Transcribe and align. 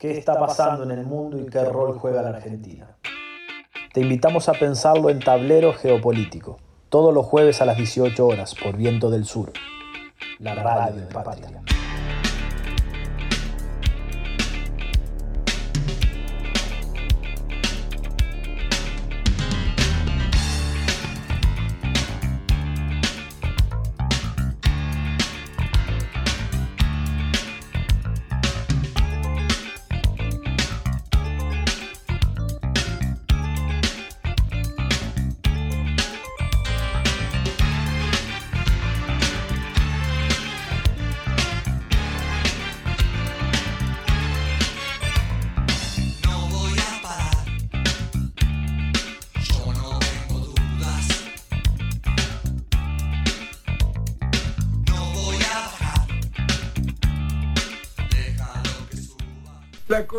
qué 0.00 0.16
está 0.16 0.40
pasando 0.40 0.82
en 0.82 0.92
el 0.92 1.04
mundo 1.04 1.38
y 1.38 1.44
qué 1.44 1.62
rol 1.62 1.96
juega 1.98 2.22
la 2.22 2.30
Argentina. 2.30 2.96
Te 3.92 4.00
invitamos 4.00 4.48
a 4.48 4.52
pensarlo 4.52 5.10
en 5.10 5.20
Tablero 5.20 5.74
Geopolítico, 5.74 6.56
todos 6.88 7.12
los 7.12 7.26
jueves 7.26 7.60
a 7.60 7.66
las 7.66 7.76
18 7.76 8.26
horas 8.26 8.54
por 8.54 8.76
Viento 8.76 9.10
del 9.10 9.26
Sur, 9.26 9.52
la 10.38 10.54
radio 10.54 11.02
de 11.02 11.06
Patria. 11.06 11.62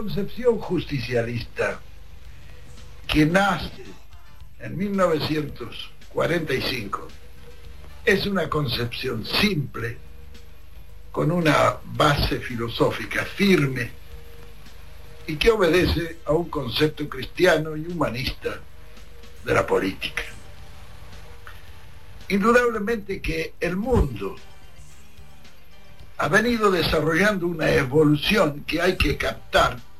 Concepción 0.01 0.57
justicialista 0.57 1.79
que 3.07 3.23
nace 3.23 3.83
en 4.59 4.75
1945 4.75 7.07
es 8.03 8.25
una 8.25 8.49
concepción 8.49 9.23
simple, 9.23 9.99
con 11.11 11.31
una 11.31 11.77
base 11.83 12.39
filosófica 12.39 13.23
firme 13.25 13.91
y 15.27 15.35
que 15.35 15.51
obedece 15.51 16.17
a 16.25 16.31
un 16.31 16.49
concepto 16.49 17.07
cristiano 17.07 17.77
y 17.77 17.85
humanista 17.85 18.59
de 19.45 19.53
la 19.53 19.67
política. 19.67 20.23
Indudablemente 22.27 23.21
que 23.21 23.53
el 23.59 23.77
mundo 23.77 24.35
ha 26.17 26.27
venido 26.27 26.71
desarrollando 26.71 27.45
una 27.45 27.69
evolución 27.69 28.63
que 28.63 28.81
hay 28.81 28.97
que 28.97 29.15
captar 29.15 29.90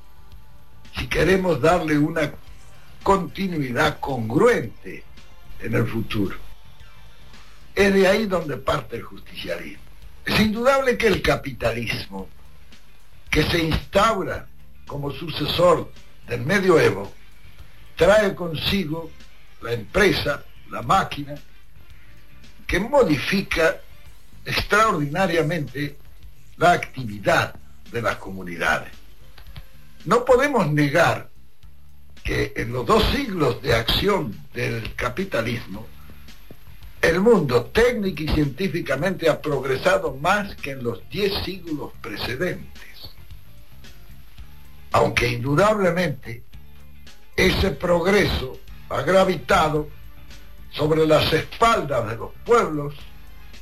si 0.97 1.07
queremos 1.07 1.61
darle 1.61 1.97
una 1.97 2.31
continuidad 3.03 3.99
congruente 3.99 5.03
en 5.59 5.73
el 5.73 5.87
futuro. 5.87 6.35
Es 7.73 7.93
de 7.93 8.07
ahí 8.07 8.25
donde 8.25 8.57
parte 8.57 8.97
el 8.97 9.03
justicialismo. 9.03 9.83
Es 10.25 10.39
indudable 10.39 10.97
que 10.97 11.07
el 11.07 11.21
capitalismo, 11.21 12.29
que 13.29 13.43
se 13.43 13.59
instaura 13.59 14.47
como 14.85 15.11
sucesor 15.11 15.91
del 16.27 16.41
medioevo, 16.41 17.11
trae 17.95 18.35
consigo 18.35 19.09
la 19.61 19.73
empresa, 19.73 20.43
la 20.69 20.81
máquina, 20.81 21.35
que 22.67 22.79
modifica 22.79 23.77
extraordinariamente 24.45 25.97
la 26.57 26.73
actividad 26.73 27.55
de 27.91 28.01
las 28.01 28.17
comunidades. 28.17 29.00
No 30.05 30.25
podemos 30.25 30.71
negar 30.71 31.29
que 32.23 32.53
en 32.55 32.73
los 32.73 32.85
dos 32.85 33.03
siglos 33.11 33.61
de 33.61 33.75
acción 33.75 34.35
del 34.53 34.95
capitalismo, 34.95 35.87
el 37.01 37.19
mundo 37.19 37.65
técnico 37.65 38.23
y 38.23 38.27
científicamente 38.27 39.29
ha 39.29 39.41
progresado 39.41 40.15
más 40.15 40.55
que 40.55 40.71
en 40.71 40.83
los 40.83 41.07
diez 41.09 41.33
siglos 41.43 41.91
precedentes. 42.01 42.81
Aunque 44.91 45.27
indudablemente 45.29 46.43
ese 47.35 47.71
progreso 47.71 48.59
ha 48.89 49.01
gravitado 49.01 49.89
sobre 50.71 51.05
las 51.05 51.31
espaldas 51.33 52.09
de 52.09 52.17
los 52.17 52.31
pueblos 52.45 52.95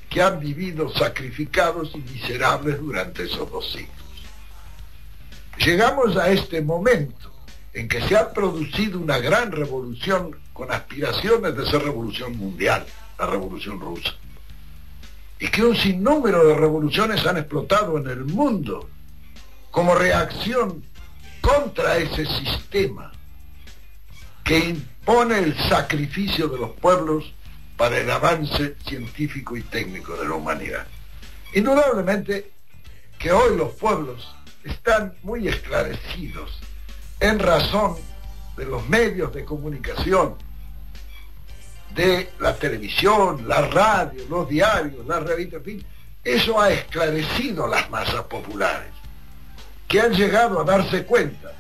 que 0.10 0.22
han 0.22 0.40
vivido 0.40 0.90
sacrificados 0.90 1.92
y 1.96 2.00
miserables 2.00 2.80
durante 2.80 3.24
esos 3.24 3.50
dos 3.52 3.72
siglos. 3.72 3.99
Llegamos 5.60 6.16
a 6.16 6.30
este 6.30 6.62
momento 6.62 7.34
en 7.74 7.90
que 7.90 8.02
se 8.08 8.16
ha 8.16 8.32
producido 8.32 8.98
una 8.98 9.18
gran 9.18 9.52
revolución 9.52 10.40
con 10.54 10.72
aspiraciones 10.72 11.56
de 11.56 11.66
ser 11.66 11.84
revolución 11.84 12.38
mundial, 12.38 12.86
la 13.18 13.26
revolución 13.26 13.78
rusa, 13.78 14.14
y 15.38 15.50
que 15.50 15.64
un 15.64 15.76
sinnúmero 15.76 16.48
de 16.48 16.56
revoluciones 16.56 17.26
han 17.26 17.38
explotado 17.38 17.98
en 17.98 18.08
el 18.08 18.24
mundo 18.24 18.90
como 19.70 19.96
reacción 19.96 20.82
contra 21.42 21.98
ese 21.98 22.26
sistema 22.26 23.12
que 24.46 24.60
impone 24.60 25.40
el 25.40 25.58
sacrificio 25.68 26.48
de 26.48 26.58
los 26.58 26.72
pueblos 26.72 27.34
para 27.76 27.98
el 27.98 28.10
avance 28.10 28.78
científico 28.88 29.58
y 29.58 29.64
técnico 29.64 30.16
de 30.16 30.28
la 30.28 30.36
humanidad. 30.36 30.88
Indudablemente 31.54 32.52
que 33.18 33.34
hoy 33.34 33.58
los 33.58 33.74
pueblos 33.74 34.26
están 34.64 35.14
muy 35.24 35.48
esclarecidos 35.48 36.60
en 37.20 37.40
razón 37.40 37.96
de 38.58 38.66
los 38.66 38.88
medios 38.90 39.34
de 39.34 39.46
comunicación, 39.46 40.36
de 41.96 42.30
la 42.40 42.56
televisión, 42.56 43.48
la 43.48 43.62
radio, 43.62 44.24
los 44.30 44.48
diarios, 44.48 45.06
las 45.08 45.24
revistas, 45.24 45.60
en 45.60 45.66
fin, 45.66 45.86
eso 46.24 46.60
ha 46.60 46.70
esclarecido 46.70 47.68
las 47.68 47.90
masas 47.90 48.24
populares, 48.24 48.92
que 49.88 50.02
han 50.02 50.14
llegado 50.14 50.60
a 50.60 50.64
darse 50.64 51.06
cuenta 51.06 51.54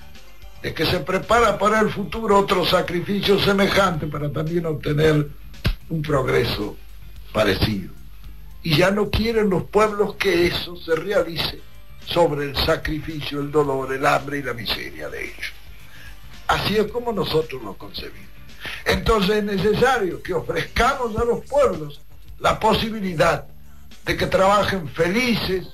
de 0.62 0.74
que 0.74 0.86
se 0.86 1.00
prepara 1.00 1.58
para 1.58 1.80
el 1.80 1.90
futuro 1.90 2.38
otro 2.38 2.66
sacrificio 2.66 3.40
semejante 3.40 4.08
para 4.08 4.30
también 4.32 4.66
obtener 4.66 5.28
un 5.90 6.02
progreso 6.02 6.76
parecido. 7.32 7.94
Y 8.62 8.76
ya 8.76 8.92
no 8.92 9.10
quieren 9.10 9.50
los 9.50 9.64
pueblos 9.64 10.16
que 10.16 10.48
eso 10.48 10.76
se 10.76 10.96
realice 10.96 11.62
sobre 12.12 12.46
el 12.46 12.56
sacrificio, 12.56 13.40
el 13.40 13.52
dolor, 13.52 13.94
el 13.94 14.06
hambre 14.06 14.40
y 14.40 14.44
la 14.44 14.54
miseria 14.54 15.10
de 15.10 15.26
ellos. 15.26 15.54
Así 16.48 16.78
es 16.78 16.92
como 16.92 17.12
nosotros 17.12 17.62
lo 17.64 17.76
concebimos. 17.76 18.30
Entonces 18.86 19.38
es 19.38 19.44
necesario 19.44 20.22
que 20.22 20.34
ofrezcamos 20.34 21.16
a 21.16 21.24
los 21.24 21.46
pueblos 21.46 22.02
la 22.40 22.60
posibilidad 22.60 23.46
de 24.06 24.18
que 24.18 24.26
trabajen 24.26 24.88
felices, 24.90 25.68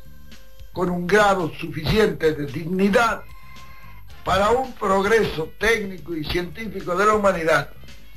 con 0.73 0.89
un 0.89 1.07
grado 1.07 1.51
suficiente 1.57 2.33
de 2.33 2.47
dignidad, 2.47 3.21
para 4.25 4.49
un 4.49 4.73
progreso 4.73 5.51
técnico 5.57 6.15
y 6.15 6.25
científico 6.25 6.95
de 6.95 7.05
la 7.05 7.13
humanidad 7.13 7.69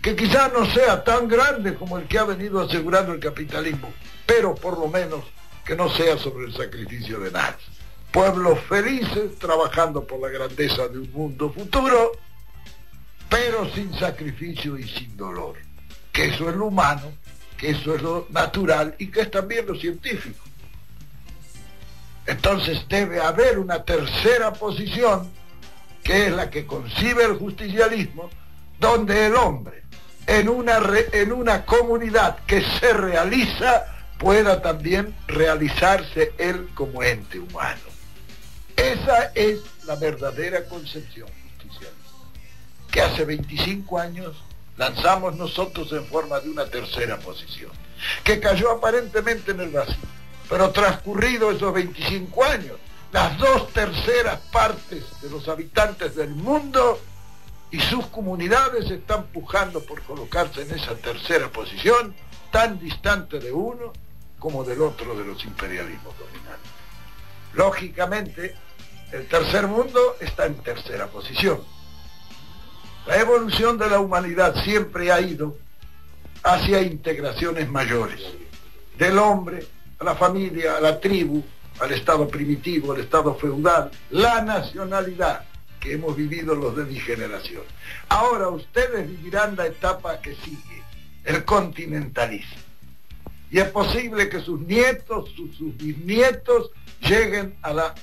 que 0.03 0.17
quizás 0.17 0.53
no 0.53 0.65
sea 0.73 1.05
tan 1.05 1.29
grande 1.29 1.75
como 1.75 1.99
el 1.99 2.07
que 2.07 2.19
ha 2.19 2.25
venido 2.25 2.61
asegurando 2.61 3.13
el 3.13 3.21
capitalismo, 3.21 3.93
pero 4.27 4.55
por 4.55 4.79
lo 4.79 4.89
menos 4.89 5.25
que 5.65 5.77
no 5.77 5.91
sea 5.91 6.17
sobre 6.17 6.47
el 6.47 6.55
sacrificio 6.55 7.19
de 7.21 7.31
nadie. 7.31 7.78
Pueblos 8.13 8.59
felices 8.69 9.39
trabajando 9.39 10.07
por 10.07 10.21
la 10.21 10.29
grandeza 10.29 10.89
de 10.89 10.99
un 10.99 11.13
mundo 11.13 11.53
futuro, 11.53 12.13
pero 13.29 13.71
sin 13.75 13.93
sacrificio 13.95 14.79
y 14.79 14.89
sin 14.89 15.17
dolor. 15.17 15.57
Que 16.13 16.27
eso 16.27 16.49
es 16.49 16.57
lo 16.57 16.67
humano, 16.67 17.13
que 17.57 17.71
eso 17.71 17.95
es 17.95 18.03
lo 18.03 18.27
natural 18.31 18.95
y 18.99 19.09
que 19.09 19.21
es 19.21 19.31
también 19.31 19.67
lo 19.67 19.75
científico. 19.75 20.43
Entonces 22.27 22.85
debe 22.89 23.21
haber 23.21 23.59
una 23.59 23.85
tercera 23.85 24.53
posición, 24.53 25.31
que 26.03 26.27
es 26.27 26.33
la 26.33 26.51
que 26.51 26.67
concibe 26.67 27.25
el 27.25 27.37
justicialismo, 27.39 28.31
donde 28.79 29.27
el 29.27 29.35
hombre, 29.35 29.83
en 30.27 30.49
una, 30.49 30.79
en 31.13 31.33
una 31.33 31.65
comunidad 31.65 32.39
que 32.47 32.63
se 32.63 32.93
realiza, 32.93 33.87
pueda 34.19 34.61
también 34.61 35.15
realizarse 35.27 36.33
él 36.39 36.69
como 36.75 37.03
ente 37.03 37.39
humano. 37.39 37.88
Esa 38.79 39.33
es 39.35 39.59
la 39.87 39.97
verdadera 39.97 40.65
concepción 40.67 41.29
justicialista, 41.43 41.91
que 42.93 43.03
hace 43.03 43.25
25 43.25 43.99
años 43.99 44.37
lanzamos 44.77 45.35
nosotros 45.35 45.93
en 45.93 46.07
forma 46.07 46.39
de 46.39 46.49
una 46.49 46.65
tercera 46.67 47.19
posición, 47.19 47.73
que 48.23 48.39
cayó 48.39 48.71
aparentemente 48.71 49.51
en 49.51 49.61
el 49.63 49.71
vacío, 49.71 49.97
pero 50.49 50.71
transcurrido 50.71 51.51
esos 51.51 51.75
25 51.75 52.45
años, 52.45 52.79
las 53.11 53.37
dos 53.39 53.73
terceras 53.73 54.39
partes 54.53 55.03
de 55.23 55.29
los 55.29 55.49
habitantes 55.49 56.15
del 56.15 56.31
mundo 56.31 57.01
y 57.73 57.81
sus 57.81 58.07
comunidades 58.07 58.89
están 58.93 59.25
pujando 59.27 59.83
por 59.83 60.03
colocarse 60.03 60.63
en 60.63 60.71
esa 60.79 60.95
tercera 60.95 61.51
posición, 61.51 62.15
tan 62.53 62.79
distante 62.79 63.41
de 63.41 63.51
uno 63.51 63.93
como 64.39 64.63
del 64.63 64.83
otro 64.83 65.19
de 65.19 65.25
los 65.25 65.45
imperialismos 65.45 66.15
dominantes. 66.17 66.71
Lógicamente, 67.55 68.55
El 69.13 69.27
tercer 69.27 69.67
mundo 69.67 70.17
está 70.21 70.47
en 70.47 70.55
tercera 70.57 71.07
posición. 71.07 71.61
La 73.07 73.17
evolución 73.17 73.79
de 73.79 73.89
la 73.89 74.01
humanidad 74.01 74.55
siempre 74.65 75.11
ha 75.11 75.21
ido 75.21 75.57
hacia 76.43 76.83
integraciones 76.83 77.69
mayores, 77.71 78.21
del 78.99 79.19
hombre 79.19 79.67
a 79.99 80.05
la 80.05 80.15
familia, 80.15 80.77
a 80.77 80.81
la 80.81 81.01
tribu, 81.01 81.43
al 81.81 81.93
estado 81.93 82.29
primitivo, 82.29 82.93
al 82.93 83.01
estado 83.01 83.35
feudal, 83.35 83.91
la 84.11 84.43
nacionalidad 84.43 85.45
que 85.81 85.95
hemos 85.95 86.15
vivido 86.15 86.55
los 86.55 86.77
de 86.77 86.85
mi 86.85 87.01
generación. 87.01 87.63
Ahora 88.09 88.49
ustedes 88.49 89.09
vivirán 89.09 89.57
la 89.57 89.67
etapa 89.67 90.21
que 90.21 90.35
sigue, 90.35 90.83
el 91.25 91.45
continentalismo. 91.45 92.59
Y 93.51 93.61
es 93.61 93.69
posible 93.71 94.29
que 94.29 94.41
sus 94.41 94.61
nietos, 94.61 95.31
sus, 95.35 95.57
sus 95.57 95.75
bisnietos 95.77 96.71
lleguen 97.01 97.57
a 97.63 97.73
la 97.73 97.95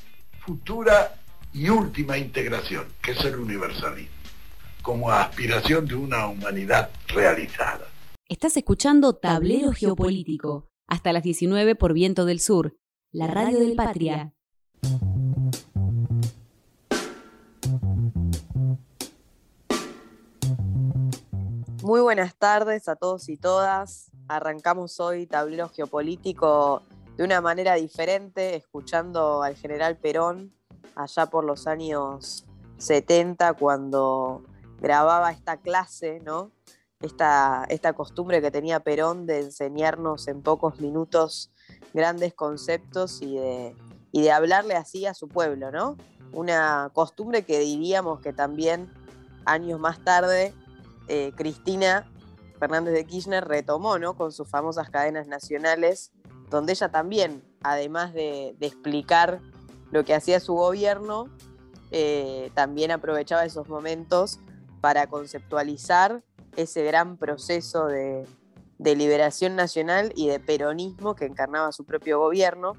futura 0.45 1.15
y 1.53 1.69
última 1.69 2.17
integración, 2.17 2.85
que 3.01 3.11
es 3.11 3.25
el 3.25 3.37
universalismo, 3.37 4.13
como 4.83 5.09
aspiración 5.09 5.87
de 5.87 5.95
una 5.95 6.27
humanidad 6.27 6.91
realizada. 7.07 7.87
Estás 8.29 8.55
escuchando 8.55 9.15
Tablero 9.15 9.71
Geopolítico, 9.71 10.69
hasta 10.87 11.13
las 11.13 11.23
19 11.23 11.75
por 11.75 11.93
Viento 11.93 12.25
del 12.25 12.39
Sur, 12.39 12.77
la 13.11 13.25
radio 13.27 13.59
del 13.59 13.75
Patria. 13.75 14.33
Muy 21.81 22.01
buenas 22.01 22.35
tardes 22.35 22.87
a 22.87 22.95
todos 22.95 23.29
y 23.29 23.37
todas. 23.37 24.11
Arrancamos 24.27 24.99
hoy 24.99 25.25
Tablero 25.27 25.69
Geopolítico 25.69 26.83
de 27.17 27.23
una 27.23 27.41
manera 27.41 27.75
diferente, 27.75 28.55
escuchando 28.55 29.41
al 29.41 29.55
general 29.55 29.97
Perón 29.97 30.53
allá 30.95 31.25
por 31.27 31.43
los 31.43 31.67
años 31.67 32.45
70, 32.77 33.53
cuando 33.53 34.43
grababa 34.81 35.31
esta 35.31 35.57
clase, 35.57 36.19
¿no? 36.21 36.51
Esta, 37.01 37.65
esta 37.69 37.93
costumbre 37.93 38.41
que 38.41 38.51
tenía 38.51 38.79
Perón 38.79 39.25
de 39.25 39.41
enseñarnos 39.41 40.27
en 40.27 40.41
pocos 40.41 40.79
minutos 40.79 41.51
grandes 41.93 42.33
conceptos 42.33 43.21
y 43.21 43.35
de, 43.35 43.75
y 44.11 44.21
de 44.21 44.31
hablarle 44.31 44.75
así 44.75 45.05
a 45.05 45.13
su 45.13 45.27
pueblo, 45.27 45.71
¿no? 45.71 45.97
Una 46.33 46.89
costumbre 46.93 47.43
que 47.43 47.59
diríamos 47.59 48.19
que 48.19 48.33
también 48.33 48.91
años 49.45 49.79
más 49.79 50.03
tarde 50.03 50.53
eh, 51.07 51.31
Cristina 51.35 52.09
Fernández 52.59 52.93
de 52.93 53.05
Kirchner 53.05 53.45
retomó, 53.45 53.99
¿no? 53.99 54.15
Con 54.15 54.31
sus 54.31 54.49
famosas 54.49 54.89
cadenas 54.89 55.27
nacionales, 55.27 56.11
donde 56.49 56.73
ella 56.73 56.89
también, 56.89 57.43
además 57.63 58.13
de, 58.13 58.55
explicar 58.59 59.41
lo 59.91 60.03
que 60.03 60.13
hacía 60.13 60.39
su 60.39 60.53
gobierno, 60.53 61.29
eh, 61.91 62.51
también 62.53 62.91
aprovechaba 62.91 63.45
esos 63.45 63.67
momentos 63.69 64.39
para 64.81 65.07
conceptualizar 65.07 66.23
ese 66.55 66.83
gran 66.83 67.17
proceso 67.17 67.87
de, 67.87 68.25
de 68.77 68.95
liberación 68.95 69.55
nacional 69.55 70.11
y 70.15 70.27
de 70.27 70.39
peronismo 70.39 71.15
que 71.15 71.25
encarnaba 71.25 71.71
su 71.71 71.85
propio 71.85 72.19
gobierno. 72.19 72.73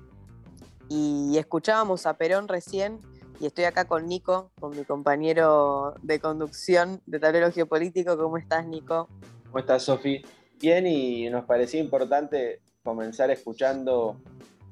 Y 0.88 1.36
escuchábamos 1.38 2.06
a 2.06 2.14
Perón 2.14 2.48
recién, 2.48 3.00
y 3.40 3.46
estoy 3.46 3.64
acá 3.64 3.86
con 3.86 4.06
Nico, 4.06 4.50
con 4.60 4.76
mi 4.76 4.84
compañero 4.84 5.94
de 6.02 6.20
conducción 6.20 7.02
de 7.06 7.18
Tablero 7.18 7.50
Geopolítico. 7.50 8.16
¿Cómo 8.16 8.38
estás, 8.38 8.66
Nico? 8.66 9.08
¿Cómo 9.46 9.58
estás, 9.58 9.82
Sofi? 9.82 10.22
Bien, 10.58 10.86
y 10.86 11.28
nos 11.28 11.44
parecía 11.44 11.80
importante 11.80 12.60
comenzar 12.86 13.32
escuchando 13.32 14.16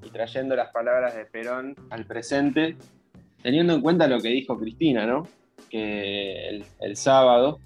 y 0.00 0.08
trayendo 0.08 0.54
las 0.54 0.70
palabras 0.70 1.16
de 1.16 1.24
Perón 1.24 1.74
al 1.90 2.06
presente, 2.06 2.76
teniendo 3.42 3.74
en 3.74 3.80
cuenta 3.80 4.06
lo 4.06 4.20
que 4.20 4.28
dijo 4.28 4.56
Cristina, 4.56 5.04
¿no? 5.04 5.26
Que 5.68 6.48
el, 6.48 6.64
el 6.80 6.96
sábado, 6.96 7.58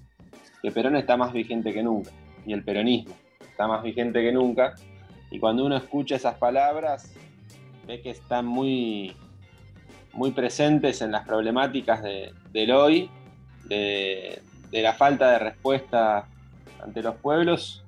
que 0.63 0.71
Perón 0.71 0.95
está 0.95 1.17
más 1.17 1.33
vigente 1.33 1.71
que 1.71 1.83
nunca, 1.83 2.09
y 2.47 2.53
el 2.53 2.63
peronismo 2.63 3.13
está 3.39 3.67
más 3.67 3.83
vigente 3.83 4.23
que 4.23 4.31
nunca, 4.31 4.73
y 5.29 5.37
cuando 5.37 5.63
uno 5.65 5.77
escucha 5.77 6.15
esas 6.15 6.35
palabras, 6.39 7.13
ve 7.85 8.01
que 8.01 8.09
están 8.09 8.47
muy, 8.47 9.15
muy 10.13 10.31
presentes 10.31 11.03
en 11.03 11.11
las 11.11 11.27
problemáticas 11.27 12.01
de, 12.01 12.33
del 12.51 12.71
hoy, 12.71 13.11
de, 13.65 14.41
de, 14.71 14.81
la 14.81 14.93
falta 14.93 15.29
de 15.29 15.39
respuesta 15.39 16.27
ante 16.81 17.03
los 17.03 17.15
pueblos 17.17 17.83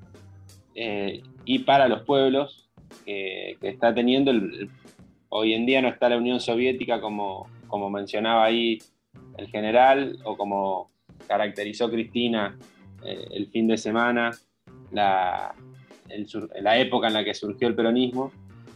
eh, 0.76 1.24
y 1.46 1.60
para 1.60 1.88
los 1.88 2.04
pueblos 2.04 2.70
que, 3.06 3.58
está 3.62 3.94
teniendo. 3.94 4.32
Hoy 5.30 5.54
en 5.54 5.66
día 5.66 5.82
no 5.82 5.88
está 5.88 6.10
la 6.10 6.18
Unión 6.18 6.40
Soviética 6.40 7.00
como, 7.00 7.48
como 7.68 7.90
mencionaba 7.90 8.44
ahí 8.44 8.80
el 9.38 9.48
general 9.48 10.18
o 10.24 10.36
como 10.36 10.92
caracterizó 11.28 11.90
Cristina 11.90 12.58
eh, 13.06 13.28
el 13.32 13.48
fin 13.48 13.68
de 13.68 13.78
semana, 13.78 14.32
la, 14.92 15.56
el, 16.10 16.28
la 16.62 16.78
época 16.78 17.08
en 17.08 17.14
la 17.14 17.24
que 17.24 17.34
surgió 17.34 17.68
el 17.68 17.76
peronismo, 17.76 18.32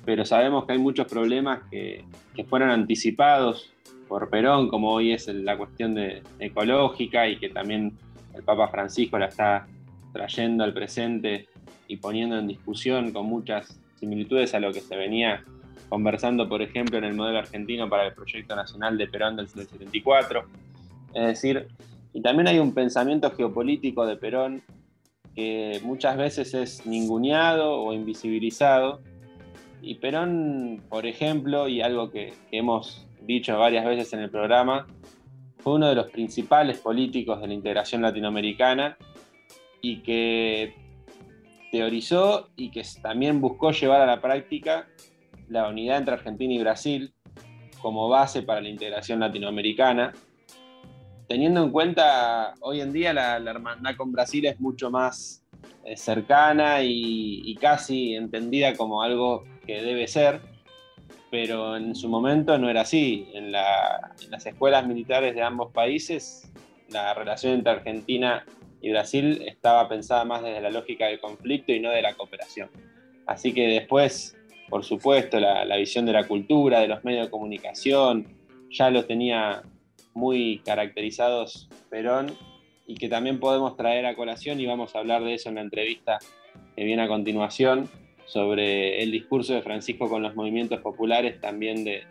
pero 0.05 0.23
sabemos 0.23 0.65
que 0.65 0.73
hay 0.73 0.79
muchos 0.79 1.07
problemas 1.07 1.63
que, 1.69 2.05
que 2.33 2.45
fueron 2.45 2.69
anticipados 2.69 3.73
por 4.07 4.29
Perón, 4.29 4.69
como 4.69 4.91
hoy 4.91 5.13
es 5.13 5.27
la 5.27 5.57
cuestión 5.57 5.95
de, 5.95 6.21
ecológica 6.39 7.27
y 7.27 7.37
que 7.37 7.49
también 7.49 7.97
el 8.33 8.43
Papa 8.43 8.67
Francisco 8.67 9.17
la 9.17 9.27
está 9.27 9.67
trayendo 10.13 10.63
al 10.63 10.73
presente 10.73 11.47
y 11.87 11.97
poniendo 11.97 12.37
en 12.37 12.47
discusión 12.47 13.11
con 13.11 13.25
muchas 13.25 13.79
similitudes 13.99 14.53
a 14.53 14.59
lo 14.59 14.71
que 14.71 14.81
se 14.81 14.95
venía 14.95 15.43
conversando, 15.89 16.49
por 16.49 16.61
ejemplo, 16.61 16.97
en 16.97 17.03
el 17.03 17.13
modelo 17.13 17.39
argentino 17.39 17.89
para 17.89 18.07
el 18.07 18.13
proyecto 18.13 18.55
nacional 18.55 18.97
de 18.97 19.07
Perón 19.07 19.35
del 19.35 19.47
74. 19.47 20.45
Es 21.13 21.27
decir, 21.27 21.67
y 22.13 22.21
también 22.21 22.47
hay 22.47 22.59
un 22.59 22.73
pensamiento 22.73 23.31
geopolítico 23.31 24.05
de 24.05 24.17
Perón 24.17 24.63
que 25.35 25.81
muchas 25.83 26.17
veces 26.17 26.53
es 26.53 26.85
ninguneado 26.85 27.81
o 27.81 27.93
invisibilizado. 27.93 29.01
Y 29.81 29.95
Perón, 29.95 30.81
por 30.89 31.05
ejemplo, 31.05 31.67
y 31.67 31.81
algo 31.81 32.09
que, 32.09 32.33
que 32.49 32.57
hemos 32.57 33.05
dicho 33.21 33.57
varias 33.57 33.85
veces 33.85 34.13
en 34.13 34.21
el 34.21 34.29
programa, 34.29 34.87
fue 35.59 35.73
uno 35.73 35.89
de 35.89 35.95
los 35.95 36.09
principales 36.09 36.77
políticos 36.77 37.41
de 37.41 37.47
la 37.47 37.53
integración 37.53 38.01
latinoamericana 38.01 38.97
y 39.81 39.97
que 40.01 40.73
teorizó 41.75 42.51
y 42.55 42.71
que 42.71 42.83
también 43.01 43.41
buscó 43.41 43.71
llevar 43.71 43.99
a 43.99 44.05
la 44.05 44.21
práctica 44.21 44.87
la 45.49 45.67
unidad 45.67 45.97
entre 45.97 46.13
Argentina 46.13 46.53
y 46.53 46.59
Brasil 46.59 47.13
como 47.81 48.07
base 48.07 48.43
para 48.43 48.61
la 48.61 48.69
integración 48.69 49.19
latinoamericana, 49.19 50.13
teniendo 51.27 51.61
en 51.61 51.71
cuenta 51.71 52.53
hoy 52.61 52.79
en 52.79 52.93
día 52.93 53.13
la, 53.13 53.39
la 53.39 53.51
hermandad 53.51 53.97
con 53.97 54.13
Brasil 54.13 54.45
es 54.45 54.57
mucho 54.61 54.89
más 54.89 55.43
eh, 55.83 55.97
cercana 55.97 56.81
y, 56.81 57.53
casi 57.59 58.15
entendida 58.15 58.73
como 58.75 59.01
algo 59.01 59.43
que 59.67 59.81
debe 59.81 60.07
ser, 60.07 60.39
pero 61.29 61.75
en 61.75 61.93
su 61.93 62.07
momento 62.07 62.57
no 62.57 62.69
era 62.69 62.81
así. 62.81 63.27
En, 63.33 63.47
en 63.47 64.31
las 64.31 64.45
escuelas 64.45 64.87
militares 64.87 65.35
de 65.35 65.41
ambos 65.41 65.73
países, 65.73 66.49
la 66.89 67.13
relación 67.13 67.55
entre 67.55 67.73
Argentina 67.73 68.45
y 68.85 68.91
Brasil 68.91 69.41
estaba 69.47 69.89
pensada 69.89 70.25
más 70.25 70.43
desde 70.43 70.61
la 70.61 70.69
lógica 70.69 71.07
del 71.07 71.19
conflicto 71.19 71.73
y 71.73 71.79
no 71.79 71.89
de 71.89 72.03
la 72.03 72.13
cooperación. 72.13 72.69
Así 73.25 73.51
que 73.51 73.65
después, 73.67 74.37
por 74.69 74.83
supuesto, 74.83 75.39
la, 75.39 75.65
la 75.65 75.77
visión 75.77 76.05
de 76.05 76.13
la 76.13 76.27
cultura, 76.27 76.81
de 76.81 76.87
los 76.87 77.03
medios 77.03 77.25
de 77.25 77.31
comunicación, 77.31 78.27
ya 78.69 78.91
lo 78.91 79.05
tenía 79.05 79.63
muy 80.13 80.61
caracterizados 80.63 81.67
Perón 81.89 82.37
y 82.85 82.93
que 82.93 83.09
también 83.09 83.39
podemos 83.39 83.75
traer 83.75 84.05
a 84.05 84.15
colación 84.15 84.59
y 84.59 84.67
vamos 84.67 84.95
a 84.95 84.99
hablar 84.99 85.23
de 85.23 85.33
eso 85.33 85.49
en 85.49 85.55
la 85.55 85.61
entrevista 85.61 86.19
que 86.75 86.83
viene 86.83 87.01
a 87.01 87.07
continuación 87.07 87.89
sobre 88.27 89.01
el 89.01 89.09
discurso 89.09 89.55
de 89.55 89.63
Francisco 89.63 90.07
con 90.07 90.21
los 90.21 90.35
movimientos 90.35 90.79
populares 90.81 91.41
también 91.41 91.83
de, 91.83 92.03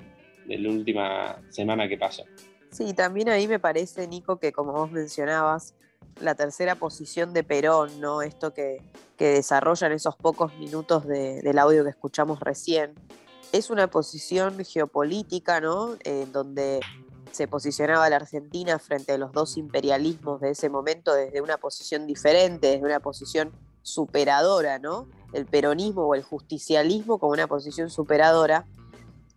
de 0.44 0.58
la 0.58 0.70
última 0.70 1.40
semana 1.50 1.88
que 1.88 1.98
pasó. 1.98 2.24
Sí, 2.72 2.94
también 2.94 3.28
ahí 3.28 3.46
me 3.46 3.60
parece, 3.60 4.08
Nico, 4.08 4.40
que 4.40 4.50
como 4.50 4.72
vos 4.72 4.90
mencionabas, 4.90 5.76
la 6.20 6.34
tercera 6.34 6.74
posición 6.74 7.32
de 7.32 7.44
Perón, 7.44 8.00
¿no? 8.00 8.22
Esto 8.22 8.54
que, 8.54 8.82
que 9.16 9.28
desarrolla 9.28 9.86
en 9.86 9.94
esos 9.94 10.16
pocos 10.16 10.54
minutos 10.58 11.06
de, 11.06 11.42
del 11.42 11.58
audio 11.58 11.84
que 11.84 11.90
escuchamos 11.90 12.40
recién, 12.40 12.94
es 13.52 13.70
una 13.70 13.88
posición 13.88 14.64
geopolítica, 14.64 15.60
¿no? 15.60 15.96
En 16.04 16.32
donde 16.32 16.80
se 17.30 17.48
posicionaba 17.48 18.08
la 18.08 18.16
Argentina 18.16 18.78
frente 18.78 19.12
a 19.12 19.18
los 19.18 19.32
dos 19.32 19.56
imperialismos 19.56 20.40
de 20.40 20.50
ese 20.50 20.68
momento 20.68 21.14
desde 21.14 21.40
una 21.40 21.58
posición 21.58 22.06
diferente, 22.06 22.68
desde 22.68 22.84
una 22.84 23.00
posición 23.00 23.52
superadora, 23.82 24.78
¿no? 24.78 25.08
El 25.32 25.46
peronismo 25.46 26.02
o 26.02 26.14
el 26.14 26.22
justicialismo 26.22 27.18
como 27.18 27.32
una 27.32 27.46
posición 27.46 27.90
superadora. 27.90 28.66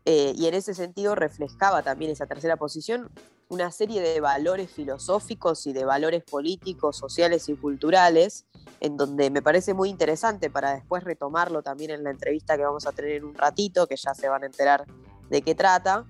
Eh, 0.06 0.34
y 0.38 0.48
en 0.48 0.54
ese 0.54 0.74
sentido 0.74 1.16
reflejaba 1.16 1.84
también 1.84 2.12
esa 2.12 2.28
tercera 2.28 2.56
posición 2.56 3.12
una 3.50 3.72
serie 3.72 4.02
de 4.02 4.20
valores 4.20 4.70
filosóficos 4.70 5.68
y 5.68 5.74
de 5.74 5.86
valores 5.86 6.24
políticos, 6.24 6.98
sociales 6.98 7.48
y 7.50 7.56
culturales, 7.56 8.46
en 8.82 8.98
donde 8.98 9.30
me 9.30 9.42
parece 9.42 9.74
muy 9.74 9.90
interesante 9.90 10.50
para 10.50 10.74
después 10.74 11.04
retomarlo 11.04 11.64
también 11.64 11.92
en 11.92 12.04
la 12.04 12.12
entrevista 12.12 12.58
que 12.58 12.64
vamos 12.64 12.86
a 12.86 12.92
tener 12.92 13.12
en 13.14 13.24
un 13.24 13.36
ratito, 13.36 13.88
que 13.88 13.96
ya 13.96 14.14
se 14.14 14.28
van 14.28 14.44
a 14.44 14.48
enterar 14.48 14.86
de 15.30 15.42
qué 15.42 15.56
trata, 15.56 16.06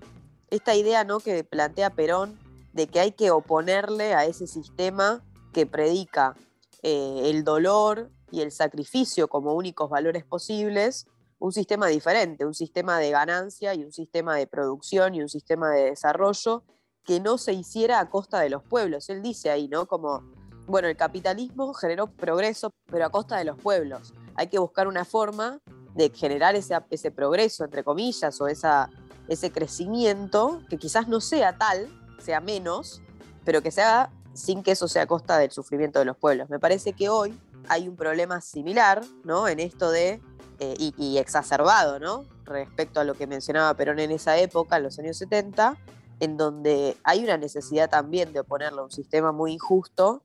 esta 0.50 0.76
idea 0.76 1.04
¿no? 1.04 1.20
que 1.20 1.44
plantea 1.44 1.92
Perón 1.92 2.40
de 2.74 2.88
que 2.88 3.00
hay 3.00 3.12
que 3.12 3.32
oponerle 3.32 4.14
a 4.14 4.26
ese 4.26 4.48
sistema 4.48 5.24
que 5.54 5.66
predica 5.66 6.36
eh, 6.84 7.24
el 7.26 7.44
dolor 7.44 8.10
y 8.32 8.42
el 8.42 8.52
sacrificio 8.52 9.28
como 9.28 9.54
únicos 9.54 9.90
valores 9.90 10.24
posibles, 10.26 11.08
un 11.40 11.52
sistema 11.52 11.88
diferente, 11.88 12.46
un 12.46 12.54
sistema 12.54 12.98
de 13.00 13.12
ganancia 13.12 13.74
y 13.76 13.84
un 13.84 13.92
sistema 13.92 14.36
de 14.36 14.48
producción 14.48 15.16
y 15.16 15.22
un 15.22 15.30
sistema 15.30 15.70
de 15.72 15.86
desarrollo 15.86 16.64
que 17.08 17.22
no 17.22 17.38
se 17.38 17.54
hiciera 17.54 18.02
a 18.02 18.10
costa 18.10 18.42
de 18.42 18.50
los 18.50 18.62
pueblos. 18.62 19.10
Él 19.10 19.22
dice 19.22 19.50
ahí, 19.50 19.70
¿no? 19.70 19.88
Como, 19.88 20.24
bueno, 20.68 20.90
el 20.90 20.98
capitalismo 20.98 21.74
generó 21.74 22.08
progreso, 22.08 22.74
pero 22.92 23.06
a 23.06 23.10
costa 23.10 23.38
de 23.38 23.46
los 23.46 23.58
pueblos. 23.58 24.14
Hay 24.36 24.48
que 24.48 24.60
buscar 24.60 24.90
una 24.90 25.06
forma 25.06 25.62
de 25.96 26.10
generar 26.10 26.56
ese, 26.56 27.12
progreso, 27.12 27.64
entre 27.64 27.86
comillas, 27.86 28.40
o 28.42 28.50
esa, 28.50 28.90
ese 29.30 29.52
crecimiento, 29.54 30.62
que 30.70 30.78
quizás 30.78 31.08
no 31.08 31.22
sea 31.22 31.58
tal, 31.58 31.88
sea 32.20 32.42
menos, 32.42 33.02
pero 33.46 33.62
que 33.62 33.72
sea 33.72 34.12
sin 34.34 34.62
que 34.62 34.72
eso 34.72 34.90
sea 34.90 35.04
a 35.04 35.08
costa 35.08 35.38
del 35.38 35.52
sufrimiento 35.52 36.00
de 36.00 36.06
los 36.06 36.18
pueblos. 36.18 36.50
Me 36.50 36.60
parece 36.60 36.92
que 36.92 37.08
hoy 37.08 37.40
hay 37.70 37.88
un 37.88 37.96
problema 37.96 38.42
similar, 38.42 39.02
¿no? 39.24 39.48
En 39.48 39.62
esto 39.62 39.92
de, 39.92 40.22
eh, 40.60 40.76
y, 40.78 40.94
y 40.98 41.20
exacerbado, 41.20 42.00
¿no? 42.00 42.26
Respecto 42.44 43.00
a 43.00 43.06
lo 43.06 43.14
que 43.14 43.28
mencionaba 43.28 43.74
Perón 43.76 44.00
en 44.00 44.12
esa 44.12 44.38
época, 44.38 44.76
en 44.76 44.84
los 44.84 45.00
años 45.00 45.18
70, 45.18 45.78
en 46.20 46.38
donde 46.38 46.98
hay 47.04 47.24
una 47.24 47.38
necesidad 47.38 47.90
también 47.90 48.34
de 48.34 48.40
oponerle 48.40 48.80
a 48.80 48.84
un 48.84 48.92
sistema 48.92 49.32
muy 49.32 49.54
injusto 49.54 50.24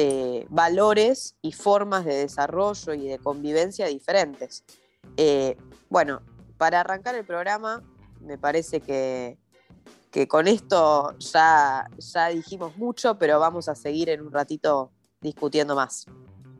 eh, 0.00 0.46
valores 0.48 1.34
y 1.42 1.50
formas 1.50 2.04
de 2.04 2.14
desarrollo 2.14 2.94
y 2.94 3.08
de 3.08 3.18
convivencia 3.18 3.86
diferentes. 3.86 4.62
Eh, 5.16 5.56
bueno, 5.88 6.22
para 6.56 6.78
arrancar 6.78 7.16
el 7.16 7.24
programa, 7.24 7.82
me 8.20 8.38
parece 8.38 8.80
que, 8.80 9.38
que 10.12 10.28
con 10.28 10.46
esto 10.46 11.18
ya, 11.18 11.88
ya 11.98 12.28
dijimos 12.28 12.76
mucho, 12.76 13.18
pero 13.18 13.40
vamos 13.40 13.68
a 13.68 13.74
seguir 13.74 14.08
en 14.10 14.20
un 14.20 14.30
ratito 14.30 14.92
discutiendo 15.20 15.74
más. 15.74 16.06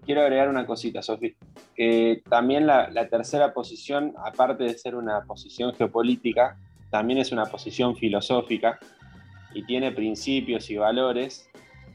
Quiero 0.04 0.22
agregar 0.22 0.48
una 0.48 0.66
cosita, 0.66 1.00
Sofi. 1.00 1.36
Eh, 1.76 2.22
también 2.28 2.66
la, 2.66 2.90
la 2.90 3.08
tercera 3.08 3.54
posición, 3.54 4.14
aparte 4.24 4.64
de 4.64 4.76
ser 4.76 4.96
una 4.96 5.22
posición 5.22 5.72
geopolítica, 5.74 6.56
también 6.90 7.18
es 7.18 7.32
una 7.32 7.46
posición 7.46 7.96
filosófica 7.96 8.78
y 9.54 9.64
tiene 9.64 9.92
principios 9.92 10.70
y 10.70 10.76
valores 10.76 11.50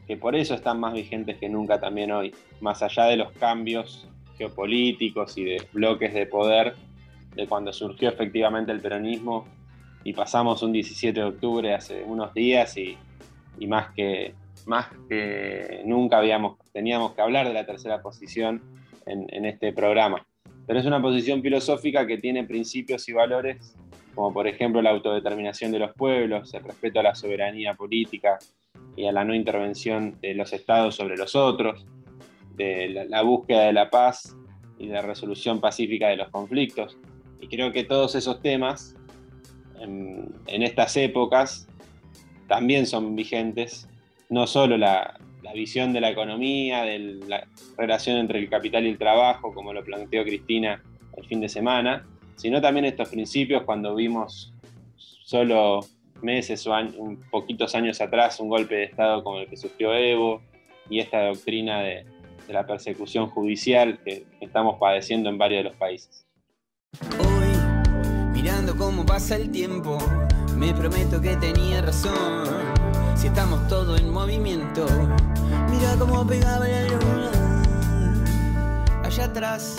que 0.06 0.16
por 0.16 0.36
eso 0.36 0.54
están 0.54 0.80
más 0.80 0.92
vigentes 0.92 1.38
que 1.38 1.48
nunca 1.48 1.80
también 1.80 2.12
hoy, 2.12 2.34
más 2.60 2.82
allá 2.82 3.04
de 3.04 3.16
los 3.16 3.32
cambios 3.32 4.06
geopolíticos 4.36 5.38
y 5.38 5.44
de 5.44 5.62
bloques 5.72 6.12
de 6.12 6.26
poder 6.26 6.74
de 7.34 7.46
cuando 7.46 7.72
surgió 7.72 8.08
efectivamente 8.08 8.72
el 8.72 8.80
peronismo 8.80 9.46
y 10.04 10.12
pasamos 10.12 10.62
un 10.62 10.72
17 10.72 11.18
de 11.18 11.26
octubre 11.26 11.74
hace 11.74 12.02
unos 12.04 12.34
días 12.34 12.76
y, 12.76 12.96
y 13.58 13.66
más, 13.66 13.92
que, 13.94 14.34
más 14.66 14.88
que 15.08 15.82
nunca 15.84 16.18
habíamos, 16.18 16.58
teníamos 16.72 17.14
que 17.14 17.22
hablar 17.22 17.48
de 17.48 17.54
la 17.54 17.64
tercera 17.64 18.02
posición 18.02 18.62
en, 19.06 19.26
en 19.30 19.46
este 19.46 19.72
programa. 19.72 20.26
Pero 20.66 20.78
es 20.78 20.86
una 20.86 21.00
posición 21.00 21.42
filosófica 21.42 22.06
que 22.06 22.18
tiene 22.18 22.44
principios 22.44 23.08
y 23.08 23.12
valores 23.12 23.74
como 24.14 24.32
por 24.32 24.46
ejemplo 24.46 24.80
la 24.82 24.90
autodeterminación 24.90 25.72
de 25.72 25.78
los 25.78 25.92
pueblos, 25.94 26.52
el 26.54 26.64
respeto 26.64 27.00
a 27.00 27.02
la 27.02 27.14
soberanía 27.14 27.74
política 27.74 28.38
y 28.96 29.06
a 29.06 29.12
la 29.12 29.24
no 29.24 29.34
intervención 29.34 30.18
de 30.20 30.34
los 30.34 30.52
estados 30.52 30.94
sobre 30.94 31.16
los 31.16 31.34
otros, 31.34 31.86
de 32.54 32.88
la, 32.88 33.04
la 33.04 33.22
búsqueda 33.22 33.64
de 33.64 33.72
la 33.72 33.90
paz 33.90 34.36
y 34.78 34.86
la 34.86 35.02
resolución 35.02 35.60
pacífica 35.60 36.08
de 36.08 36.16
los 36.16 36.28
conflictos. 36.30 36.96
Y 37.40 37.48
creo 37.48 37.72
que 37.72 37.84
todos 37.84 38.14
esos 38.14 38.40
temas 38.40 38.96
en, 39.80 40.32
en 40.46 40.62
estas 40.62 40.96
épocas 40.96 41.68
también 42.46 42.86
son 42.86 43.16
vigentes, 43.16 43.88
no 44.28 44.46
solo 44.46 44.76
la, 44.76 45.18
la 45.42 45.52
visión 45.52 45.92
de 45.92 46.00
la 46.00 46.10
economía, 46.10 46.82
de 46.84 46.98
la 46.98 47.46
relación 47.76 48.18
entre 48.18 48.38
el 48.38 48.48
capital 48.48 48.86
y 48.86 48.90
el 48.90 48.98
trabajo, 48.98 49.52
como 49.52 49.72
lo 49.72 49.84
planteó 49.84 50.24
Cristina 50.24 50.82
el 51.16 51.24
fin 51.26 51.40
de 51.40 51.48
semana, 51.48 52.06
sino 52.36 52.60
también 52.60 52.84
estos 52.86 53.08
principios 53.08 53.62
cuando 53.64 53.94
vimos 53.94 54.52
solo 54.96 55.80
meses 56.22 56.66
o 56.66 56.74
años, 56.74 56.94
poquitos 57.30 57.74
años 57.74 58.00
atrás 58.00 58.40
un 58.40 58.48
golpe 58.48 58.74
de 58.74 58.84
Estado 58.84 59.22
como 59.22 59.38
el 59.38 59.48
que 59.48 59.56
sufrió 59.56 59.94
Evo 59.94 60.42
y 60.88 61.00
esta 61.00 61.26
doctrina 61.26 61.80
de, 61.80 62.04
de 62.46 62.52
la 62.52 62.66
persecución 62.66 63.28
judicial 63.28 63.98
que 64.04 64.24
estamos 64.40 64.76
padeciendo 64.78 65.28
en 65.28 65.38
varios 65.38 65.64
de 65.64 65.70
los 65.70 65.78
países. 65.78 66.26
Hoy, 67.18 68.32
mirando 68.32 68.76
cómo 68.76 69.04
pasa 69.04 69.36
el 69.36 69.50
tiempo, 69.50 69.98
me 70.56 70.72
prometo 70.72 71.20
que 71.20 71.36
tenía 71.36 71.82
razón. 71.82 72.44
Si 73.16 73.28
estamos 73.28 73.66
todos 73.68 74.00
en 74.00 74.10
movimiento, 74.10 74.86
mira 75.70 75.96
cómo 75.98 76.26
pegaba 76.26 76.66
la 76.68 76.82
luna. 76.84 77.62
Allá 79.02 79.24
atrás, 79.24 79.76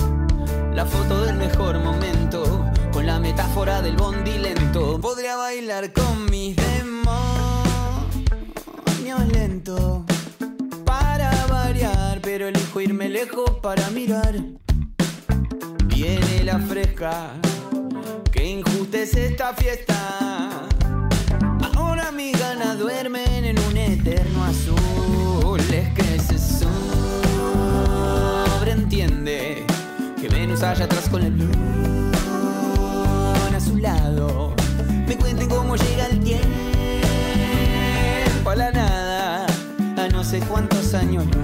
la 0.76 0.86
foto 0.86 1.24
del 1.24 1.38
mejor 1.38 1.80
momento, 1.80 2.66
con 2.92 3.06
la 3.06 3.18
metáfora 3.18 3.82
del 3.82 3.96
bondi 3.96 4.38
lento. 4.38 5.00
Podría 5.00 5.38
bailar 5.38 5.94
con 5.94 6.30
mis 6.30 6.58
demonios 6.58 7.16
lento. 9.32 10.04
Para 10.84 11.32
variar, 11.48 12.20
pero 12.22 12.50
elijo 12.50 12.82
irme 12.82 13.08
lejos 13.08 13.52
para 13.62 13.90
mirar. 13.92 14.36
Viene 15.86 16.44
la 16.44 16.60
fresca, 16.60 17.32
que 18.34 18.44
injusta 18.46 18.98
es 18.98 19.16
esta 19.16 19.54
fiesta. 19.54 20.68
Ahora 21.78 22.12
mis 22.12 22.38
ganas 22.38 22.78
duermen 22.78 23.46
en 23.46 23.58
un 23.60 23.78
eterno 23.78 24.44
azul. 24.44 25.62
Es 25.72 25.94
que 25.94 26.20
se 26.20 26.38
sobreentiende 28.58 29.66
Venus 30.56 30.64
allá 30.64 30.86
atrás 30.86 31.10
con 31.10 31.22
la 31.22 31.28
luna 31.28 32.12
a 33.56 33.60
su 33.60 33.76
lado. 33.78 34.54
Me 35.08 35.18
cuenten 35.18 35.50
cómo 35.50 35.76
llega 35.76 36.06
el 36.08 36.22
tiempo 36.22 36.46
a 38.50 38.56
la 38.56 38.72
nada, 38.72 39.48
a 39.98 40.08
no 40.08 40.24
sé 40.24 40.40
cuántos 40.40 40.94
años 40.94 41.26
luz. 41.26 41.36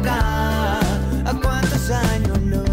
Acá, 0.00 0.80
a 1.24 1.34
cuántos 1.40 1.90
años 1.90 2.38
luz. 2.42 2.64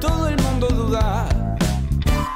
Todo 0.00 0.26
el 0.28 0.42
mundo 0.42 0.66
duda. 0.68 1.28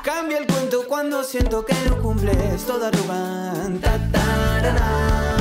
Cambia 0.04 0.38
el 0.38 0.46
cuento 0.46 0.86
cuando 0.88 1.24
siento 1.24 1.64
que 1.64 1.74
no 1.88 2.00
cumples 2.00 2.64
toda 2.64 2.88
arrogante. 2.88 3.80
Ta, 4.12 5.35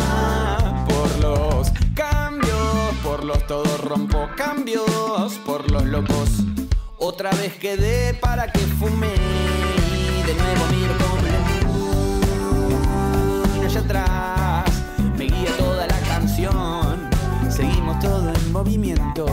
por 3.16 3.24
los 3.24 3.48
todos 3.48 3.80
rompo 3.80 4.28
cambios, 4.36 5.40
por 5.46 5.72
los 5.72 5.86
locos. 5.86 6.44
Otra 6.98 7.32
vez 7.32 7.54
quedé 7.54 8.14
para 8.14 8.52
que 8.52 8.60
fume 8.60 9.08
y 9.08 10.22
de 10.28 10.34
nuevo 10.36 10.66
miro 10.70 10.94
como 10.98 11.22
la 13.62 13.68
allá 13.68 13.80
atrás. 13.80 14.66
Me 15.18 15.28
guía 15.28 15.56
toda 15.58 15.88
la 15.88 15.98
canción, 16.02 17.10
seguimos 17.50 18.00
todo 18.00 18.34
en 18.34 18.52
movimiento. 18.52 19.26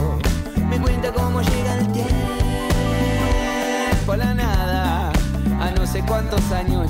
Me 0.69 0.79
cuenta 0.79 1.11
cómo 1.11 1.41
llega 1.41 1.79
el 1.79 1.91
tiempo 1.91 2.13
a 4.13 4.17
la 4.17 4.33
nada, 4.33 5.11
a 5.59 5.71
no 5.71 5.85
sé 5.85 6.01
cuántos 6.05 6.49
años 6.53 6.89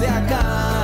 de 0.00 0.08
acá, 0.08 0.79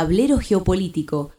Tablero 0.00 0.38
Geopolítico. 0.38 1.32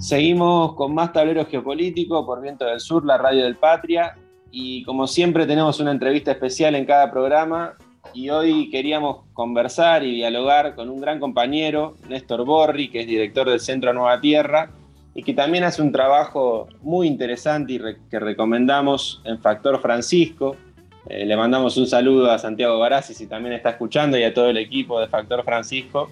Seguimos 0.00 0.74
con 0.74 0.92
más 0.92 1.12
tablero 1.12 1.46
geopolítico 1.46 2.26
por 2.26 2.42
Viento 2.42 2.64
del 2.64 2.80
Sur, 2.80 3.06
la 3.06 3.18
radio 3.18 3.44
del 3.44 3.54
Patria. 3.54 4.16
Y 4.50 4.82
como 4.82 5.06
siempre 5.06 5.46
tenemos 5.46 5.78
una 5.78 5.92
entrevista 5.92 6.32
especial 6.32 6.74
en 6.74 6.86
cada 6.86 7.08
programa. 7.12 7.74
Y 8.12 8.30
hoy 8.30 8.68
queríamos 8.68 9.26
conversar 9.32 10.02
y 10.02 10.16
dialogar 10.16 10.74
con 10.74 10.90
un 10.90 11.00
gran 11.00 11.20
compañero, 11.20 11.94
Néstor 12.08 12.44
Borri, 12.44 12.90
que 12.90 13.02
es 13.02 13.06
director 13.06 13.48
del 13.48 13.60
Centro 13.60 13.92
Nueva 13.92 14.20
Tierra 14.20 14.72
y 15.14 15.22
que 15.22 15.34
también 15.34 15.62
hace 15.62 15.82
un 15.82 15.92
trabajo 15.92 16.66
muy 16.82 17.06
interesante 17.06 17.74
y 17.74 17.80
que 18.10 18.18
recomendamos 18.18 19.22
en 19.24 19.38
Factor 19.38 19.80
Francisco. 19.80 20.56
Eh, 21.08 21.24
le 21.24 21.36
mandamos 21.36 21.76
un 21.76 21.86
saludo 21.86 22.30
a 22.30 22.38
Santiago 22.38 22.78
Barazzi 22.78 23.14
si 23.14 23.26
también 23.26 23.54
está 23.54 23.70
escuchando 23.70 24.18
y 24.18 24.24
a 24.24 24.34
todo 24.34 24.50
el 24.50 24.56
equipo 24.56 25.00
de 25.00 25.06
Factor 25.06 25.44
Francisco, 25.44 26.10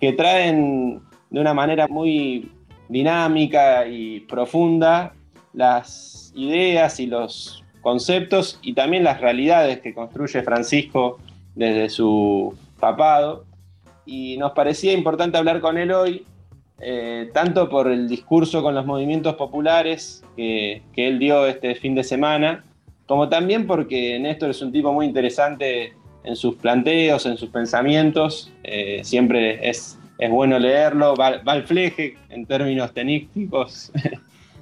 que 0.00 0.12
traen 0.12 1.00
de 1.30 1.40
una 1.40 1.54
manera 1.54 1.86
muy 1.86 2.50
dinámica 2.88 3.86
y 3.86 4.20
profunda 4.20 5.12
las 5.52 6.32
ideas 6.34 7.00
y 7.00 7.06
los 7.06 7.64
conceptos 7.80 8.58
y 8.62 8.74
también 8.74 9.04
las 9.04 9.20
realidades 9.20 9.80
que 9.80 9.94
construye 9.94 10.42
Francisco 10.42 11.18
desde 11.54 11.88
su 11.88 12.54
papado. 12.80 13.44
Y 14.04 14.36
nos 14.38 14.52
parecía 14.52 14.92
importante 14.92 15.38
hablar 15.38 15.60
con 15.60 15.78
él 15.78 15.92
hoy, 15.92 16.24
eh, 16.80 17.30
tanto 17.32 17.68
por 17.68 17.90
el 17.90 18.08
discurso 18.08 18.62
con 18.62 18.74
los 18.74 18.84
movimientos 18.86 19.34
populares 19.34 20.24
que, 20.36 20.82
que 20.92 21.08
él 21.08 21.18
dio 21.18 21.46
este 21.46 21.74
fin 21.74 21.94
de 21.94 22.04
semana, 22.04 22.64
como 23.06 23.28
también 23.28 23.66
porque 23.66 24.18
Néstor 24.18 24.50
es 24.50 24.60
un 24.62 24.72
tipo 24.72 24.92
muy 24.92 25.06
interesante 25.06 25.92
en 26.24 26.36
sus 26.36 26.56
planteos, 26.56 27.24
en 27.26 27.36
sus 27.36 27.50
pensamientos, 27.50 28.52
eh, 28.64 29.00
siempre 29.04 29.68
es, 29.68 29.98
es 30.18 30.30
bueno 30.30 30.58
leerlo, 30.58 31.14
va, 31.14 31.38
va 31.38 31.52
al 31.52 31.62
fleje 31.66 32.16
en 32.30 32.46
términos 32.46 32.92
tenísticos 32.92 33.92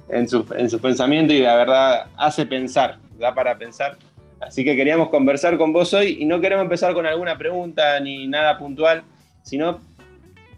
en 0.09 0.29
sus 0.29 0.45
en 0.57 0.69
su 0.69 0.79
pensamientos 0.79 1.35
y 1.35 1.39
la 1.39 1.55
verdad 1.55 2.05
hace 2.17 2.45
pensar, 2.45 2.99
da 3.17 3.33
para 3.33 3.57
pensar. 3.57 3.97
Así 4.41 4.63
que 4.63 4.75
queríamos 4.75 5.09
conversar 5.09 5.57
con 5.57 5.73
vos 5.73 5.91
hoy 5.95 6.17
y 6.19 6.25
no 6.25 6.39
queremos 6.39 6.63
empezar 6.63 6.93
con 6.93 7.07
alguna 7.07 7.35
pregunta 7.37 7.99
ni 7.99 8.27
nada 8.27 8.59
puntual, 8.59 9.01
sino 9.41 9.79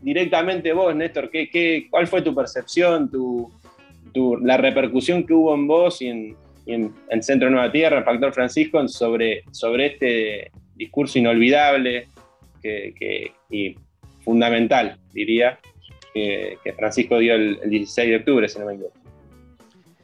directamente 0.01 0.73
vos, 0.73 0.93
Néstor, 0.93 1.29
¿qué, 1.29 1.49
qué, 1.49 1.87
cuál 1.89 2.07
fue 2.07 2.21
tu 2.21 2.35
percepción, 2.35 3.09
tu, 3.09 3.49
tu- 4.13 4.37
la 4.37 4.57
repercusión 4.57 5.25
que 5.25 5.33
hubo 5.33 5.53
en 5.55 5.67
vos 5.67 6.01
y 6.01 6.07
en, 6.07 6.35
y 6.67 6.73
en, 6.73 6.93
en 7.09 7.23
Centro 7.23 7.49
Nueva 7.49 7.71
Tierra, 7.71 7.99
en 7.99 8.03
Factor 8.03 8.33
Francisco, 8.33 8.85
sobre, 8.87 9.43
sobre 9.51 9.87
este 9.87 10.51
discurso 10.75 11.17
inolvidable 11.17 12.09
que, 12.61 13.31
y 13.49 13.75
fundamental, 14.19 14.99
diría, 15.13 15.57
que, 16.13 16.57
que 16.63 16.73
Francisco 16.73 17.17
dio 17.19 17.35
el, 17.35 17.59
el 17.63 17.69
16 17.69 18.09
de 18.09 18.15
octubre, 18.17 18.49
si 18.49 18.59
no 18.59 18.65
me 18.65 18.73
equivoco. 18.73 18.99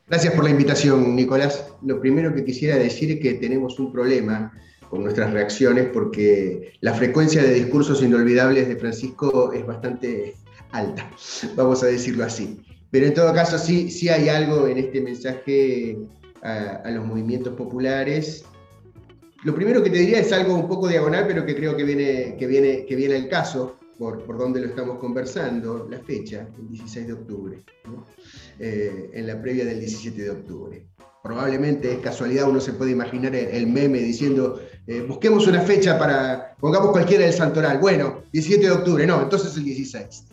Gracias 0.08 0.34
por 0.34 0.46
la 0.46 0.52
invitación, 0.52 1.16
Nicolás. 1.16 1.74
Lo 1.82 2.00
primero 2.00 2.34
que 2.34 2.46
quisiera 2.46 2.78
decir 2.78 3.12
es 3.12 3.20
que 3.20 3.34
tenemos 3.34 3.80
un 3.80 3.92
problema 3.92 4.54
con 4.90 5.04
nuestras 5.04 5.34
reacciones 5.34 5.88
porque 5.92 6.74
la 6.82 6.94
frecuencia 6.94 7.42
de 7.42 7.54
discursos 7.56 8.04
inolvidables 8.04 8.68
de 8.68 8.76
Francisco 8.76 9.52
es 9.52 9.66
bastante 9.66 10.36
alta, 10.72 11.10
vamos 11.56 11.84
a 11.84 11.88
decirlo 11.88 12.24
así. 12.24 12.62
Pero 12.92 13.08
en 13.08 13.14
todo 13.14 13.34
caso, 13.34 13.58
sí, 13.58 13.90
sí 13.90 14.10
hay 14.10 14.30
algo 14.30 14.68
en 14.68 14.78
este 14.78 15.02
mensaje 15.02 15.98
a, 16.44 16.82
a 16.84 16.92
los 16.92 17.06
movimientos 17.06 17.54
populares. 17.56 18.46
Lo 19.44 19.56
primero 19.56 19.84
que 19.84 19.90
te 19.90 19.98
diría 19.98 20.20
es 20.20 20.32
algo 20.32 20.54
un 20.56 20.68
poco 20.68 20.88
diagonal, 20.88 21.26
pero 21.28 21.46
que 21.46 21.56
creo 21.56 21.76
que 21.76 21.84
viene, 21.84 22.36
que 22.38 22.48
viene, 22.48 22.86
que 22.86 22.96
viene 22.96 23.16
al 23.16 23.30
caso 23.30 23.78
por, 23.98 24.24
por 24.24 24.38
donde 24.38 24.62
lo 24.62 24.68
estamos 24.68 25.00
conversando, 25.00 25.88
la 25.90 26.00
fecha, 26.00 26.48
el 26.58 26.70
16 26.70 27.08
de 27.08 27.14
octubre. 27.14 27.64
¿no? 27.86 28.06
eh, 28.60 29.10
en 29.14 29.28
la 29.28 29.42
previa 29.42 29.66
del 29.66 29.80
17 29.80 30.22
de 30.22 30.30
octubre. 30.32 30.88
Probablemente 31.22 31.94
es 31.94 32.00
casualidad, 32.00 32.50
uno 32.50 32.60
se 32.60 32.74
puede 32.74 32.92
imaginar 32.92 33.34
el, 33.36 33.48
el 33.48 33.68
meme 33.68 34.00
diciendo, 34.00 34.60
eh, 34.88 35.02
busquemos 35.02 35.48
una 35.48 35.62
fecha 35.62 35.98
para, 35.98 36.56
pongamos 36.60 36.92
cualquiera 36.92 37.24
del 37.24 37.34
Santoral. 37.34 37.80
Bueno, 37.80 38.24
17 38.34 38.66
de 38.66 38.72
octubre, 38.72 39.08
no, 39.08 39.22
entonces 39.22 39.56
el 39.56 39.64
16. 39.64 40.26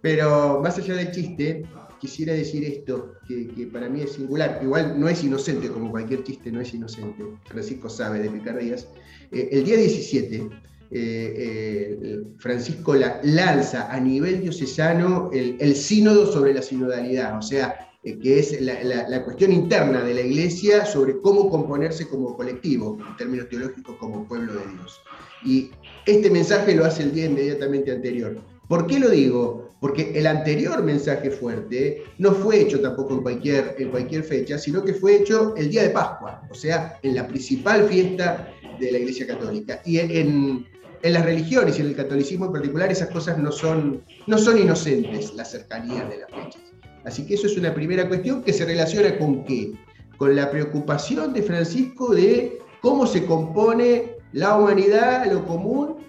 Pero 0.00 0.60
más 0.60 0.76
allá 0.78 0.94
del 0.94 1.12
chiste, 1.12 1.64
quisiera 2.02 2.32
decir 2.32 2.64
esto, 2.64 3.14
que, 3.28 3.68
para 3.72 3.88
mí 3.88 4.00
es 4.02 4.14
singular. 4.14 4.58
Igual 4.60 4.98
no 4.98 5.08
es 5.08 5.22
inocente, 5.22 5.68
como 5.68 5.92
cualquier 5.92 6.24
chiste 6.24 6.50
no 6.50 6.60
es 6.60 6.74
inocente. 6.74 7.22
Francisco 7.46 7.88
sabe 7.88 8.18
de 8.18 8.28
picardías. 8.28 8.88
Eh, 9.30 9.48
el 9.52 9.62
día 9.64 9.76
17, 9.76 10.36
eh, 10.36 10.48
eh, 10.90 12.22
Francisco 12.38 12.96
la- 12.96 13.20
lanza 13.22 13.90
a 13.92 14.00
nivel 14.00 14.40
diocesano 14.42 15.30
el, 15.32 15.56
el 15.60 15.76
sínodo 15.76 16.30
sobre 16.32 16.52
la 16.52 16.62
sinodalidad, 16.62 17.38
o 17.38 17.42
sea, 17.42 17.88
que 18.02 18.38
es 18.40 18.60
la, 18.60 18.82
la- 18.82 19.08
la 19.08 19.24
cuestión 19.24 19.52
interna 19.52 20.02
de 20.02 20.12
la 20.14 20.22
iglesia 20.22 20.84
sobre 20.84 21.20
cómo 21.20 21.48
componerse 21.48 22.08
como 22.08 22.36
colectivo, 22.36 22.98
en 23.08 23.16
términos 23.16 23.48
teológicos, 23.48 23.94
como 24.00 24.26
pueblo 24.26 24.54
de 24.54 24.66
Dios. 24.74 25.00
Y 25.44 25.70
este 26.04 26.28
mensaje 26.30 26.74
lo 26.74 26.84
hace 26.84 27.04
el 27.04 27.12
día 27.12 27.26
inmediatamente 27.26 27.92
anterior. 27.92 28.36
¿Por 28.72 28.86
qué 28.86 28.98
lo 28.98 29.10
digo? 29.10 29.68
Porque 29.80 30.12
el 30.14 30.26
anterior 30.26 30.82
mensaje 30.82 31.30
fuerte 31.30 32.04
no 32.16 32.32
fue 32.32 32.62
hecho 32.62 32.80
tampoco 32.80 33.12
en 33.12 33.20
cualquier, 33.20 33.76
en 33.78 33.90
cualquier 33.90 34.24
fecha, 34.24 34.56
sino 34.56 34.82
que 34.82 34.94
fue 34.94 35.16
hecho 35.16 35.54
el 35.58 35.68
día 35.68 35.82
de 35.82 35.90
Pascua, 35.90 36.40
o 36.50 36.54
sea, 36.54 36.98
en 37.02 37.14
la 37.14 37.28
principal 37.28 37.86
fiesta 37.86 38.48
de 38.80 38.92
la 38.92 38.96
Iglesia 38.96 39.26
Católica. 39.26 39.82
Y 39.84 39.98
en, 39.98 40.66
en 41.02 41.12
las 41.12 41.22
religiones 41.22 41.76
y 41.76 41.82
en 41.82 41.88
el 41.88 41.96
catolicismo 41.96 42.46
en 42.46 42.52
particular 42.52 42.90
esas 42.90 43.10
cosas 43.10 43.36
no 43.36 43.52
son, 43.52 44.02
no 44.26 44.38
son 44.38 44.56
inocentes, 44.56 45.34
las 45.34 45.50
cercanías 45.50 46.08
de 46.08 46.20
las 46.20 46.30
fechas. 46.30 46.62
Así 47.04 47.26
que 47.26 47.34
eso 47.34 47.48
es 47.48 47.58
una 47.58 47.74
primera 47.74 48.08
cuestión 48.08 48.42
que 48.42 48.54
se 48.54 48.64
relaciona 48.64 49.18
con 49.18 49.44
qué? 49.44 49.74
Con 50.16 50.34
la 50.34 50.50
preocupación 50.50 51.34
de 51.34 51.42
Francisco 51.42 52.14
de 52.14 52.58
cómo 52.80 53.06
se 53.06 53.26
compone 53.26 54.16
la 54.32 54.56
humanidad, 54.56 55.30
lo 55.30 55.46
común, 55.46 56.02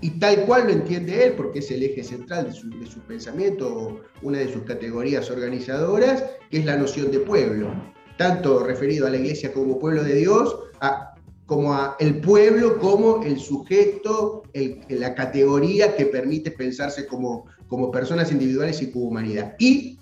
y 0.00 0.10
tal 0.18 0.44
cual 0.44 0.64
lo 0.66 0.72
entiende 0.72 1.26
él, 1.26 1.32
porque 1.34 1.60
es 1.60 1.70
el 1.70 1.82
eje 1.82 2.04
central 2.04 2.46
de 2.46 2.52
su, 2.52 2.68
de 2.70 2.86
su 2.86 3.00
pensamiento, 3.00 4.02
una 4.22 4.38
de 4.38 4.52
sus 4.52 4.62
categorías 4.62 5.30
organizadoras, 5.30 6.24
que 6.50 6.58
es 6.58 6.64
la 6.64 6.76
noción 6.76 7.10
de 7.10 7.20
pueblo, 7.20 7.72
tanto 8.18 8.62
referido 8.64 9.06
a 9.06 9.10
la 9.10 9.16
iglesia 9.16 9.52
como 9.52 9.78
pueblo 9.78 10.04
de 10.04 10.14
Dios, 10.16 10.56
como 11.46 11.72
a 11.72 11.96
el 12.00 12.20
pueblo 12.20 12.78
como 12.78 13.22
el 13.22 13.38
sujeto, 13.38 14.42
la 14.88 15.14
categoría 15.14 15.96
que 15.96 16.06
permite 16.06 16.50
pensarse 16.50 17.06
como, 17.06 17.46
como 17.68 17.90
personas 17.90 18.32
individuales 18.32 18.82
y 18.82 18.90
como 18.90 19.06
humanidad. 19.06 19.54
Y 19.58 19.98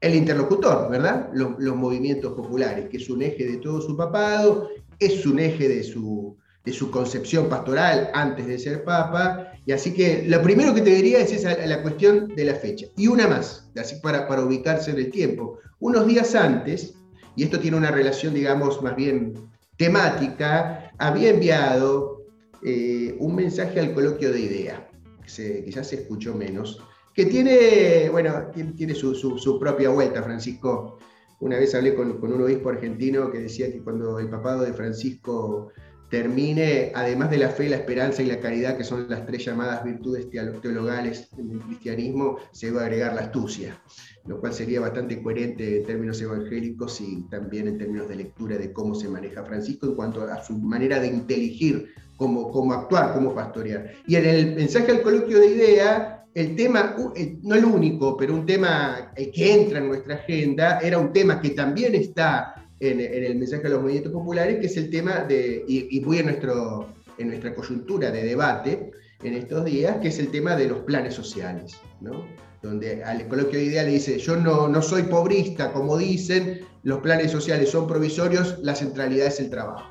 el 0.00 0.14
interlocutor, 0.14 0.90
¿verdad? 0.90 1.30
Los 1.32 1.76
movimientos 1.76 2.32
populares, 2.32 2.88
que 2.88 2.96
es 2.96 3.08
un 3.08 3.22
eje 3.22 3.46
de 3.46 3.58
todo 3.58 3.80
su 3.80 3.96
papado, 3.96 4.68
es 4.98 5.24
un 5.24 5.38
eje 5.38 5.68
de 5.68 5.82
su, 5.82 6.36
de 6.64 6.72
su 6.72 6.90
concepción 6.90 7.48
pastoral 7.48 8.10
antes 8.12 8.46
de 8.46 8.58
ser 8.58 8.84
papa. 8.84 9.52
Y 9.66 9.72
así 9.72 9.94
que 9.94 10.24
lo 10.26 10.42
primero 10.42 10.74
que 10.74 10.82
te 10.82 10.90
diría 10.90 11.20
es 11.20 11.44
la 11.44 11.82
cuestión 11.82 12.28
de 12.28 12.44
la 12.44 12.54
fecha. 12.54 12.86
Y 12.96 13.06
una 13.08 13.26
más, 13.26 13.70
así 13.76 13.96
para, 14.02 14.26
para 14.28 14.44
ubicarse 14.44 14.90
en 14.90 14.98
el 14.98 15.10
tiempo. 15.10 15.58
Unos 15.78 16.06
días 16.06 16.34
antes, 16.34 16.94
y 17.36 17.44
esto 17.44 17.58
tiene 17.60 17.76
una 17.76 17.90
relación, 17.90 18.34
digamos, 18.34 18.82
más 18.82 18.96
bien 18.96 19.34
temática, 19.78 20.92
había 20.98 21.30
enviado 21.30 22.24
eh, 22.62 23.16
un 23.18 23.34
mensaje 23.34 23.80
al 23.80 23.94
coloquio 23.94 24.30
de 24.30 24.40
idea, 24.40 24.90
que, 25.24 25.64
ya 25.70 25.82
se 25.82 25.96
escuchó 25.96 26.34
menos, 26.34 26.82
que 27.14 27.24
tiene, 27.26 28.08
bueno, 28.10 28.50
tiene 28.76 28.94
su, 28.94 29.14
su- 29.14 29.38
su 29.38 29.58
propia 29.58 29.88
vuelta, 29.88 30.22
Francisco. 30.22 30.98
Una 31.40 31.56
vez 31.58 31.74
hablé 31.74 31.94
con, 31.94 32.18
con 32.20 32.32
un 32.32 32.42
obispo 32.42 32.68
argentino 32.68 33.30
que 33.30 33.38
decía 33.38 33.72
que 33.72 33.80
cuando 33.82 34.18
el 34.18 34.28
papado 34.28 34.62
de 34.62 34.74
Francisco 34.74 35.70
termine, 36.10 36.90
además 36.94 37.30
de 37.30 37.38
la 37.38 37.48
fe, 37.48 37.68
la 37.68 37.76
esperanza 37.76 38.22
y 38.22 38.26
la 38.26 38.40
caridad, 38.40 38.76
que 38.76 38.84
son 38.84 39.08
las 39.08 39.24
tres 39.24 39.44
llamadas 39.44 39.84
virtudes 39.84 40.28
teologales 40.60 41.28
en 41.38 41.52
el 41.52 41.60
cristianismo, 41.60 42.36
se 42.50 42.72
va 42.72 42.82
a 42.82 42.84
agregar 42.86 43.14
la 43.14 43.22
astucia, 43.22 43.80
lo 44.26 44.40
cual 44.40 44.52
sería 44.52 44.80
bastante 44.80 45.22
coherente 45.22 45.78
en 45.78 45.86
términos 45.86 46.20
evangélicos 46.20 47.00
y 47.00 47.22
también 47.30 47.68
en 47.68 47.78
términos 47.78 48.08
de 48.08 48.16
lectura 48.16 48.58
de 48.58 48.72
cómo 48.72 48.94
se 48.94 49.08
maneja 49.08 49.44
Francisco 49.44 49.86
en 49.86 49.94
cuanto 49.94 50.24
a 50.24 50.42
su 50.42 50.58
manera 50.58 50.98
de 50.98 51.06
inteligir 51.06 51.94
cómo, 52.16 52.50
cómo 52.50 52.72
actuar, 52.72 53.14
cómo 53.14 53.32
pastorear. 53.32 53.92
Y 54.06 54.16
en 54.16 54.26
el 54.26 54.56
mensaje 54.56 54.90
al 54.90 55.02
coloquio 55.02 55.38
de 55.38 55.46
idea, 55.46 56.26
el 56.34 56.56
tema, 56.56 56.96
no 57.42 57.54
el 57.54 57.64
único, 57.64 58.16
pero 58.16 58.34
un 58.34 58.46
tema 58.46 59.12
que 59.14 59.52
entra 59.52 59.78
en 59.78 59.88
nuestra 59.88 60.16
agenda, 60.16 60.80
era 60.80 60.98
un 60.98 61.12
tema 61.12 61.40
que 61.40 61.50
también 61.50 61.94
está 61.94 62.59
en, 62.80 63.00
el 63.00 63.36
mensaje 63.36 63.66
a 63.66 63.70
los 63.70 63.82
movimientos 63.82 64.12
populares, 64.12 64.58
que 64.58 64.66
es 64.66 64.76
el 64.76 64.90
tema 64.90 65.24
de, 65.24 65.64
y, 65.68 66.00
muy 66.00 66.18
en, 66.18 66.26
nuestro, 66.26 66.88
en 67.18 67.28
nuestra 67.28 67.54
coyuntura 67.54 68.10
de 68.10 68.24
debate 68.24 68.90
en 69.22 69.34
estos 69.34 69.64
días, 69.66 69.98
que 69.98 70.08
es 70.08 70.18
el 70.18 70.30
tema 70.30 70.56
de 70.56 70.66
los 70.66 70.80
planes 70.80 71.14
sociales, 71.14 71.76
¿no? 72.00 72.24
donde 72.62 73.02
al 73.04 73.26
coloquio 73.28 73.58
de 73.58 73.66
idea 73.66 73.82
le 73.82 73.92
dice, 73.92 74.18
yo 74.18 74.36
no, 74.36 74.68
no 74.68 74.82
soy 74.82 75.04
pobrista, 75.04 75.72
como 75.72 75.96
dicen, 75.96 76.60
los 76.82 77.00
planes 77.00 77.30
sociales 77.30 77.70
son 77.70 77.86
provisorios, 77.86 78.58
la 78.62 78.74
centralidad 78.74 79.28
es 79.28 79.40
el 79.40 79.50
trabajo. 79.50 79.90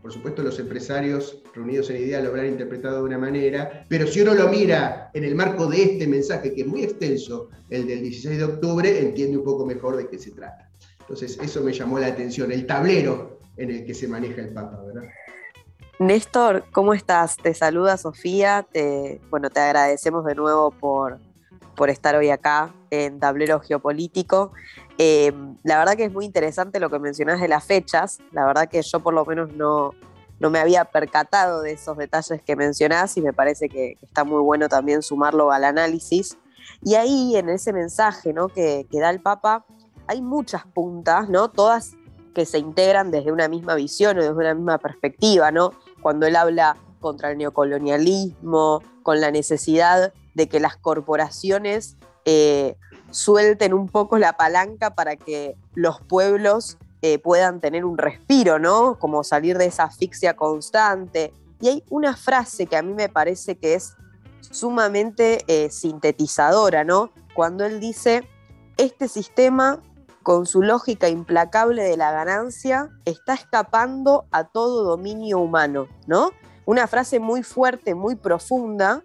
Por 0.00 0.12
supuesto, 0.12 0.42
los 0.42 0.58
empresarios 0.58 1.42
reunidos 1.54 1.88
en 1.88 1.96
idea 1.96 2.20
lo 2.20 2.28
habrán 2.28 2.46
interpretado 2.46 2.98
de 2.98 3.04
una 3.04 3.18
manera, 3.18 3.86
pero 3.88 4.06
si 4.06 4.20
uno 4.20 4.34
lo 4.34 4.48
mira 4.48 5.10
en 5.14 5.24
el 5.24 5.34
marco 5.34 5.66
de 5.66 5.82
este 5.82 6.06
mensaje, 6.06 6.52
que 6.52 6.60
es 6.60 6.66
muy 6.66 6.82
extenso, 6.82 7.48
el 7.70 7.86
del 7.86 8.02
16 8.02 8.36
de 8.36 8.44
octubre, 8.44 9.00
entiende 9.00 9.38
un 9.38 9.44
poco 9.44 9.64
mejor 9.64 9.96
de 9.96 10.06
qué 10.06 10.18
se 10.18 10.32
trata. 10.32 10.70
Entonces, 11.04 11.38
eso 11.40 11.60
me 11.62 11.72
llamó 11.72 11.98
la 11.98 12.06
atención, 12.08 12.50
el 12.50 12.66
tablero 12.66 13.38
en 13.56 13.70
el 13.70 13.84
que 13.84 13.94
se 13.94 14.08
maneja 14.08 14.40
el 14.40 14.52
Papa, 14.52 14.80
¿verdad? 14.82 15.08
Néstor, 15.98 16.64
¿cómo 16.72 16.92
estás? 16.92 17.36
Te 17.36 17.54
saluda 17.54 17.96
Sofía. 17.96 18.66
Te, 18.70 19.20
bueno, 19.30 19.48
te 19.50 19.60
agradecemos 19.60 20.24
de 20.24 20.34
nuevo 20.34 20.72
por, 20.72 21.20
por 21.76 21.88
estar 21.88 22.16
hoy 22.16 22.30
acá 22.30 22.74
en 22.90 23.20
Tablero 23.20 23.60
Geopolítico. 23.60 24.52
Eh, 24.98 25.32
la 25.62 25.78
verdad 25.78 25.94
que 25.96 26.04
es 26.04 26.12
muy 26.12 26.24
interesante 26.24 26.80
lo 26.80 26.90
que 26.90 26.98
mencionas 26.98 27.40
de 27.40 27.48
las 27.48 27.64
fechas. 27.64 28.18
La 28.32 28.44
verdad 28.44 28.68
que 28.68 28.82
yo 28.82 29.00
por 29.00 29.14
lo 29.14 29.24
menos 29.24 29.52
no, 29.52 29.92
no 30.40 30.50
me 30.50 30.58
había 30.58 30.84
percatado 30.84 31.62
de 31.62 31.72
esos 31.72 31.96
detalles 31.96 32.42
que 32.42 32.56
mencionás 32.56 33.16
y 33.16 33.22
me 33.22 33.32
parece 33.32 33.68
que, 33.68 33.96
está 34.02 34.24
muy 34.24 34.42
bueno 34.42 34.68
también 34.68 35.00
sumarlo 35.00 35.52
al 35.52 35.64
análisis. 35.64 36.36
Y 36.82 36.94
ahí 36.96 37.36
en 37.36 37.48
ese 37.50 37.72
mensaje 37.72 38.32
¿no? 38.32 38.48
que, 38.48 38.86
que 38.90 38.98
da 38.98 39.10
el 39.10 39.20
Papa, 39.20 39.64
hay 40.06 40.22
muchas 40.22 40.66
puntas, 40.66 41.28
¿no? 41.28 41.50
Todas 41.50 41.92
que 42.34 42.44
se 42.46 42.58
integran 42.58 43.10
desde 43.10 43.32
una 43.32 43.48
misma 43.48 43.74
visión 43.74 44.18
o 44.18 44.20
desde 44.20 44.34
una 44.34 44.54
misma 44.54 44.78
perspectiva, 44.78 45.50
¿no? 45.50 45.72
Cuando 46.02 46.26
él 46.26 46.36
habla 46.36 46.76
contra 47.00 47.30
el 47.30 47.38
neocolonialismo, 47.38 48.82
con 49.02 49.20
la 49.20 49.30
necesidad 49.30 50.12
de 50.34 50.48
que 50.48 50.58
las 50.58 50.76
corporaciones 50.76 51.96
eh, 52.24 52.76
suelten 53.10 53.72
un 53.72 53.88
poco 53.88 54.18
la 54.18 54.36
palanca 54.36 54.94
para 54.94 55.16
que 55.16 55.56
los 55.74 56.00
pueblos 56.00 56.78
eh, 57.02 57.18
puedan 57.18 57.60
tener 57.60 57.84
un 57.84 57.98
respiro, 57.98 58.58
¿no? 58.58 58.98
Como 58.98 59.22
salir 59.22 59.58
de 59.58 59.66
esa 59.66 59.84
asfixia 59.84 60.34
constante. 60.34 61.32
Y 61.60 61.68
hay 61.68 61.84
una 61.90 62.16
frase 62.16 62.66
que 62.66 62.76
a 62.76 62.82
mí 62.82 62.94
me 62.94 63.08
parece 63.08 63.56
que 63.56 63.74
es 63.74 63.94
sumamente 64.40 65.44
eh, 65.46 65.70
sintetizadora, 65.70 66.82
¿no? 66.82 67.10
Cuando 67.34 67.64
él 67.64 67.78
dice, 67.78 68.28
este 68.76 69.08
sistema 69.08 69.82
con 70.24 70.46
su 70.46 70.62
lógica 70.62 71.08
implacable 71.08 71.84
de 71.84 71.98
la 71.98 72.10
ganancia, 72.10 72.88
está 73.04 73.34
escapando 73.34 74.24
a 74.32 74.44
todo 74.44 74.82
dominio 74.82 75.38
humano, 75.38 75.86
¿no? 76.06 76.30
Una 76.64 76.86
frase 76.86 77.20
muy 77.20 77.42
fuerte, 77.42 77.94
muy 77.94 78.16
profunda, 78.16 79.04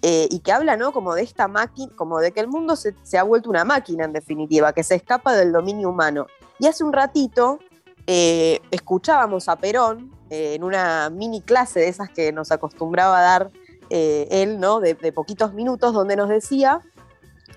eh, 0.00 0.28
y 0.30 0.38
que 0.38 0.52
habla, 0.52 0.76
¿no? 0.76 0.92
Como 0.92 1.14
de 1.14 1.22
esta 1.22 1.48
máquina, 1.48 1.92
como 1.96 2.20
de 2.20 2.30
que 2.30 2.38
el 2.38 2.46
mundo 2.46 2.76
se, 2.76 2.94
ha 3.18 3.22
vuelto 3.24 3.50
una 3.50 3.64
máquina, 3.64 4.04
en 4.04 4.12
definitiva, 4.12 4.72
que 4.72 4.84
se 4.84 4.94
escapa 4.94 5.34
del 5.34 5.50
dominio 5.50 5.90
humano. 5.90 6.28
Y 6.60 6.68
hace 6.68 6.84
un 6.84 6.92
ratito 6.92 7.58
eh, 8.06 8.60
escuchábamos 8.70 9.48
a 9.48 9.56
Perón 9.56 10.12
eh, 10.30 10.54
en 10.54 10.62
una 10.62 11.10
mini 11.10 11.42
clase 11.42 11.80
de 11.80 11.88
esas 11.88 12.08
que 12.10 12.30
nos 12.32 12.52
acostumbraba 12.52 13.18
a 13.18 13.22
dar 13.22 13.50
él, 13.90 14.60
¿no? 14.60 14.78
de 14.78 14.94
poquitos 15.12 15.52
minutos, 15.52 15.92
donde 15.92 16.14
nos 16.14 16.28
decía 16.28 16.80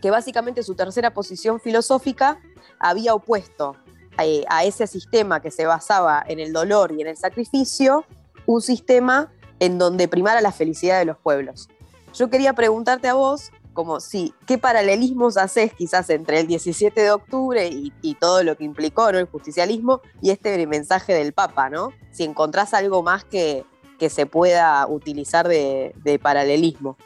que 0.02 0.10
básicamente 0.10 0.63
su 0.63 0.73
tercera 0.73 1.13
posición 1.13 1.60
filosófica 1.60 2.39
había 2.84 3.15
opuesto 3.15 3.76
eh, 4.19 4.43
a 4.50 4.63
ese 4.63 4.86
sistema 4.86 5.41
que 5.41 5.50
se 5.50 5.65
basaba 5.65 6.24
en 6.28 6.39
el 6.39 6.54
dolor 6.54 6.91
y 6.91 7.02
en 7.02 7.08
el 7.08 7.17
sacrificio, 7.17 8.06
un 8.46 8.62
sistema 8.62 9.32
en 9.60 9.80
donde 9.80 10.08
primara 10.08 10.41
la 10.41 10.52
felicidad 10.52 11.00
de 11.00 11.06
los 11.06 11.17
pueblos. 11.17 11.69
Yo 12.13 12.30
quería 12.30 12.54
preguntarte 12.54 13.08
a 13.08 13.15
vos, 13.15 13.52
como 13.74 14.00
si, 14.00 14.36
¿qué 14.46 14.60
paralelismos 14.60 15.38
haces 15.38 15.74
quizás 15.74 16.10
entre 16.12 16.41
el 16.41 16.48
17 16.48 17.02
de 17.02 17.12
octubre 17.12 17.67
y, 17.67 18.15
todo 18.19 18.43
lo 18.43 18.56
que 18.56 18.65
implicó 18.65 19.12
¿no? 19.12 19.17
el 19.17 19.26
justicialismo 19.26 20.02
y 20.22 20.30
este 20.30 20.67
mensaje 20.67 21.13
del 21.13 21.34
Papa, 21.34 21.69
¿no? 21.69 21.91
Si 22.12 22.24
encontrás 22.24 22.76
algo 22.76 23.02
más 23.02 23.24
que, 23.24 23.65
que 23.98 24.10
se 24.10 24.28
pueda 24.28 24.86
utilizar 24.86 25.48
de 25.48 26.19
paralelismo. 26.22 26.98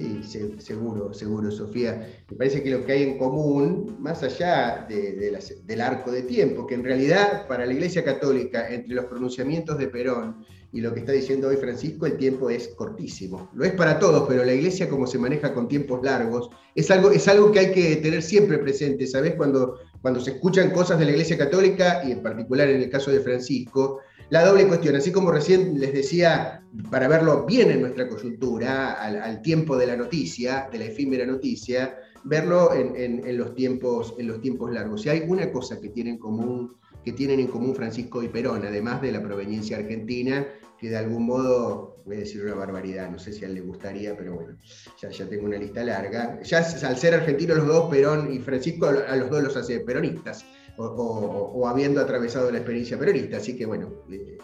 Sí, 0.00 0.22
seguro, 0.60 1.12
seguro, 1.12 1.50
Sofía. 1.50 2.08
Me 2.30 2.34
parece 2.34 2.62
que 2.62 2.70
lo 2.70 2.86
que 2.86 2.92
hay 2.92 3.02
en 3.02 3.18
común, 3.18 3.98
más 3.98 4.22
allá 4.22 4.86
del 4.88 5.80
arco 5.82 6.10
de 6.10 6.22
tiempo, 6.22 6.66
que 6.66 6.74
en 6.74 6.82
realidad 6.82 7.46
para 7.46 7.66
la 7.66 7.74
Iglesia 7.74 8.02
Católica, 8.02 8.72
entre 8.72 8.94
los 8.94 9.04
pronunciamientos 9.04 9.76
de 9.76 9.88
Perón 9.88 10.46
y 10.72 10.80
lo 10.80 10.94
que 10.94 11.00
está 11.00 11.12
diciendo 11.12 11.48
hoy 11.48 11.56
Francisco, 11.56 12.06
el 12.06 12.16
tiempo 12.16 12.48
es 12.48 12.68
cortísimo. 12.68 13.50
Lo 13.52 13.62
es 13.62 13.72
para 13.72 13.98
todos, 13.98 14.26
pero 14.26 14.42
la 14.42 14.54
Iglesia 14.54 14.88
como 14.88 15.06
se 15.06 15.18
maneja 15.18 15.52
con 15.52 15.68
tiempos 15.68 16.02
largos, 16.02 16.48
es 16.74 16.90
algo, 16.90 17.52
que 17.52 17.58
hay 17.58 17.72
que 17.72 17.96
tener 17.96 18.22
siempre 18.22 18.56
presente, 18.56 19.06
¿sabes? 19.06 19.34
Cuando, 19.34 19.80
cuando 20.00 20.18
se 20.20 20.30
escuchan 20.30 20.70
cosas 20.70 20.98
de 20.98 21.04
la 21.04 21.10
Iglesia 21.10 21.36
Católica, 21.36 22.00
y 22.06 22.12
en 22.12 22.22
particular 22.22 22.70
en 22.70 22.80
el 22.80 22.88
caso 22.88 23.10
de 23.10 23.20
Francisco, 23.20 24.00
la 24.30 24.44
doble 24.44 24.68
cuestión, 24.68 24.94
así 24.94 25.10
como 25.10 25.32
recién 25.32 25.80
les 25.80 25.92
decía, 25.92 26.64
para 26.88 27.08
verlo 27.08 27.44
bien 27.46 27.70
en 27.72 27.80
nuestra 27.80 28.08
coyuntura, 28.08 28.92
al, 28.92 29.42
tiempo 29.42 29.76
de 29.76 29.88
la 29.88 29.96
noticia, 29.96 30.68
de 30.70 30.78
la 30.78 30.84
efímera 30.84 31.26
noticia, 31.26 31.98
verlo 32.22 32.72
en, 32.72 33.36
los 33.36 33.54
tiempos, 33.56 34.14
en 34.18 34.28
los 34.28 34.40
tiempos 34.40 34.72
largos. 34.72 35.02
Si 35.02 35.08
hay 35.08 35.24
una 35.26 35.50
cosa 35.50 35.80
que 35.80 35.88
tienen, 35.88 36.14
en 36.14 36.20
común, 36.20 36.76
que 37.04 37.12
tienen 37.12 37.40
en 37.40 37.48
común 37.48 37.74
Francisco 37.74 38.22
y 38.22 38.28
Perón, 38.28 38.64
además 38.64 39.02
de 39.02 39.10
la 39.10 39.20
proveniencia 39.20 39.78
argentina, 39.78 40.46
que 40.78 40.90
de 40.90 40.96
algún 40.96 41.26
modo, 41.26 41.96
voy 42.06 42.16
a 42.16 42.20
decir 42.20 42.44
una 42.44 42.54
barbaridad, 42.54 43.10
no 43.10 43.18
sé 43.18 43.32
si 43.32 43.44
a 43.44 43.48
él 43.48 43.54
le 43.54 43.62
gustaría, 43.62 44.16
pero 44.16 44.36
bueno, 44.36 44.56
ya, 45.02 45.10
ya 45.10 45.28
tengo 45.28 45.46
una 45.46 45.58
lista 45.58 45.82
larga. 45.82 46.40
Ya 46.42 46.58
al 46.58 46.96
ser 46.96 47.14
argentinos 47.14 47.56
los 47.58 47.66
dos, 47.66 47.90
Perón 47.90 48.32
y 48.32 48.38
Francisco, 48.38 48.86
a 48.86 49.16
los 49.16 49.28
dos 49.28 49.42
los 49.42 49.56
hace 49.56 49.80
peronistas 49.80 50.44
o, 50.80 51.68
habiendo 51.68 52.00
atravesado 52.00 52.50
la 52.50 52.58
experiencia 52.58 52.98
peronista. 52.98 53.36
Así 53.36 53.56
que 53.56 53.66
bueno, 53.66 54.04
eh, 54.10 54.38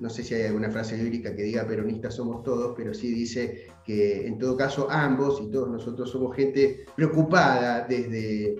no 0.00 0.08
sé 0.08 0.22
si 0.22 0.34
hay 0.34 0.44
alguna 0.44 0.70
frase 0.70 0.96
bíblica 0.96 1.34
que 1.34 1.42
diga 1.42 1.66
peronistas 1.66 2.14
somos 2.14 2.42
todos, 2.42 2.74
pero 2.76 2.94
sí 2.94 3.12
dice 3.12 3.66
que 3.84 4.26
en 4.26 4.38
todo 4.38 4.56
caso 4.56 4.88
ambos 4.90 5.40
y 5.40 5.50
todos 5.50 5.68
nosotros 5.68 6.10
somos 6.10 6.34
gente 6.34 6.86
preocupada 6.94 7.86
desde, 7.86 8.56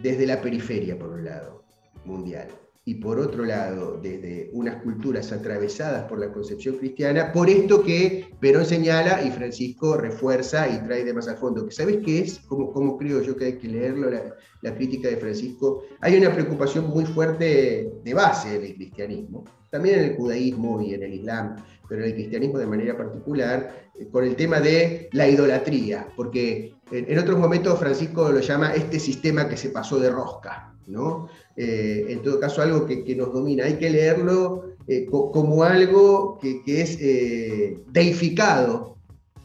desde 0.00 0.26
la 0.26 0.40
periferia, 0.40 0.98
por 0.98 1.10
un 1.10 1.24
lado, 1.24 1.64
mundial 2.04 2.48
y 2.86 2.96
por 2.96 3.18
otro 3.18 3.44
lado, 3.46 3.98
desde 4.02 4.50
unas 4.52 4.82
culturas 4.82 5.32
atravesadas 5.32 6.04
por 6.04 6.18
la 6.18 6.30
concepción 6.30 6.76
cristiana, 6.76 7.32
por 7.32 7.48
esto 7.48 7.82
que 7.82 8.28
Perón 8.40 8.66
señala 8.66 9.22
y 9.24 9.30
Francisco 9.30 9.96
refuerza 9.96 10.68
y 10.68 10.84
trae 10.84 11.02
de 11.02 11.14
más 11.14 11.26
al 11.28 11.38
fondo. 11.38 11.70
¿Sabes 11.70 11.98
qué 12.04 12.20
es? 12.20 12.40
Como, 12.40 12.98
creo 12.98 13.22
yo 13.22 13.36
que 13.36 13.46
hay 13.46 13.58
que 13.58 13.68
leerlo, 13.68 14.10
la, 14.10 14.74
crítica 14.74 15.08
de 15.08 15.16
Francisco. 15.16 15.84
Hay 16.00 16.16
una 16.16 16.32
preocupación 16.32 16.88
muy 16.88 17.06
fuerte 17.06 17.90
de 18.02 18.14
base 18.14 18.56
en 18.56 18.64
el 18.64 18.74
cristianismo, 18.74 19.44
también 19.70 20.00
en 20.00 20.04
el 20.04 20.16
judaísmo 20.16 20.82
y 20.82 20.92
en 20.92 21.04
el 21.04 21.14
islam, 21.14 21.56
pero 21.88 22.02
en 22.02 22.08
el 22.08 22.14
cristianismo 22.14 22.58
de 22.58 22.66
manera 22.66 22.96
particular, 22.96 23.90
eh, 23.98 24.08
con 24.10 24.24
el 24.24 24.36
tema 24.36 24.60
de 24.60 25.08
la 25.12 25.26
idolatría, 25.26 26.08
porque 26.16 26.74
en, 26.90 27.10
en 27.10 27.18
otros 27.18 27.38
momentos 27.38 27.78
Francisco 27.78 28.30
lo 28.30 28.40
llama 28.40 28.74
este 28.74 28.98
sistema 29.00 29.48
que 29.48 29.56
se 29.56 29.70
pasó 29.70 29.98
de 29.98 30.10
rosca. 30.10 30.74
¿no? 30.86 31.28
Eh, 31.56 32.06
en 32.08 32.22
todo 32.22 32.40
caso, 32.40 32.62
algo 32.62 32.86
que, 32.86 33.14
nos 33.14 33.32
domina. 33.32 33.64
Hay 33.64 33.74
que 33.74 33.90
leerlo 33.90 34.74
eh, 34.86 35.06
como 35.06 35.62
algo 35.62 36.38
que, 36.40 36.62
es 36.66 36.98
eh, 37.00 37.78
deificado, 37.92 38.96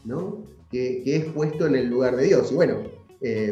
¿no? 0.04 0.44
Que, 0.70 1.02
que, 1.04 1.16
es 1.16 1.24
puesto 1.26 1.66
en 1.66 1.76
el 1.76 1.88
lugar 1.88 2.16
de 2.16 2.24
Dios. 2.24 2.50
Y 2.50 2.54
bueno, 2.54 2.82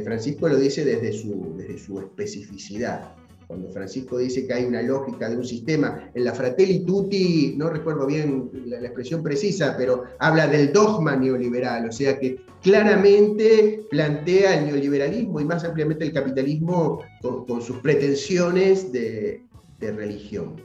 Francisco 0.03 0.49
lo 0.49 0.57
dice 0.57 0.85
desde 0.85 1.13
su, 1.13 1.55
desde 1.57 1.79
su 1.79 1.99
especificidad. 1.99 3.15
Cuando 3.49 3.71
Francisco 3.71 4.19
dice 4.19 4.47
que 4.47 4.53
hay 4.53 4.67
una 4.67 4.83
lógica 4.83 5.31
de 5.31 5.39
un 5.39 5.45
sistema, 5.45 6.11
en 6.13 6.23
la 6.23 6.35
Fratelli 6.35 6.81
Tutti, 6.81 7.55
no 7.57 7.71
recuerdo 7.71 8.07
bien 8.07 8.51
la, 8.67 8.79
expresión 8.81 9.23
precisa, 9.23 9.75
pero 9.79 10.05
habla 10.19 10.47
del 10.47 10.71
dogma 10.71 11.17
neoliberal, 11.17 11.89
o 11.89 11.93
sea 11.93 12.21
que 12.21 12.41
claramente 12.63 13.87
plantea 13.89 14.59
el 14.59 14.67
neoliberalismo 14.67 15.41
y 15.41 15.47
más 15.47 15.65
ampliamente 15.65 16.05
el 16.05 16.13
capitalismo 16.13 17.01
con, 17.23 17.63
sus 17.63 17.79
pretensiones 17.79 18.93
de, 18.93 19.41
religión. 19.81 20.57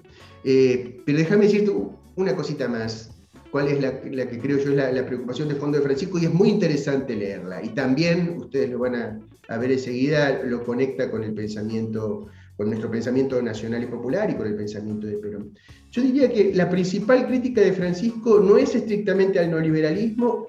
Eh, 0.43 1.01
pero 1.05 1.19
déjame 1.19 1.45
decirte 1.45 1.71
una 2.15 2.35
cosita 2.35 2.67
más, 2.67 3.11
cuál 3.49 3.69
es 3.69 3.81
la, 3.81 4.01
que 4.01 4.39
creo 4.39 4.57
yo 4.57 4.71
es 4.71 4.75
la, 4.75 4.91
la, 4.91 5.05
preocupación 5.05 5.47
de 5.47 5.55
fondo 5.55 5.77
de 5.77 5.85
Francisco, 5.85 6.19
y 6.19 6.25
es 6.25 6.33
muy 6.33 6.49
interesante 6.49 7.15
leerla. 7.15 7.63
Y 7.63 7.69
también, 7.69 8.35
ustedes 8.39 8.69
lo 8.71 8.79
van 8.79 8.95
a, 8.95 9.21
a 9.47 9.57
ver 9.57 9.71
enseguida, 9.71 10.41
lo 10.43 10.65
conecta 10.65 11.09
con 11.09 11.23
el 11.23 11.33
pensamiento 11.33 12.27
con 12.57 12.67
nuestro 12.67 12.89
pensamiento 12.89 13.41
nacional 13.41 13.83
y 13.83 13.87
popular 13.87 14.29
y 14.29 14.35
con 14.35 14.47
el 14.47 14.55
pensamiento 14.55 15.07
de 15.07 15.17
Perón. 15.17 15.53
Yo 15.91 16.01
diría 16.01 16.31
que 16.31 16.53
la 16.53 16.69
principal 16.69 17.27
crítica 17.27 17.61
de 17.61 17.73
Francisco 17.73 18.39
no 18.39 18.57
es 18.57 18.75
estrictamente 18.75 19.39
al 19.39 19.49
neoliberalismo, 19.49 20.47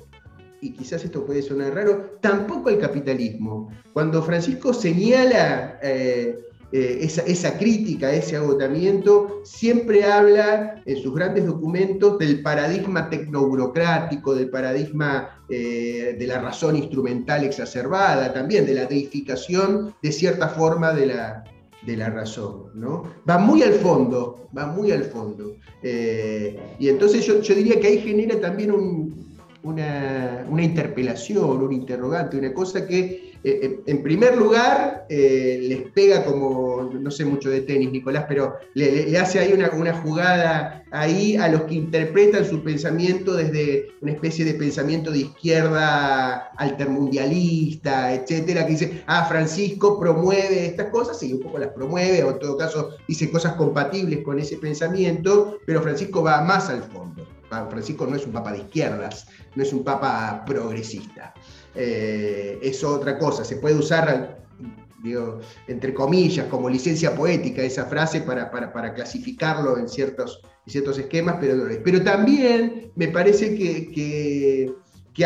y 0.60 0.72
quizás 0.72 1.04
esto 1.04 1.26
puede 1.26 1.42
sonar 1.42 1.74
raro, 1.74 2.18
tampoco 2.20 2.70
al 2.70 2.78
capitalismo. 2.78 3.70
Cuando 3.92 4.22
Francisco 4.22 4.72
señala 4.72 5.78
eh, 5.82 6.38
eh, 6.72 6.98
esa, 7.26 7.58
crítica, 7.58 8.12
ese 8.12 8.36
agotamiento, 8.36 9.42
siempre 9.44 10.04
habla 10.04 10.82
en 10.86 11.02
sus 11.02 11.14
grandes 11.14 11.46
documentos 11.46 12.18
del 12.18 12.42
paradigma 12.42 13.10
tecnoburocrático, 13.10 14.34
del 14.34 14.48
paradigma 14.48 15.44
eh, 15.50 16.16
de 16.18 16.26
la 16.26 16.40
razón 16.40 16.76
instrumental 16.76 17.44
exacerbada, 17.44 18.32
también 18.32 18.64
de 18.64 18.74
la 18.74 18.86
deificación 18.86 19.94
de 20.02 20.12
cierta 20.12 20.48
forma 20.48 20.94
de 20.94 21.06
la, 21.06 21.44
de 21.86 21.96
la 21.96 22.10
razón, 22.10 22.70
¿no? 22.74 23.04
Va 23.28 23.38
muy 23.38 23.62
al 23.62 23.74
fondo, 23.74 24.48
va 24.56 24.66
muy 24.66 24.90
al 24.90 25.04
fondo. 25.04 25.56
Eh, 25.82 26.58
y 26.78 26.88
entonces 26.88 27.26
yo, 27.26 27.40
yo, 27.40 27.54
diría 27.54 27.78
que 27.80 27.88
ahí 27.88 27.98
genera 27.98 28.40
también 28.40 28.70
un, 28.70 29.36
una, 29.62 30.46
una, 30.48 30.62
interpelación, 30.62 31.62
un 31.62 31.72
interrogante, 31.72 32.38
una 32.38 32.52
cosa 32.54 32.86
que 32.86 33.23
eh, 33.46 33.82
en 33.84 34.02
primer 34.02 34.38
lugar 34.38 35.04
eh, 35.10 35.58
les 35.68 35.92
pega 35.92 36.24
como, 36.24 36.90
no 36.94 37.10
sé 37.10 37.26
mucho 37.26 37.50
de 37.50 37.60
tenis, 37.60 37.92
Nicolás, 37.92 38.24
pero 38.26 38.54
le, 38.72 39.18
hace 39.18 39.38
ahí 39.38 39.52
una, 39.52 39.68
jugada 39.92 40.82
ahí 40.90 41.36
a 41.36 41.48
los 41.48 41.64
que 41.64 41.74
interpretan 41.74 42.46
su 42.46 42.62
pensamiento 42.62 43.34
desde 43.34 43.90
una 44.00 44.12
especie 44.12 44.46
de 44.46 44.54
pensamiento 44.54 45.10
de 45.10 45.18
izquierda 45.18 46.52
altermundialista, 46.56 48.14
etcétera, 48.14 48.64
que 48.64 48.72
dice, 48.72 49.02
ah, 49.06 49.26
Francisco 49.26 50.00
promueve 50.00 50.64
estas 50.64 50.88
cosas, 50.88 51.22
y 51.22 51.34
un 51.34 51.40
poco 51.40 51.58
las 51.58 51.72
promueve, 51.72 52.24
o 52.24 52.30
en 52.30 52.38
todo 52.38 52.56
caso 52.56 52.96
dice 53.06 53.30
cosas 53.30 53.56
compatibles 53.56 54.24
con 54.24 54.38
ese 54.38 54.56
pensamiento, 54.56 55.58
pero 55.66 55.82
Francisco 55.82 56.22
va 56.22 56.40
más 56.40 56.70
al 56.70 56.82
fondo. 56.82 57.26
Francisco 57.70 58.06
no 58.06 58.16
es 58.16 58.26
un 58.26 58.32
papa 58.32 58.52
de 58.52 58.58
izquierdas, 58.58 59.26
no 59.54 59.62
es 59.62 59.72
un 59.72 59.84
papa 59.84 60.44
progresista. 60.46 61.34
Eh, 61.74 62.58
es 62.62 62.84
otra 62.84 63.18
cosa, 63.18 63.44
se 63.44 63.56
puede 63.56 63.74
usar, 63.74 64.44
entre 65.66 65.92
comillas, 65.92 66.46
como 66.46 66.68
licencia 66.68 67.14
poética 67.14 67.62
esa 67.62 67.86
frase 67.86 68.20
para, 68.20 68.50
para, 68.50 68.72
para 68.72 68.94
clasificarlo 68.94 69.76
en 69.76 69.88
ciertos, 69.88 70.40
ciertos 70.66 70.98
esquemas, 70.98 71.36
pero, 71.40 71.66
pero 71.82 72.02
también 72.02 72.92
me 72.94 73.08
parece 73.08 73.56
que, 73.56 73.90
que, 73.92 74.72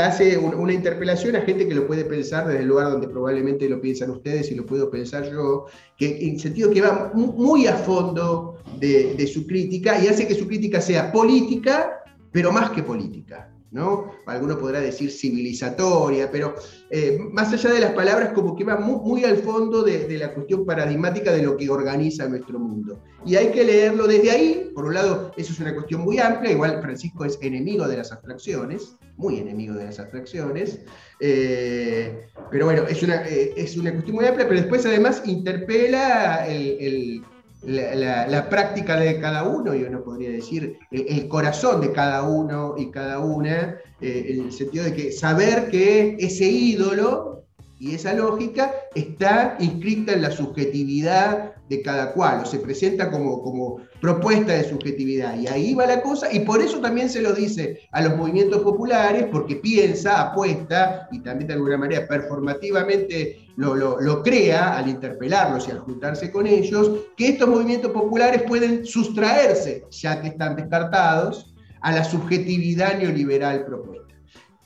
hace 0.00 0.36
una 0.36 0.72
interpelación 0.74 1.34
a 1.34 1.40
gente 1.40 1.66
que 1.66 1.74
lo 1.74 1.86
puede 1.86 2.04
pensar 2.04 2.46
desde 2.46 2.60
el 2.60 2.68
lugar 2.68 2.90
donde 2.90 3.08
probablemente 3.08 3.68
lo 3.68 3.80
piensan 3.80 4.10
ustedes 4.10 4.50
y 4.50 4.54
lo 4.54 4.66
puedo 4.66 4.90
pensar 4.90 5.30
yo, 5.30 5.64
que 5.96 6.28
en 6.28 6.38
sentido 6.38 6.70
que 6.70 6.82
va 6.82 7.10
muy 7.14 7.66
a 7.66 7.74
fondo 7.74 8.58
de 8.78 9.26
su 9.26 9.46
crítica 9.46 9.98
y 10.02 10.08
hace 10.08 10.28
que 10.28 10.34
su 10.34 10.46
crítica 10.46 10.80
sea 10.80 11.10
política, 11.10 12.04
pero 12.30 12.52
más 12.52 12.70
que 12.70 12.82
política. 12.82 13.47
¿No? 13.70 14.12
Alguno 14.26 14.58
podrá 14.58 14.80
decir 14.80 15.10
civilizatoria, 15.10 16.30
pero 16.30 16.54
eh, 16.90 17.18
más 17.32 17.52
allá 17.52 17.70
de 17.70 17.80
las 17.80 17.92
palabras, 17.92 18.32
como 18.32 18.56
que 18.56 18.64
va 18.64 18.76
muy, 18.76 19.24
al 19.24 19.38
fondo 19.38 19.82
de, 19.82 20.16
la 20.18 20.32
cuestión 20.32 20.64
paradigmática 20.64 21.32
de 21.32 21.42
lo 21.42 21.56
que 21.56 21.68
organiza 21.68 22.28
nuestro 22.28 22.58
mundo. 22.58 23.02
Y 23.26 23.36
hay 23.36 23.50
que 23.50 23.64
leerlo 23.64 24.06
desde 24.06 24.30
ahí. 24.30 24.70
Por 24.74 24.86
un 24.86 24.94
lado, 24.94 25.32
eso 25.36 25.52
es 25.52 25.60
una 25.60 25.74
cuestión 25.74 26.00
muy 26.02 26.18
amplia, 26.18 26.52
igual 26.52 26.80
Francisco 26.80 27.24
es 27.24 27.38
enemigo 27.42 27.86
de 27.86 27.98
las 27.98 28.12
abstracciones, 28.12 28.96
muy 29.16 29.38
enemigo 29.38 29.74
de 29.74 29.86
las 29.86 29.98
abstracciones, 29.98 30.80
eh, 31.20 32.26
pero 32.50 32.66
bueno, 32.66 32.84
es 32.88 33.02
una, 33.02 33.26
eh, 33.28 33.52
es 33.56 33.76
una 33.76 33.92
cuestión 33.92 34.16
muy 34.16 34.24
amplia, 34.24 34.48
pero 34.48 34.60
después 34.60 34.86
además 34.86 35.22
interpela 35.26 36.46
el, 36.46 36.76
el 36.80 37.22
la, 37.62 38.48
práctica 38.48 38.98
de 38.98 39.20
cada 39.20 39.44
uno, 39.44 39.74
yo 39.74 39.90
no 39.90 40.02
podría 40.02 40.30
decir 40.30 40.78
el, 40.90 41.06
el 41.08 41.28
corazón 41.28 41.80
de 41.80 41.92
cada 41.92 42.22
uno 42.22 42.74
y 42.78 42.90
cada 42.90 43.18
una, 43.20 43.78
eh, 44.00 44.26
en 44.28 44.44
el 44.44 44.52
sentido 44.52 44.84
de 44.84 44.94
que 44.94 45.12
saber 45.12 45.70
que 45.70 46.16
ese 46.20 46.46
ídolo 46.46 47.44
y 47.78 47.94
esa 47.94 48.12
lógica 48.12 48.72
está 48.94 49.56
inscrita 49.60 50.12
en 50.12 50.22
la 50.22 50.30
subjetividad 50.30 51.52
de 51.68 51.82
cada 51.82 52.12
cual, 52.12 52.42
o 52.42 52.46
se 52.46 52.58
presenta 52.58 53.10
como 53.10 53.80
propuesta 54.00 54.52
de 54.52 54.68
subjetividad. 54.68 55.38
Y 55.38 55.46
ahí 55.46 55.74
va 55.74 55.86
la 55.86 56.02
cosa, 56.02 56.32
y 56.32 56.40
por 56.40 56.60
eso 56.60 56.80
también 56.80 57.08
se 57.10 57.20
lo 57.20 57.32
dice 57.32 57.80
a 57.92 58.02
los 58.02 58.16
movimientos 58.16 58.62
populares, 58.62 59.26
porque 59.30 59.56
piensa, 59.56 60.30
apuesta, 60.30 61.08
y 61.10 61.20
también 61.20 61.48
de 61.48 61.54
alguna 61.54 61.78
manera 61.78 62.06
performativamente 62.06 63.48
lo, 63.56 63.74
lo, 63.74 64.00
lo 64.00 64.22
crea 64.22 64.76
al 64.76 64.88
interpelarlos 64.88 65.68
y 65.68 65.72
al 65.72 65.80
juntarse 65.80 66.30
con 66.30 66.46
ellos, 66.46 66.90
que 67.16 67.28
estos 67.28 67.48
movimientos 67.48 67.92
populares 67.92 68.42
pueden 68.42 68.84
sustraerse, 68.84 69.84
ya 69.90 70.20
que 70.20 70.28
están 70.28 70.56
descartados, 70.56 71.54
a 71.80 71.92
la 71.92 72.04
subjetividad 72.04 72.98
neoliberal 72.98 73.64
propuesta. 73.64 74.14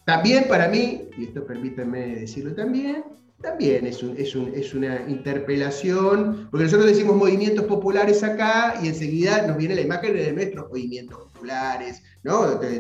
También 0.05 0.47
para 0.49 0.69
mí, 0.69 1.09
y 1.17 1.25
esto 1.25 1.47
permítanme 1.47 2.17
decirlo 2.17 2.55
también, 2.55 3.05
también 3.43 3.87
es, 3.87 4.03
un, 4.03 4.17
es, 4.17 4.35
un, 4.35 4.53
es, 4.55 4.73
una 4.73 5.05
interpelación, 5.09 6.49
porque 6.51 6.65
nosotros 6.65 6.89
decimos 6.89 7.17
movimientos 7.17 7.65
populares 7.67 8.23
acá 8.23 8.77
y 8.83 8.89
enseguida 8.89 9.47
nos 9.47 9.57
viene 9.57 9.75
la 9.75 9.81
imagen 9.81 10.15
de 10.15 10.33
nuestros 10.33 10.69
movimientos 10.69 11.19
populares, 11.19 12.03
¿no? 12.23 12.57
de, 12.57 12.79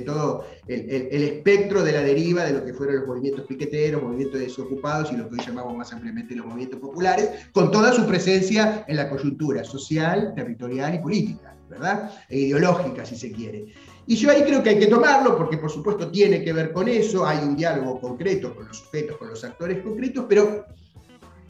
todo 0.00 0.44
el, 0.68 0.90
el, 0.90 1.08
el, 1.10 1.22
espectro 1.22 1.82
de 1.82 1.92
la 1.92 2.02
deriva 2.02 2.44
de 2.44 2.52
lo 2.52 2.64
que 2.64 2.74
fueron 2.74 2.96
los 2.96 3.06
movimientos 3.06 3.46
piqueteros, 3.46 4.02
movimientos 4.02 4.40
desocupados 4.40 5.10
y 5.10 5.16
lo 5.16 5.28
que 5.28 5.36
hoy 5.36 5.46
llamamos 5.46 5.76
más 5.76 5.92
ampliamente 5.92 6.36
los 6.36 6.46
movimientos 6.46 6.80
populares, 6.80 7.30
con 7.52 7.70
toda 7.70 7.92
su 7.92 8.06
presencia 8.06 8.84
en 8.86 8.96
la 8.96 9.08
coyuntura 9.08 9.64
social, 9.64 10.34
territorial 10.36 10.94
y 10.94 10.98
política, 10.98 11.56
¿verdad? 11.70 12.10
E 12.28 12.40
ideológica, 12.40 13.06
si 13.06 13.16
se 13.16 13.32
quiere. 13.32 13.72
Y 14.06 14.16
yo 14.16 14.30
ahí 14.30 14.42
creo 14.42 14.62
que 14.62 14.70
hay 14.70 14.78
que 14.78 14.86
tomarlo, 14.86 15.36
porque 15.36 15.56
por 15.56 15.70
supuesto 15.70 16.10
tiene 16.10 16.44
que 16.44 16.52
ver 16.52 16.72
con 16.72 16.88
eso, 16.88 17.26
hay 17.26 17.38
un 17.38 17.56
diálogo 17.56 18.00
concreto 18.00 18.54
con 18.54 18.68
los 18.68 18.78
sujetos, 18.78 19.16
con 19.16 19.30
los 19.30 19.42
actores 19.44 19.82
concretos, 19.82 20.26
pero 20.28 20.66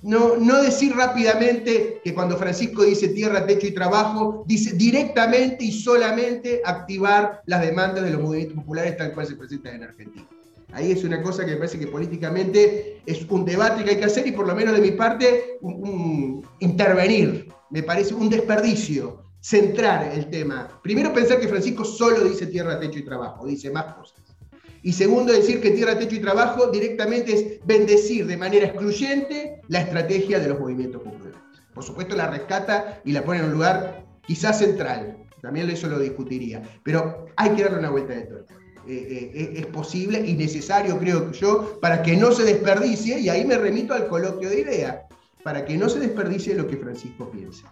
no, 0.02 0.36
no 0.36 0.62
decir 0.62 0.94
rápidamente 0.94 2.00
que 2.04 2.14
cuando 2.14 2.36
Francisco 2.36 2.84
dice 2.84 3.08
tierra, 3.08 3.46
techo 3.46 3.66
y 3.66 3.72
trabajo, 3.72 4.44
dice 4.46 4.76
directamente 4.76 5.64
y 5.64 5.72
solamente 5.72 6.60
activar 6.64 7.42
las 7.46 7.62
demandas 7.62 8.04
de 8.04 8.10
los 8.10 8.22
movimientos 8.22 8.58
populares 8.58 8.96
tal 8.96 9.12
cual 9.14 9.26
se 9.26 9.36
presentan 9.36 9.76
en 9.76 9.82
Argentina. 9.84 10.26
Ahí 10.72 10.92
es 10.92 11.04
una 11.04 11.22
cosa 11.22 11.44
que 11.44 11.52
me 11.52 11.56
parece 11.56 11.78
que 11.78 11.86
políticamente 11.86 13.00
es 13.06 13.24
un 13.30 13.44
debate 13.44 13.82
que 13.82 13.90
hay 13.90 13.96
que 13.96 14.04
hacer 14.04 14.26
y 14.26 14.32
por 14.32 14.46
lo 14.46 14.54
menos 14.54 14.74
de 14.74 14.80
mi 14.80 14.90
parte 14.90 15.58
un, 15.60 15.74
un 15.74 16.46
intervenir. 16.60 17.48
Me 17.70 17.82
parece 17.82 18.14
un 18.14 18.28
desperdicio 18.28 19.23
centrar 19.44 20.10
el 20.14 20.30
tema. 20.30 20.80
Primero 20.82 21.12
pensar 21.12 21.38
que 21.38 21.48
Francisco 21.48 21.84
solo 21.84 22.24
dice 22.24 22.46
tierra, 22.46 22.80
techo 22.80 22.98
y 22.98 23.04
trabajo, 23.04 23.46
dice 23.46 23.70
más 23.70 23.92
cosas. 23.92 24.22
Y 24.82 24.94
segundo 24.94 25.34
decir 25.34 25.60
que 25.60 25.72
tierra, 25.72 25.98
techo 25.98 26.14
y 26.14 26.20
trabajo 26.20 26.68
directamente 26.68 27.34
es 27.34 27.66
bendecir 27.66 28.26
de 28.26 28.38
manera 28.38 28.68
excluyente 28.68 29.60
la 29.68 29.82
estrategia 29.82 30.38
de 30.38 30.48
los 30.48 30.58
movimientos 30.58 31.02
populares. 31.02 31.38
Por 31.74 31.84
supuesto 31.84 32.16
la 32.16 32.30
rescata 32.30 33.02
y 33.04 33.12
la 33.12 33.22
pone 33.22 33.40
en 33.40 33.46
un 33.46 33.52
lugar 33.52 34.06
quizás 34.26 34.58
central, 34.58 35.18
también 35.42 35.68
eso 35.68 35.88
lo 35.88 35.98
discutiría, 35.98 36.62
pero 36.82 37.26
hay 37.36 37.50
que 37.50 37.64
darle 37.64 37.80
una 37.80 37.90
vuelta 37.90 38.14
de 38.14 38.22
tuerca. 38.22 38.54
Eh, 38.86 39.30
eh, 39.34 39.52
es 39.56 39.66
posible 39.66 40.20
y 40.26 40.32
necesario, 40.34 40.98
creo 40.98 41.32
yo, 41.32 41.78
para 41.80 42.02
que 42.02 42.16
no 42.16 42.32
se 42.32 42.44
desperdicie, 42.44 43.18
y 43.20 43.28
ahí 43.28 43.44
me 43.44 43.58
remito 43.58 43.92
al 43.92 44.08
coloquio 44.08 44.48
de 44.48 44.60
ideas, 44.60 44.96
para 45.42 45.66
que 45.66 45.76
no 45.76 45.90
se 45.90 46.00
desperdicie 46.00 46.54
lo 46.54 46.66
que 46.66 46.78
Francisco 46.78 47.30
piensa. 47.30 47.70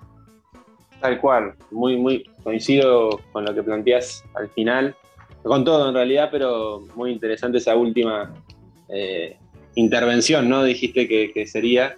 Tal 1.03 1.21
cual, 1.21 1.55
muy, 1.73 1.97
muy 1.97 2.23
coincido 2.45 3.21
con 3.33 3.45
lo 3.45 3.53
que 3.53 3.65
planteas 3.65 4.23
al 4.35 4.49
final, 4.51 4.95
con 5.43 5.65
todo 5.65 5.89
en 5.89 5.95
realidad, 5.95 6.29
pero 6.31 6.87
muy 6.95 7.11
interesante 7.11 7.59
esa 7.59 7.75
última 7.75 8.33
eh, 8.89 9.37
intervención, 9.75 10.49
¿no? 10.49 10.63
Dijiste 10.63 11.09
que, 11.09 11.47
sería 11.49 11.97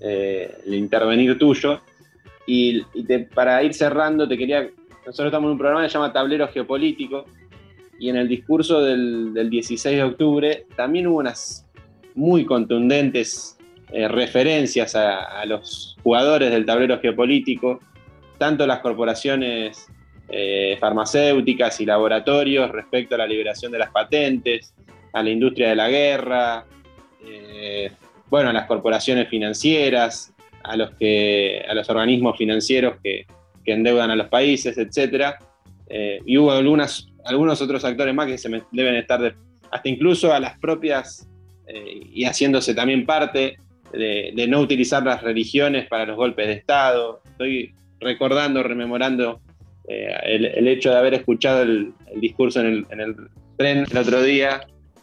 eh, 0.00 0.50
el 0.64 0.74
intervenir 0.76 1.36
tuyo. 1.38 1.82
Y, 2.46 2.84
para 3.34 3.62
ir 3.62 3.74
cerrando, 3.74 4.26
te 4.26 4.38
quería. 4.38 4.66
Nosotros 5.04 5.26
estamos 5.26 5.48
en 5.48 5.52
un 5.52 5.58
programa 5.58 5.82
que 5.82 5.90
se 5.90 5.98
llama 5.98 6.14
Tablero 6.14 6.48
Geopolítico, 6.48 7.26
y 7.98 8.08
en 8.08 8.16
el 8.16 8.28
discurso 8.28 8.80
del, 8.80 9.34
del 9.34 9.50
16 9.50 9.94
de 9.94 10.02
octubre 10.04 10.66
también 10.74 11.06
hubo 11.06 11.18
unas 11.18 11.66
muy 12.14 12.46
contundentes 12.46 13.58
eh, 13.92 14.08
referencias 14.08 14.94
a 14.94 15.44
los 15.44 15.98
jugadores 16.02 16.50
del 16.50 16.64
tablero 16.64 16.98
geopolítico 17.00 17.80
tanto 18.38 18.66
las 18.66 18.80
corporaciones 18.80 19.86
eh, 20.28 20.76
farmacéuticas 20.80 21.80
y 21.80 21.86
laboratorios 21.86 22.70
respecto 22.70 23.14
a 23.14 23.18
la 23.18 23.26
liberación 23.26 23.72
de 23.72 23.78
las 23.78 23.90
patentes, 23.90 24.74
a 25.12 25.22
la 25.22 25.30
industria 25.30 25.70
de 25.70 25.76
la 25.76 25.88
guerra, 25.88 26.64
eh, 27.26 27.90
bueno, 28.30 28.50
a 28.50 28.52
las 28.52 28.66
corporaciones 28.66 29.28
financieras, 29.28 30.32
a 30.62 30.76
los, 30.76 30.90
que, 30.96 31.64
a 31.68 31.74
los 31.74 31.88
organismos 31.88 32.36
financieros 32.36 32.96
que, 33.02 33.26
que 33.64 33.72
endeudan 33.72 34.10
a 34.10 34.16
los 34.16 34.28
países, 34.28 34.76
etc. 34.76 35.34
y 36.26 36.36
hubo 36.36 36.52
algunas, 36.52 37.08
algunos 37.24 37.62
otros 37.62 37.84
actores 37.84 38.14
más 38.14 38.26
que 38.26 38.36
se 38.36 38.50
deben 38.72 38.96
estar, 38.96 39.20
de- 39.20 39.34
hasta 39.70 39.88
incluso 39.88 40.32
a 40.32 40.40
las 40.40 40.58
propias, 40.58 41.26
eh, 41.66 42.00
y 42.12 42.24
haciéndose 42.24 42.74
también 42.74 43.04
parte 43.06 43.58
de, 43.92 44.32
de 44.34 44.46
no 44.46 44.60
utilizar 44.60 45.02
las 45.02 45.22
religiones 45.22 45.86
para 45.88 46.04
los 46.06 46.16
golpes 46.16 46.46
de 46.46 46.52
Estado. 46.54 47.22
Estoy 47.24 47.74
recordando, 48.00 48.62
rememorando 48.62 49.40
eh, 49.88 50.12
el, 50.24 50.68
hecho 50.68 50.90
de 50.90 50.96
haber 50.96 51.14
escuchado 51.14 51.62
el, 51.62 51.92
discurso 52.16 52.60
en 52.60 52.66
el, 52.66 52.86
en 52.90 53.00
el 53.00 53.16
tren 53.56 53.84
el 53.90 53.96
otro 53.96 54.22
día 54.22 54.60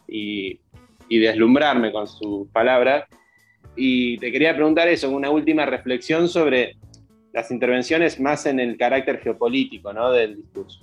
y, 0.08 0.60
y 1.10 1.20
deslumbrarme 1.20 1.92
con 1.92 2.08
sus 2.08 2.48
palabras. 2.50 3.06
Y 3.76 4.18
te 4.20 4.32
quería 4.32 4.56
preguntar 4.56 4.88
eso, 4.88 5.10
una 5.10 5.30
última 5.30 5.66
reflexión 5.66 6.30
sobre 6.30 6.78
las 7.34 7.52
intervenciones 7.52 8.20
más 8.20 8.46
en 8.46 8.60
el 8.60 8.78
carácter 8.78 9.20
geopolítico 9.20 9.92
¿no? 9.92 10.12
del 10.12 10.38
discurso. 10.38 10.80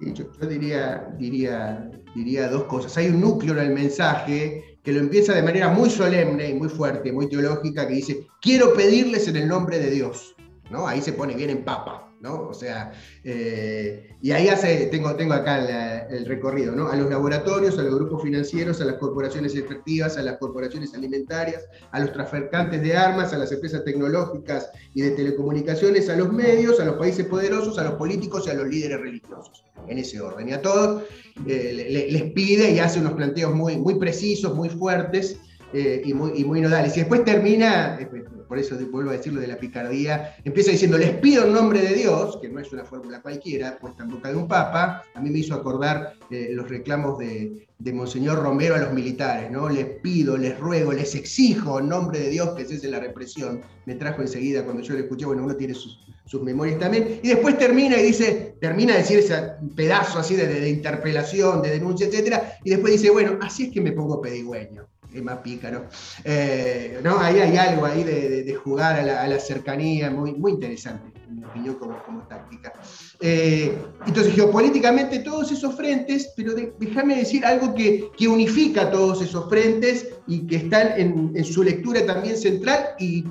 Yo, 0.00 0.24
yo 0.40 0.48
diría, 0.48 1.08
diría, 1.18 1.88
diría 2.14 2.48
dos 2.48 2.64
cosas. 2.64 2.96
Hay 2.96 3.08
un 3.08 3.20
núcleo 3.20 3.52
en 3.52 3.60
el 3.60 3.70
mensaje 3.74 4.78
que 4.82 4.92
lo 4.92 5.00
empieza 5.00 5.34
de 5.34 5.42
manera 5.42 5.68
muy 5.68 5.90
solemne 5.90 6.48
y 6.48 6.54
muy 6.54 6.68
fuerte, 6.68 7.12
muy 7.12 7.28
teológica, 7.28 7.86
que 7.86 7.94
dice, 7.94 8.26
quiero 8.40 8.74
pedirles 8.74 9.28
en 9.28 9.36
el 9.36 9.48
nombre 9.48 9.78
de 9.78 9.90
Dios. 9.90 10.34
¿No? 10.70 10.86
Ahí 10.86 11.00
se 11.02 11.12
pone 11.12 11.34
bien 11.34 11.50
en 11.50 11.64
papa. 11.64 12.06
¿no? 12.20 12.48
O 12.50 12.52
sea, 12.52 12.92
eh, 13.24 14.10
y 14.20 14.30
ahí 14.32 14.48
hace, 14.48 14.88
tengo, 14.88 15.14
tengo 15.16 15.32
acá 15.32 16.06
el 16.08 16.26
recorrido, 16.26 16.72
¿no? 16.76 16.88
A 16.88 16.94
los 16.96 17.08
laboratorios, 17.08 17.78
a 17.78 17.82
los 17.82 17.94
grupos 17.94 18.22
financieros, 18.22 18.78
a 18.82 18.84
las 18.84 18.96
corporaciones 18.96 19.56
extractivas, 19.56 20.18
a 20.18 20.22
las 20.22 20.36
corporaciones 20.36 20.92
alimentarias, 20.92 21.64
a 21.92 21.98
los 22.00 22.12
traficantes 22.12 22.82
de 22.82 22.94
armas, 22.94 23.32
a 23.32 23.38
las 23.38 23.50
empresas 23.52 23.84
tecnológicas 23.84 24.70
y 24.92 25.00
de 25.00 25.12
telecomunicaciones, 25.12 26.10
a 26.10 26.16
los 26.16 26.30
medios, 26.30 26.78
a 26.78 26.84
los 26.84 26.96
países 26.96 27.24
poderosos, 27.24 27.78
a 27.78 27.84
los 27.84 27.94
políticos 27.94 28.44
y 28.46 28.50
a 28.50 28.54
los 28.54 28.68
líderes 28.68 29.00
religiosos, 29.00 29.64
en 29.88 29.96
ese 29.96 30.20
orden. 30.20 30.50
Y 30.50 30.52
a 30.52 30.60
todos 30.60 31.04
eh, 31.46 31.72
le- 31.74 31.88
le- 31.88 32.10
les 32.12 32.32
pide 32.32 32.70
y 32.70 32.80
hace 32.80 33.00
unos 33.00 33.14
planteos 33.14 33.54
muy, 33.54 33.78
muy 33.78 33.94
precisos, 33.94 34.54
muy 34.54 34.68
fuertes 34.68 35.38
eh, 35.72 36.02
y, 36.04 36.14
muy, 36.14 36.32
y 36.36 36.44
nodales. 36.44 36.96
Y 36.96 37.00
después 37.00 37.24
termina, 37.24 37.98
eh, 38.00 38.08
por 38.48 38.58
eso 38.58 38.76
vuelvo 38.90 39.10
a 39.10 39.12
decirlo 39.12 39.40
de 39.40 39.46
la 39.46 39.56
picardía, 39.56 40.34
empieza 40.44 40.72
diciendo, 40.72 40.98
les 40.98 41.12
pido 41.18 41.46
en 41.46 41.52
nombre 41.52 41.80
de 41.80 41.94
Dios, 41.94 42.38
que 42.42 42.48
no 42.48 42.58
es 42.58 42.72
una 42.72 42.84
fórmula 42.84 43.22
cualquiera, 43.22 43.78
puesta 43.78 44.02
en 44.02 44.10
boca 44.10 44.28
de 44.28 44.36
un 44.36 44.48
papa, 44.48 45.04
a 45.14 45.20
mí 45.20 45.30
me 45.30 45.38
hizo 45.38 45.54
acordar 45.54 46.14
eh, 46.30 46.48
los 46.52 46.68
reclamos 46.68 47.18
de, 47.18 47.68
Monseñor 47.92 48.42
Romero 48.42 48.74
a 48.74 48.78
los 48.78 48.92
militares, 48.92 49.50
¿no? 49.50 49.68
Les 49.68 49.86
pido, 50.00 50.36
les 50.36 50.58
ruego, 50.58 50.92
les 50.92 51.14
exijo 51.14 51.78
en 51.78 51.88
nombre 51.88 52.18
de 52.18 52.28
Dios 52.28 52.50
que 52.50 52.64
cese 52.64 52.88
la 52.88 53.00
represión. 53.00 53.62
Me 53.86 53.94
trajo 53.94 54.20
enseguida 54.20 54.64
cuando 54.64 54.82
yo 54.82 54.94
lo 54.94 55.00
escuché, 55.00 55.26
bueno, 55.26 55.44
uno 55.44 55.56
tiene 55.56 55.74
sus, 55.74 55.98
memorias 56.42 56.78
también, 56.78 57.20
y 57.22 57.28
después 57.28 57.58
termina 57.58 57.98
y 57.98 58.02
dice, 58.04 58.56
termina 58.60 58.92
de 58.92 58.98
decir 59.00 59.18
ese 59.18 59.34
pedazo 59.74 60.18
así 60.20 60.36
de 60.36 60.68
interpelación, 60.68 61.62
de 61.62 61.70
denuncia, 61.70 62.06
etcétera, 62.06 62.54
y 62.64 62.70
después 62.70 62.92
dice, 62.92 63.10
bueno, 63.10 63.38
así 63.40 63.64
es 63.64 63.72
que 63.72 63.80
me 63.80 63.92
pongo 63.92 64.20
pedigüeño, 64.20 64.86
es 65.12 65.22
más 65.22 65.38
pícaro. 65.38 65.86
Eh, 66.24 67.00
¿no? 67.02 67.18
Ahí 67.18 67.38
hay 67.38 67.56
algo 67.56 67.84
ahí 67.86 68.04
de, 68.04 68.54
jugar 68.54 69.00
a 69.00 69.26
la, 69.26 69.38
cercanía, 69.38 70.10
muy, 70.10 70.32
muy 70.34 70.52
interesante, 70.52 71.18
en 71.28 71.36
mi 71.36 71.44
opinión, 71.44 71.74
como, 71.76 72.02
como 72.02 72.22
táctica. 72.22 72.72
Eh, 73.20 73.76
entonces, 74.06 74.34
geopolíticamente, 74.34 75.20
todos 75.20 75.50
esos 75.52 75.74
frentes, 75.74 76.32
pero 76.36 76.52
déjame 76.54 77.16
decir 77.16 77.44
algo 77.44 77.74
que, 77.74 78.10
que 78.16 78.28
unifica 78.28 78.90
todos 78.90 79.22
esos 79.22 79.48
frentes 79.48 80.08
y 80.26 80.46
que 80.46 80.56
están 80.56 80.92
en, 80.96 81.32
en 81.34 81.44
su 81.44 81.62
lectura 81.62 82.04
también 82.04 82.36
central 82.36 82.90
y 82.98 83.24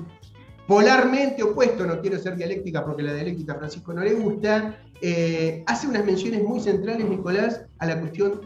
polarmente 0.70 1.42
opuesto, 1.42 1.84
no 1.84 2.00
quiero 2.00 2.16
ser 2.16 2.36
dialéctica 2.36 2.84
porque 2.84 3.02
la 3.02 3.12
dialéctica 3.12 3.54
a 3.54 3.56
Francisco 3.56 3.92
no 3.92 4.04
le 4.04 4.14
gusta, 4.14 4.80
eh, 5.02 5.64
hace 5.66 5.88
unas 5.88 6.04
menciones 6.04 6.44
muy 6.44 6.60
centrales, 6.60 7.08
Nicolás, 7.08 7.62
a 7.78 7.86
la 7.86 7.98
cuestión 7.98 8.40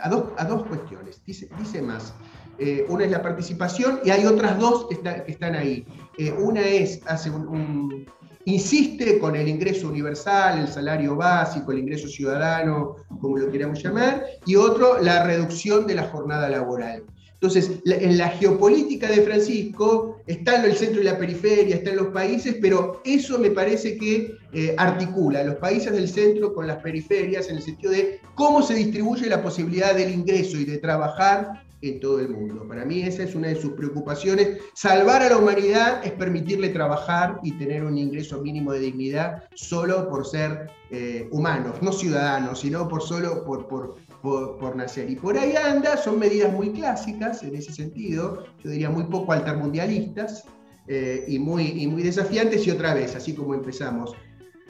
a 0.00 0.08
dos, 0.08 0.24
a 0.36 0.44
dos 0.44 0.64
cuestiones. 0.66 1.22
Dice, 1.24 1.48
dice 1.58 1.82
más. 1.82 2.14
Eh, 2.58 2.86
una 2.88 3.04
es 3.04 3.10
la 3.10 3.20
participación 3.20 4.00
y 4.04 4.10
hay 4.10 4.26
otras 4.26 4.58
dos 4.58 4.86
que, 4.88 4.94
está- 4.94 5.24
que 5.24 5.32
están 5.32 5.54
ahí. 5.56 5.84
Eh, 6.18 6.32
una 6.32 6.60
es, 6.60 7.00
hace 7.06 7.28
un, 7.30 7.48
un- 7.48 8.06
insiste 8.46 9.18
con 9.18 9.34
el 9.34 9.48
ingreso 9.48 9.88
universal, 9.88 10.60
el 10.60 10.68
salario 10.68 11.16
básico, 11.16 11.72
el 11.72 11.78
ingreso 11.80 12.06
ciudadano, 12.08 12.96
como 13.20 13.38
lo 13.38 13.50
queramos 13.50 13.82
llamar, 13.82 14.24
y 14.46 14.54
otro, 14.56 15.00
la 15.00 15.24
reducción 15.24 15.86
de 15.86 15.94
la 15.94 16.04
jornada 16.04 16.48
laboral. 16.48 17.02
Entonces, 17.34 17.72
en 17.84 18.16
la 18.16 18.30
geopolítica 18.30 19.08
de 19.10 19.22
Francisco 19.22 20.22
está 20.26 20.64
el 20.64 20.74
centro 20.76 21.00
y 21.00 21.04
la 21.04 21.18
periferia, 21.18 21.76
está 21.76 21.90
en 21.90 21.96
los 21.96 22.06
países, 22.06 22.56
pero 22.60 23.02
eso 23.04 23.38
me 23.38 23.50
parece 23.50 23.98
que 23.98 24.36
eh, 24.52 24.74
articula 24.78 25.42
los 25.42 25.56
países 25.56 25.92
del 25.92 26.08
centro 26.08 26.54
con 26.54 26.66
las 26.66 26.78
periferias 26.78 27.48
en 27.50 27.56
el 27.56 27.62
sentido 27.62 27.92
de 27.92 28.20
cómo 28.34 28.62
se 28.62 28.74
distribuye 28.74 29.26
la 29.26 29.42
posibilidad 29.42 29.94
del 29.94 30.14
ingreso 30.14 30.56
y 30.56 30.64
de 30.64 30.78
trabajar 30.78 31.63
en 31.90 32.00
todo 32.00 32.20
el 32.20 32.28
mundo. 32.28 32.66
Para 32.66 32.84
mí 32.84 33.02
esa 33.02 33.22
es 33.22 33.34
una 33.34 33.48
de 33.48 33.56
sus 33.56 33.72
preocupaciones. 33.72 34.58
Salvar 34.74 35.22
a 35.22 35.30
la 35.30 35.38
humanidad 35.38 36.04
es 36.04 36.12
permitirle 36.12 36.70
trabajar 36.70 37.40
y 37.42 37.52
tener 37.52 37.84
un 37.84 37.98
ingreso 37.98 38.40
mínimo 38.40 38.72
de 38.72 38.80
dignidad 38.80 39.44
solo 39.54 40.08
por 40.08 40.26
ser 40.26 40.70
eh, 40.90 41.28
humanos, 41.30 41.76
no 41.82 41.92
ciudadanos, 41.92 42.60
sino 42.60 42.88
por 42.88 43.02
solo 43.02 43.44
por, 43.44 43.66
por, 43.68 43.96
por, 44.22 44.76
nacer. 44.76 45.10
Y 45.10 45.16
por 45.16 45.36
ahí 45.36 45.54
anda, 45.56 45.96
son 45.96 46.18
medidas 46.18 46.52
muy 46.52 46.72
clásicas 46.72 47.42
en 47.42 47.54
ese 47.54 47.72
sentido, 47.72 48.44
yo 48.62 48.70
diría 48.70 48.90
muy 48.90 49.04
poco 49.04 49.32
altermundialistas 49.32 50.44
eh, 50.86 51.24
y, 51.26 51.38
muy, 51.38 51.82
y 51.82 51.86
muy 51.86 52.02
desafiantes 52.02 52.66
y 52.66 52.70
otra 52.70 52.94
vez, 52.94 53.14
así 53.16 53.34
como 53.34 53.54
empezamos, 53.54 54.14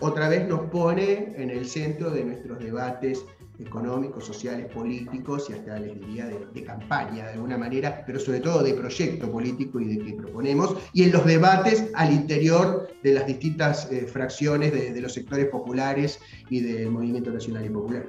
otra 0.00 0.28
vez 0.28 0.48
nos 0.48 0.62
pone 0.70 1.34
en 1.36 1.50
el 1.50 1.66
centro 1.66 2.10
de 2.10 2.24
nuestros 2.24 2.58
debates 2.58 3.24
económicos, 3.58 4.24
sociales, 4.24 4.66
políticos 4.72 5.48
y 5.48 5.52
hasta 5.52 5.78
les 5.78 5.94
diría 6.00 6.26
de, 6.26 6.64
campaña 6.64 7.26
de 7.26 7.32
alguna 7.34 7.56
manera, 7.56 8.02
pero 8.06 8.18
sobre 8.18 8.40
todo 8.40 8.62
de 8.62 8.74
proyecto 8.74 9.30
político 9.30 9.80
y 9.80 9.96
de 9.96 10.04
qué 10.04 10.12
proponemos, 10.14 10.76
y 10.92 11.04
en 11.04 11.12
los 11.12 11.24
debates 11.24 11.90
al 11.94 12.12
interior 12.12 12.88
de 13.02 13.14
las 13.14 13.26
distintas 13.26 13.90
eh, 13.92 14.06
fracciones 14.06 14.72
de, 14.72 15.00
los 15.00 15.12
sectores 15.12 15.46
populares 15.48 16.20
y 16.48 16.60
del 16.60 16.90
movimiento 16.90 17.30
nacional 17.30 17.66
y 17.66 17.68
popular. 17.68 18.06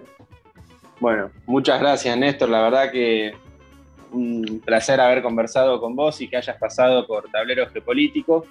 Bueno, 1.00 1.30
muchas 1.46 1.80
gracias 1.80 2.18
Néstor, 2.18 2.50
la 2.50 2.62
verdad 2.62 2.92
que 2.92 3.34
un 4.12 4.62
placer 4.64 5.02
haber 5.02 5.22
conversado 5.22 5.80
con 5.82 5.96
vos 5.96 6.22
y 6.22 6.30
que 6.30 6.38
hayas 6.38 6.58
pasado 6.58 7.06
por 7.06 7.30
Tablero 7.30 7.68
Geopolítico. 7.70 8.46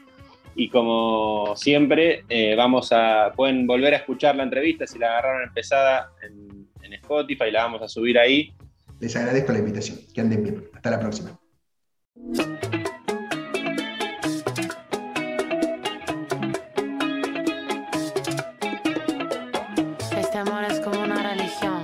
Y 0.57 0.69
como 0.69 1.57
siempre, 1.57 2.25
eh, 2.29 2.55
vamos 2.55 2.93
a, 2.93 3.33
pueden 3.35 3.67
volver 3.67 3.95
a 3.95 3.97
escuchar 3.97 4.37
la 4.37 4.45
entrevista 4.45 4.87
si 4.87 4.99
la 4.99 5.09
agarraron 5.09 5.43
empezada 5.43 6.13
en, 6.23 6.64
en 6.85 6.93
Spotify, 6.95 7.51
la 7.51 7.65
vamos 7.65 7.83
a 7.83 7.89
subir 7.89 8.19
ahí. 8.19 8.55
Les 9.01 9.15
agradezco 9.17 9.53
la 9.53 9.59
invitación. 9.59 9.99
Que 10.15 10.21
anden 10.21 10.43
bien. 10.43 10.65
Hasta 10.75 10.91
la 10.91 11.01
próxima. 11.01 11.39
Este 20.19 20.39
amor 20.39 20.65
es 20.65 20.81
como 20.81 21.03
una 21.03 21.23
religión. 21.23 21.83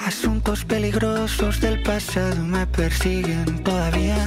Asuntos 0.00 0.64
peligrosos 0.64 1.60
del 1.60 1.82
pasado 1.82 2.42
me 2.42 2.66
persiguen 2.66 3.62
todavía. 3.62 4.26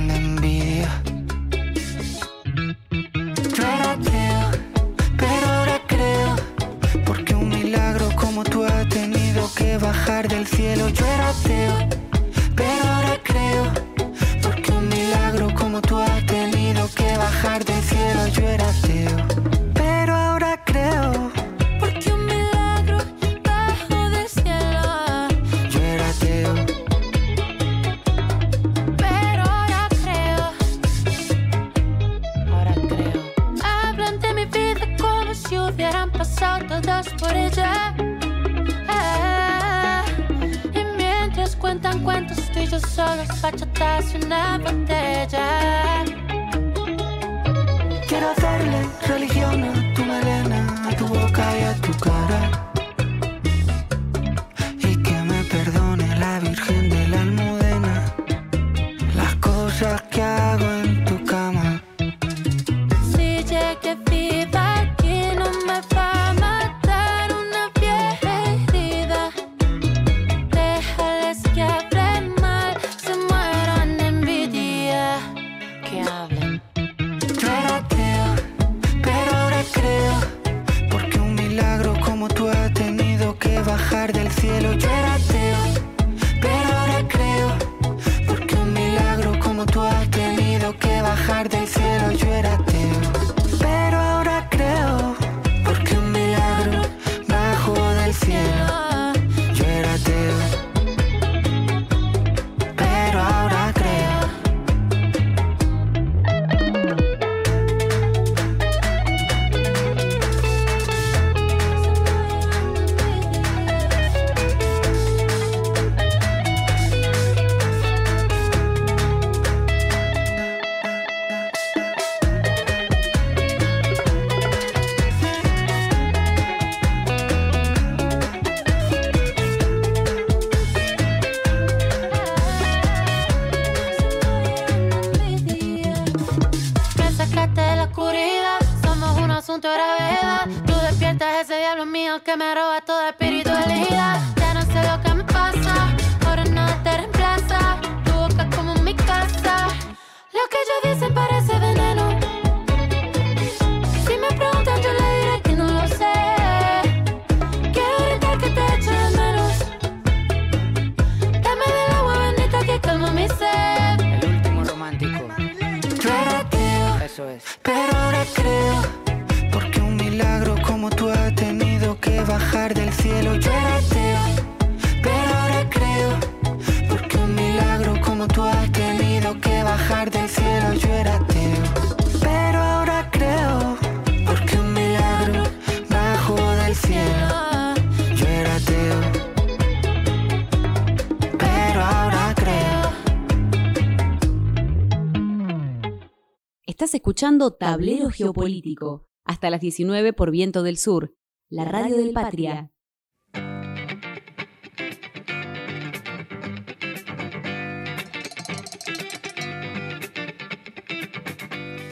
Estás 196.91 196.99
escuchando 196.99 197.53
Tablero 197.53 198.09
Geopolítico, 198.09 199.07
hasta 199.23 199.49
las 199.49 199.61
19 199.61 200.11
por 200.11 200.29
Viento 200.29 200.61
del 200.61 200.77
Sur, 200.77 201.15
la 201.49 201.63
radio 201.63 201.95
del 201.95 202.11
Patria. 202.11 202.69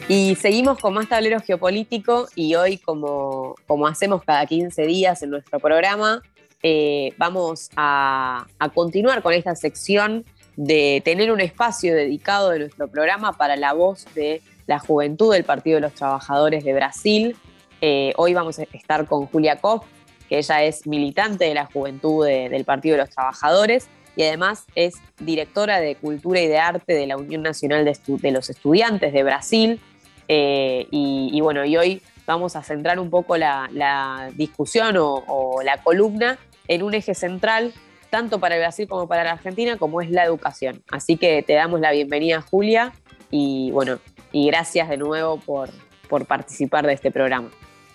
Y 0.06 0.34
seguimos 0.34 0.78
con 0.78 0.92
más 0.92 1.08
tablero 1.08 1.40
geopolítico 1.40 2.28
y 2.34 2.54
hoy, 2.56 2.76
como, 2.76 3.54
como 3.66 3.86
hacemos 3.86 4.22
cada 4.22 4.44
15 4.44 4.82
días 4.82 5.22
en 5.22 5.30
nuestro 5.30 5.60
programa, 5.60 6.20
eh, 6.62 7.14
vamos 7.16 7.70
a, 7.74 8.46
a 8.58 8.68
continuar 8.68 9.22
con 9.22 9.32
esta 9.32 9.56
sección 9.56 10.26
de 10.56 11.00
tener 11.06 11.32
un 11.32 11.40
espacio 11.40 11.94
dedicado 11.94 12.50
de 12.50 12.58
nuestro 12.58 12.86
programa 12.86 13.32
para 13.32 13.56
la 13.56 13.72
voz 13.72 14.04
de 14.14 14.42
la 14.66 14.78
juventud 14.78 15.32
del 15.32 15.44
Partido 15.44 15.76
de 15.76 15.82
los 15.82 15.94
Trabajadores 15.94 16.64
de 16.64 16.72
Brasil. 16.72 17.36
Eh, 17.80 18.12
hoy 18.16 18.34
vamos 18.34 18.58
a 18.58 18.62
estar 18.72 19.06
con 19.06 19.26
Julia 19.26 19.56
Koch, 19.56 19.84
que 20.28 20.38
ella 20.38 20.62
es 20.62 20.86
militante 20.86 21.46
de 21.46 21.54
la 21.54 21.66
juventud 21.66 22.24
de- 22.26 22.48
del 22.48 22.64
Partido 22.64 22.96
de 22.96 23.02
los 23.02 23.10
Trabajadores 23.10 23.88
y 24.16 24.22
además 24.22 24.64
es 24.74 24.94
directora 25.18 25.80
de 25.80 25.96
Cultura 25.96 26.40
y 26.40 26.46
de 26.48 26.58
Arte 26.58 26.92
de 26.94 27.06
la 27.06 27.16
Unión 27.16 27.42
Nacional 27.42 27.84
de, 27.84 28.30
los 28.30 28.50
Estudiantes 28.50 29.12
de 29.12 29.22
Brasil. 29.22 29.80
Eh, 30.28 30.86
y, 30.90 31.40
bueno, 31.40 31.64
y 31.64 31.76
hoy 31.76 32.02
vamos 32.26 32.54
a 32.54 32.62
centrar 32.62 33.00
un 33.00 33.10
poco 33.10 33.36
la, 33.36 33.68
la 33.72 34.30
discusión 34.34 34.96
o, 34.96 35.24
o 35.26 35.62
la 35.62 35.82
columna 35.82 36.38
en 36.68 36.82
un 36.84 36.94
eje 36.94 37.14
central, 37.14 37.72
tanto 38.10 38.38
para 38.38 38.54
el 38.56 38.60
Brasil 38.60 38.86
como 38.88 39.08
para 39.08 39.24
la 39.24 39.32
Argentina, 39.32 39.76
como 39.76 40.00
es 40.00 40.10
la 40.10 40.24
educación. 40.24 40.82
Así 40.90 41.16
que 41.16 41.42
te 41.42 41.54
damos 41.54 41.80
la 41.80 41.90
bienvenida, 41.90 42.40
Julia, 42.42 42.92
y 43.32 43.70
bueno, 43.72 43.98
y 44.32 44.46
gracias 44.46 44.88
de 44.88 44.96
nuevo 44.96 45.38
por, 45.40 45.70
por 46.08 46.26
participar 46.26 46.86
de 46.86 46.94
este 46.94 47.10
programa. 47.10 47.50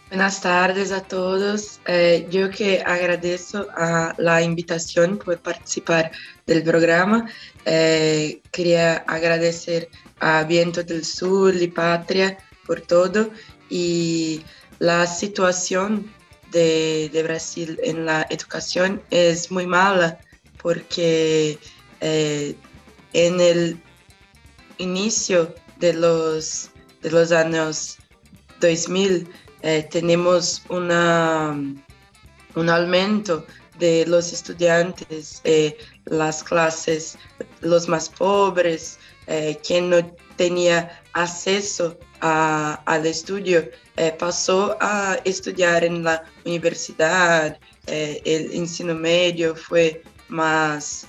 Buenas 0.09 0.39
tardes 0.39 0.91
a 0.91 1.01
todos. 1.01 1.79
Eh, 1.87 2.27
yo 2.29 2.49
que 2.51 2.81
agradezco 2.85 3.65
a 3.75 4.13
la 4.17 4.41
invitación 4.41 5.17
por 5.17 5.39
participar 5.39 6.11
del 6.45 6.63
programa. 6.63 7.27
Eh, 7.65 8.41
quería 8.51 8.97
agradecer 9.07 9.89
a 10.19 10.43
Viento 10.43 10.83
del 10.83 11.03
Sur 11.03 11.55
y 11.55 11.67
Patria 11.67 12.37
por 12.67 12.81
todo 12.81 13.29
y 13.69 14.43
la 14.79 15.07
situación 15.07 16.11
de, 16.51 17.09
de 17.11 17.23
Brasil 17.23 17.79
en 17.83 18.05
la 18.05 18.27
educación 18.29 19.01
es 19.09 19.51
muy 19.51 19.65
mala 19.65 20.19
porque 20.61 21.57
eh, 22.01 22.55
en 23.13 23.41
el 23.41 23.79
inicio 24.77 25.53
de 25.85 25.93
los, 25.93 26.69
de 27.03 27.11
los 27.11 27.31
años 27.31 27.97
2000 28.59 29.27
eh, 29.61 29.87
tenemos 29.91 30.63
una, 30.69 31.55
un 32.55 32.69
aumento 32.69 33.45
de 33.77 34.05
los 34.07 34.33
estudiantes, 34.33 35.41
eh, 35.43 35.77
las 36.05 36.43
clases, 36.43 37.17
los 37.61 37.87
más 37.87 38.09
pobres, 38.09 38.97
eh, 39.27 39.57
quien 39.65 39.89
no 39.91 39.99
tenía 40.37 41.01
acceso 41.13 41.97
a- 42.21 42.81
al 42.85 43.05
estudio, 43.05 43.69
pasó 44.19 44.75
a 44.81 45.17
estudiar 45.23 45.83
en 45.85 46.03
la 46.03 46.21
universidad, 46.45 47.57
el 47.87 48.43
ensino 48.53 48.93
medio 48.93 49.55
fue 49.55 50.03
más, 50.27 51.07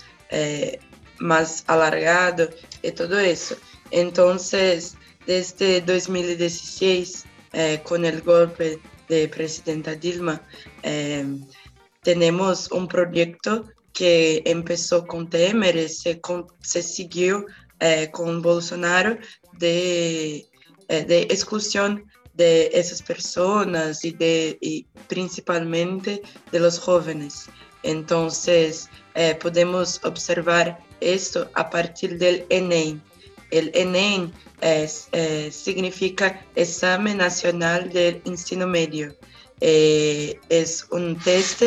más 1.19 1.65
alargado 1.67 2.49
y 2.83 2.91
todo 2.93 3.19
eso. 3.19 3.57
Entonces, 3.91 4.97
desde 5.27 5.81
2016, 5.81 7.25
eh, 7.53 7.81
con 7.85 8.05
el 8.05 8.23
golpe 8.23 8.79
de 9.09 9.29
presidenta 9.29 9.95
Dilma, 9.95 10.43
eh, 10.83 11.25
tenemos 12.03 12.71
un 12.71 12.89
proyecto 12.89 13.65
que 13.93 14.43
empezó 14.45 15.07
con 15.07 15.29
Temer 15.31 15.89
se, 15.89 16.21
se 16.61 16.83
siguió 16.83 17.47
eh, 17.81 18.11
con 18.13 18.43
Bolsonaro 18.43 19.19
de, 19.59 20.47
eh, 20.89 21.05
de 21.05 21.23
exclusión 21.23 22.05
de 22.35 22.71
esas 22.75 23.01
personas 23.01 24.05
y, 24.05 24.11
de, 24.13 24.87
principalmente 25.09 26.21
de 26.53 26.61
los 26.61 26.79
jóvenes. 26.79 27.47
Entonces, 27.83 28.91
podemos 29.41 30.01
observar 30.05 30.79
esto 31.01 31.49
a 31.55 31.71
partir 31.71 32.19
del 32.19 32.45
ENEM. 32.51 33.01
El 33.51 33.71
ENEM 33.75 34.33
es, 34.61 35.09
eh, 35.13 35.51
significa 35.53 36.45
Examen 36.55 37.19
Nacional 37.19 37.91
del 37.91 38.21
Ensino 38.25 38.67
Medio. 38.67 39.15
Eh, 39.61 40.39
es 40.49 40.87
un 40.91 41.19
test 41.19 41.63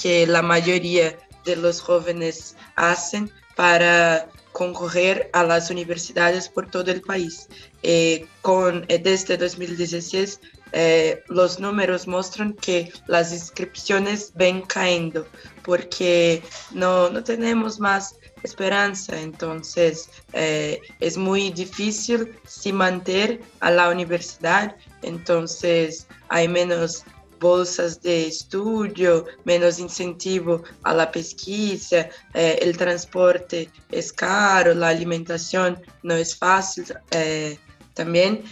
que 0.00 0.26
la 0.26 0.42
mayoría 0.42 1.18
de 1.44 1.56
los 1.56 1.80
jóvenes 1.80 2.56
hacen 2.76 3.30
para 3.56 4.28
concorrer 4.52 5.30
a 5.32 5.42
las 5.42 5.70
universidades 5.70 6.48
por 6.48 6.70
todo 6.70 6.90
el 6.90 7.02
país. 7.02 7.48
Eh, 7.82 8.26
con, 8.42 8.86
desde 8.86 9.36
2016, 9.36 10.40
eh, 10.72 11.22
los 11.28 11.58
números 11.58 12.06
muestran 12.06 12.54
que 12.54 12.92
las 13.06 13.32
inscripciones 13.32 14.32
ven 14.34 14.62
cayendo 14.62 15.26
porque 15.62 16.42
no, 16.70 17.10
no 17.10 17.22
tenemos 17.22 17.78
más 17.78 18.16
esperanza. 18.42 19.18
Entonces, 19.20 20.08
eh, 20.32 20.80
es 21.00 21.16
muy 21.16 21.50
difícil 21.50 22.38
si 22.46 22.72
mantener 22.72 23.40
a 23.60 23.70
la 23.70 23.90
universidad. 23.90 24.76
Entonces, 25.02 26.06
hay 26.28 26.48
menos 26.48 27.04
bolsas 27.40 28.00
de 28.02 28.28
estudio, 28.28 29.26
menos 29.44 29.80
incentivo 29.80 30.62
a 30.84 30.94
la 30.94 31.10
pesquisa, 31.10 32.08
eh, 32.34 32.58
el 32.62 32.76
transporte 32.76 33.68
es 33.90 34.12
caro, 34.12 34.74
la 34.74 34.88
alimentación 34.88 35.82
no 36.04 36.14
es 36.14 36.36
fácil 36.36 36.84
eh, 37.10 37.58
también. 37.94 38.44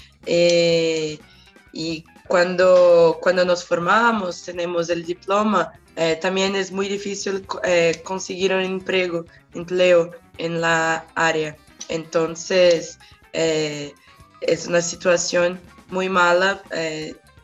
Y 1.73 2.05
cuando, 2.27 3.19
cuando 3.23 3.45
nos 3.45 3.65
formamos, 3.65 4.43
tenemos 4.43 4.89
el 4.91 5.05
diploma, 5.05 5.73
eh, 6.01 6.17
también 6.17 6.57
es 6.57 6.73
muy 6.73 6.89
difícil 6.89 7.47
eh, 7.63 8.01
conseguir 8.05 8.55
un 8.55 8.63
empleo, 8.63 9.27
empleo 9.53 10.13
en 10.39 10.63
la 10.63 11.07
área. 11.15 11.55
Entonces, 11.91 12.99
eh, 13.35 13.93
es 14.41 14.67
una 14.67 14.81
situación 14.81 15.61
muy 15.89 16.09
mala 16.09 16.63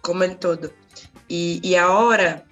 como 0.01 0.25
en 0.25 0.41
todo. 0.41 0.71
Y, 1.29 1.61
y 1.63 1.75
ahora 1.75 2.47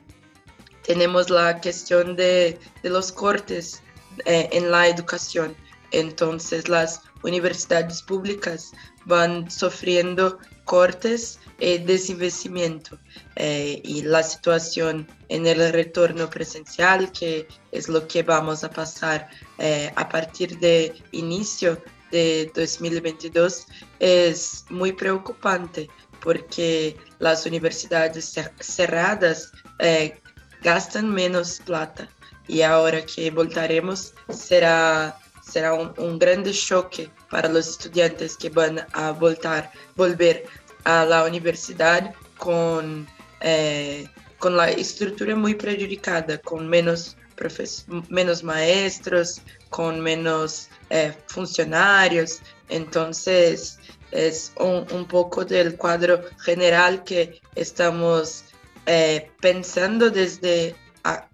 tenemos 0.83 1.31
la 1.31 1.59
cuestión 1.59 2.17
de, 2.17 2.59
de 2.83 2.91
los 2.91 3.11
cortes 3.11 3.83
en 4.27 4.71
la 4.71 4.89
educación. 4.89 5.57
Entonces 5.91 6.69
las 6.69 7.01
universidades 7.23 8.03
públicas 8.03 8.73
van 9.07 9.51
sufriendo 9.51 10.39
cortes 10.65 11.39
y 11.59 11.79
desinvestimiento. 11.79 12.99
Eh, 13.37 13.81
y 13.85 14.03
la 14.03 14.23
situación 14.23 15.07
en 15.29 15.47
el 15.47 15.73
retorno 15.73 16.29
presencial, 16.31 17.11
que 17.13 17.47
es 17.73 17.89
lo 17.89 18.07
que 18.09 18.23
vamos 18.23 18.65
a 18.65 18.71
pasar 18.71 19.29
eh, 19.59 19.93
a 19.97 20.09
partir 20.09 20.59
de 20.59 20.95
inicio 21.13 21.83
de 22.11 22.51
2022, 22.55 23.67
es 23.99 24.65
muy 24.71 24.93
preocupante 24.93 25.89
porque 26.23 26.97
las 27.19 27.45
universidades 27.45 28.37
cer- 28.37 28.53
cerradas 28.61 29.51
eh, 29.81 30.21
gastan 30.63 31.11
menos 31.13 31.61
plata 31.65 32.09
y 32.47 32.63
ahora 32.63 33.05
que 33.05 33.31
voltaremos 33.31 34.15
será, 34.31 35.19
será 35.45 35.75
un, 35.75 35.93
un 35.99 36.19
grande 36.19 36.53
choque 36.53 37.11
para 37.31 37.49
los 37.49 37.69
estudiantes 37.69 38.37
que 38.37 38.49
van 38.49 38.87
a 38.93 39.13
voltar, 39.13 39.71
volver 39.97 40.45
a 40.85 41.05
la 41.05 41.25
universidad 41.25 42.15
con, 42.39 43.07
eh, 43.41 44.07
con 44.39 44.57
la 44.57 44.71
estructura 44.71 45.35
muy 45.35 45.55
prejudicada, 45.55 46.39
con 46.39 46.69
menos, 46.69 47.17
profes- 47.37 47.85
menos 48.09 48.43
maestros, 48.43 49.41
con 49.71 50.01
menos 50.01 50.69
eh, 50.91 51.13
funcionarios. 51.27 52.41
Entonces, 52.69 53.79
es 54.11 54.53
un, 54.59 55.07
poco 55.07 55.45
del 55.45 55.77
cuadro 55.77 56.23
general 56.39 57.03
que 57.05 57.41
estamos 57.57 58.45
eh, 58.87 59.31
pensando 59.41 60.11
desde, 60.11 60.77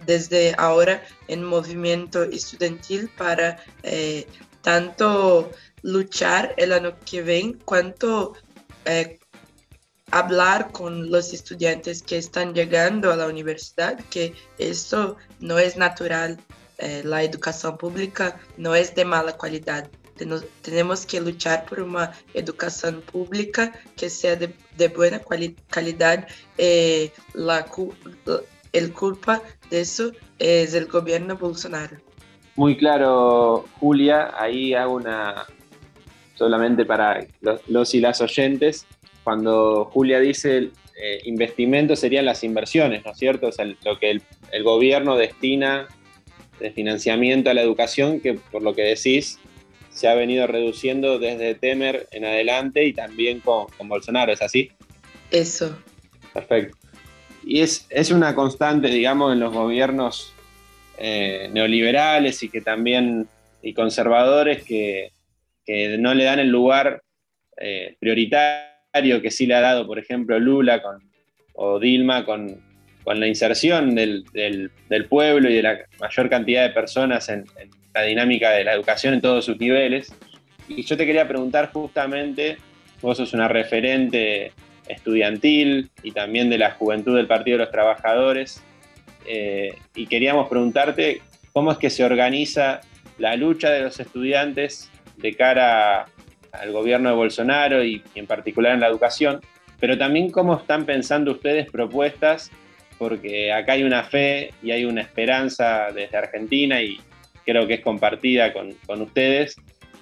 desde 0.05 0.55
ahora 0.59 1.03
en 1.29 1.45
movimiento 1.45 2.25
estudiantil 2.25 3.09
para 3.17 3.63
eh, 3.83 4.27
tanto 4.63 5.51
luchar 5.83 6.55
el 6.57 6.73
año 6.73 6.97
que 7.05 7.23
viene 7.23 7.57
cuanto 7.65 8.35
eh, 8.85 9.19
hablar 10.11 10.73
con 10.73 11.11
los 11.11 11.33
estudiantes 11.33 12.03
que 12.03 12.19
están 12.19 12.53
llegando 12.53 13.13
a 13.13 13.17
la 13.17 13.27
universidad 13.27 13.99
que 14.11 14.35
esto 14.59 15.17
no 15.39 15.59
es 15.59 15.77
natural. 15.77 16.39
Eh, 16.79 17.03
la 17.05 17.23
educación 17.23 17.77
pública 17.77 18.41
no 18.57 18.75
es 18.75 18.95
de 18.95 19.05
mala 19.05 19.37
calidad. 19.37 19.89
Tenemos 20.63 21.07
que 21.07 21.21
luchar 21.21 21.65
por 21.65 21.81
una 21.81 22.13
educación 22.35 23.01
pública 23.03 23.73
que 23.97 24.11
sea 24.11 24.37
de, 24.37 24.89
buena 24.89 25.21
calidad. 25.69 26.27
El 28.73 28.93
culpa 28.93 29.43
de 29.71 29.81
eso 29.81 30.13
es 30.39 30.75
el 30.75 30.87
gobierno 30.87 31.37
Bolsonaro. 31.37 31.97
Muy 32.57 32.77
claro, 32.77 33.67
Julia. 33.79 34.33
Ahí 34.37 34.75
hago 34.75 34.95
una. 34.95 35.47
solamente 36.35 36.85
para 36.85 37.27
los, 37.41 37.61
los 37.69 37.95
y 37.95 38.01
las 38.01 38.21
oyentes. 38.21 38.87
Cuando 39.25 39.85
Julia 39.93 40.19
dice 40.21 40.71
eh, 41.03 41.21
investimento 41.25 41.97
serían 41.97 42.27
las 42.27 42.45
inversiones, 42.45 43.05
¿no 43.05 43.13
es 43.13 43.19
cierto? 43.19 43.49
O 43.49 43.53
sea, 43.53 43.65
lo 43.65 43.99
que 43.99 44.11
el, 44.11 44.23
el 44.53 44.63
gobierno 44.63 45.17
destina 45.17 45.89
de 46.59 46.71
financiamiento 46.71 47.49
a 47.51 47.55
la 47.55 47.63
educación, 47.63 48.21
que 48.21 48.35
por 48.35 48.63
lo 48.63 48.75
que 48.75 48.83
decís, 48.83 49.39
se 49.91 50.09
ha 50.09 50.15
venido 50.15 50.47
reduciendo 50.47 51.19
desde 51.19 51.55
Temer 51.55 52.07
en 52.13 52.25
adelante 52.25 52.85
y 52.85 52.93
también 52.93 53.41
con, 53.41 53.67
con 53.77 53.89
Bolsonaro, 53.89 54.33
¿es 54.33 54.43
así? 54.43 54.71
Eso. 55.31 55.77
Perfecto. 56.35 56.80
Y 57.45 57.61
es, 57.61 57.87
es 57.91 58.11
una 58.11 58.35
constante, 58.35 58.89
digamos, 58.89 59.33
en 59.33 59.41
los 59.41 59.53
gobiernos 59.53 60.33
eh, 60.99 61.49
neoliberales 61.53 62.43
y 62.43 62.49
que 62.49 62.61
también, 62.61 63.27
y 63.63 63.73
conservadores 63.75 64.63
que, 64.63 65.13
no 65.99 66.15
le 66.15 66.25
dan 66.25 66.41
el 66.41 66.49
lugar 66.49 67.01
eh, 67.57 67.95
prioritario 68.01 69.23
que 69.23 69.31
sí 69.31 69.47
le 69.47 69.55
ha 69.55 69.61
dado, 69.61 69.87
por 69.87 70.01
ejemplo, 70.01 70.37
Lula 70.41 70.83
con, 70.83 71.01
o 71.55 71.79
Dilma 71.79 72.25
con, 72.25 72.61
con 73.05 73.21
la 73.21 73.29
inserción 73.29 73.95
del, 73.95 74.25
del- 74.33 74.73
del 74.89 75.05
pueblo 75.05 75.49
y 75.49 75.55
de 75.55 75.63
la 75.63 75.79
mayor 76.01 76.29
cantidad 76.29 76.65
de 76.65 76.71
personas 76.75 77.29
en, 77.29 77.45
en 77.61 77.71
la 77.95 78.03
dinámica 78.03 78.51
de 78.51 78.65
la 78.65 78.73
educación 78.73 79.15
en 79.15 79.21
todos 79.21 79.45
sus 79.45 79.61
niveles. 79.61 80.13
Y 80.67 80.83
yo 80.83 80.97
te 80.97 81.07
quería 81.07 81.29
preguntar 81.29 81.71
justamente, 81.73 82.57
vos 83.01 83.17
sos 83.17 83.33
una 83.33 83.47
referente 83.47 84.53
estudiantil 84.93 85.91
y 86.03 86.13
también 86.13 86.51
de 86.51 86.59
la 86.59 86.73
juventud 86.73 87.17
del 87.17 87.27
Partido 87.27 87.59
de 87.59 87.65
los 87.65 87.73
Trabajadores, 87.73 88.63
eh, 89.27 89.75
y 89.95 90.07
queríamos 90.07 90.49
preguntarte 90.49 91.21
cómo 91.53 91.73
es 91.73 91.79
que 91.79 91.91
se 91.91 92.05
organiza 92.05 92.81
la 93.19 93.37
lucha 93.37 93.71
de 93.71 93.81
los 93.83 94.01
estudiantes 94.01 94.91
de 95.17 95.35
cara 95.35 96.07
al 96.53 96.73
gobierno 96.73 97.11
de 97.11 97.17
Bolsonaro 97.17 97.85
y, 97.85 98.03
y 98.15 98.19
en 98.19 98.27
particular 98.27 98.75
en 98.75 98.81
la 98.81 98.89
educación, 98.89 99.41
pero 99.79 99.97
también 99.97 100.31
cómo 100.31 100.57
están 100.57 100.85
pensando 100.85 101.33
ustedes 101.33 101.71
propuestas, 101.71 102.51
porque 102.99 103.53
acá 103.53 103.73
hay 103.73 103.83
una 103.83 104.05
fe 104.05 104.53
y 104.63 104.73
hay 104.73 104.85
una 104.85 105.01
esperanza 105.01 105.89
desde 105.95 106.17
Argentina 106.17 106.83
y 106.83 106.99
creo 107.45 107.67
que 107.67 107.75
es 107.75 107.81
compartida 107.81 108.53
con, 108.53 108.75
con 108.87 109.01
ustedes, 109.03 109.57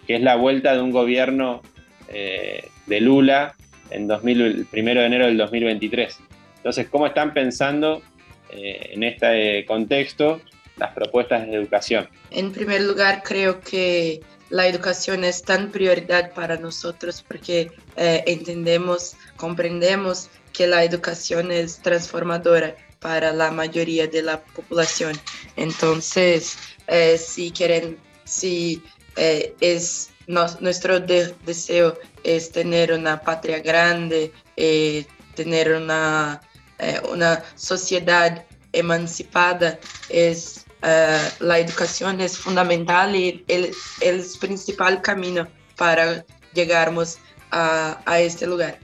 que 0.07 0.17
es 0.17 0.23
la 0.23 0.37
vuelta 0.37 0.75
de 0.75 0.81
un 0.81 0.91
gobierno 0.91 1.63
eh, 2.09 2.69
de 2.87 3.01
Lula 3.01 3.55
en 3.91 4.07
2000, 4.07 4.41
el 4.43 4.67
primero 4.67 5.01
de 5.01 5.07
enero 5.07 5.27
del 5.27 5.37
2023. 5.37 6.19
Entonces, 6.57 6.89
¿cómo 6.89 7.07
están 7.07 7.33
pensando 7.33 8.03
eh, 8.51 8.91
en 8.93 9.03
este 9.03 9.65
contexto 9.67 10.41
las 10.77 10.93
propuestas 10.93 11.47
de 11.47 11.55
educación? 11.55 12.09
En 12.31 12.53
primer 12.53 12.83
lugar, 12.83 13.23
creo 13.25 13.61
que 13.61 14.21
la 14.51 14.67
educación 14.67 15.25
es 15.25 15.43
tan 15.43 15.71
prioridad 15.71 16.33
para 16.33 16.57
nosotros 16.57 17.25
porque 17.27 17.71
eh, 17.97 18.25
entendemos, 18.27 19.15
comprendemos 19.37 20.31
que 20.53 20.67
la 20.67 20.85
educación 20.85 21.53
es 21.53 21.81
transformadora 21.83 22.75
para 22.99 23.33
la 23.33 23.51
mayoría 23.51 24.07
de 24.07 24.23
la 24.23 24.43
población. 24.43 25.13
Entonces, 25.57 26.57
eh, 26.87 27.19
si 27.19 27.51
quieren, 27.51 27.99
si 28.25 28.83
eh, 29.17 29.55
es 29.61 30.11
nuestro 30.29 31.01
de- 31.01 31.35
deseo 31.45 31.99
es 32.23 32.53
tener 32.53 32.93
una 32.93 33.21
patria 33.21 33.59
grande, 33.61 34.33
eh, 34.57 35.05
tener 35.35 35.73
una, 35.73 36.41
eh, 36.79 37.01
una 37.11 37.43
sociedad 37.57 38.45
emancipada, 38.73 39.79
es 40.09 40.67
eh, 40.83 41.29
la 41.41 41.59
educación 41.59 42.21
es 42.21 42.37
fundamental 42.39 43.17
y 43.17 43.45
el, 43.49 43.75
el 44.01 44.25
principal 44.39 45.01
camino 45.03 45.49
para 45.77 46.25
llegarmos 46.55 47.19
a, 47.51 48.01
a 48.05 48.21
este 48.21 48.47
lugar. 48.47 48.79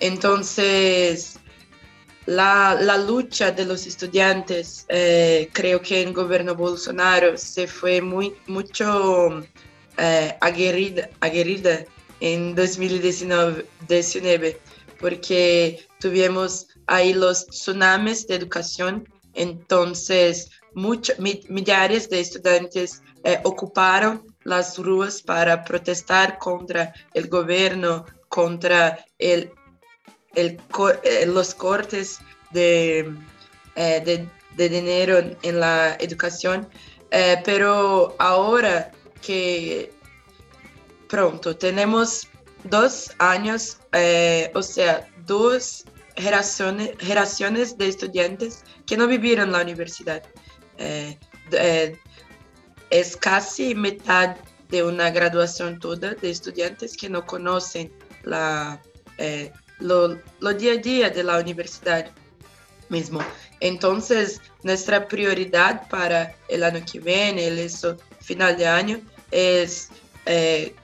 Entonces, 0.00 1.38
la, 2.26 2.76
la 2.80 2.98
lucha 2.98 3.50
de 3.50 3.64
los 3.64 3.86
estudiantes, 3.86 4.84
eh, 4.88 5.48
creo 5.52 5.80
que 5.80 6.02
en 6.02 6.12
gobierno 6.12 6.54
Bolsonaro 6.54 7.36
se 7.36 7.66
fue 7.66 8.00
muy, 8.00 8.34
mucho 8.46 9.42
eh, 9.98 10.36
aguerrida, 10.40 11.08
aguerrida 11.20 11.84
en 12.20 12.54
2019, 12.54 13.66
19, 13.88 14.60
porque 14.98 15.86
tuvimos 16.00 16.68
ahí 16.86 17.12
los 17.12 17.46
tsunamis 17.46 18.26
de 18.26 18.36
educación, 18.36 19.08
entonces 19.34 20.50
muchos 20.74 21.18
millares 21.18 22.08
de 22.08 22.20
estudiantes 22.20 23.02
eh, 23.24 23.40
ocuparon 23.44 24.22
las 24.44 24.78
ruas 24.78 25.22
para 25.22 25.64
protestar 25.64 26.38
contra 26.38 26.92
el 27.14 27.28
gobierno, 27.28 28.04
contra 28.28 29.04
el, 29.18 29.50
eh, 30.34 31.26
los 31.26 31.54
cortes 31.54 32.18
de, 32.50 33.12
eh, 33.76 34.02
de, 34.04 34.28
de, 34.56 34.68
dinero 34.68 35.18
en 35.42 35.60
la 35.60 35.94
educación. 36.00 36.68
Eh, 37.10 37.40
pero 37.44 38.16
ahora 38.18 38.90
que 39.24 39.92
pronto 41.08 41.56
tenemos 41.56 42.28
dos 42.64 43.10
años, 43.18 43.78
eh, 43.92 44.50
o 44.54 44.62
sea, 44.62 45.08
dos 45.26 45.84
generaciones, 46.16 47.78
de 47.78 47.88
estudiantes 47.88 48.64
que 48.86 48.96
no 48.96 49.06
vivieron 49.06 49.52
la 49.52 49.62
universidad. 49.62 50.22
Eh, 50.78 51.18
eh, 51.52 51.98
es 52.90 53.16
casi 53.16 53.74
mitad 53.74 54.36
de 54.68 54.82
una 54.82 55.10
graduación 55.10 55.78
toda 55.78 56.14
de 56.14 56.30
estudiantes 56.30 56.96
que 56.96 57.08
no 57.08 57.24
conocen 57.26 57.92
la, 58.22 58.80
lo, 59.78 60.18
lo, 60.40 60.54
día 60.54 60.72
a 60.72 60.76
día 60.76 61.10
de 61.10 61.22
la 61.22 61.38
universidad 61.38 62.10
mismo. 62.88 63.20
Entonces, 63.60 64.40
nuestra 64.62 65.08
prioridad 65.08 65.88
para 65.88 66.36
el 66.48 66.62
año 66.62 66.84
que 66.90 67.00
viene, 67.00 67.48
el 67.48 67.58
eso, 67.58 67.96
final 68.20 68.56
de 68.56 68.66
año, 68.66 69.00
es 69.34 69.90
eh, 70.26 70.74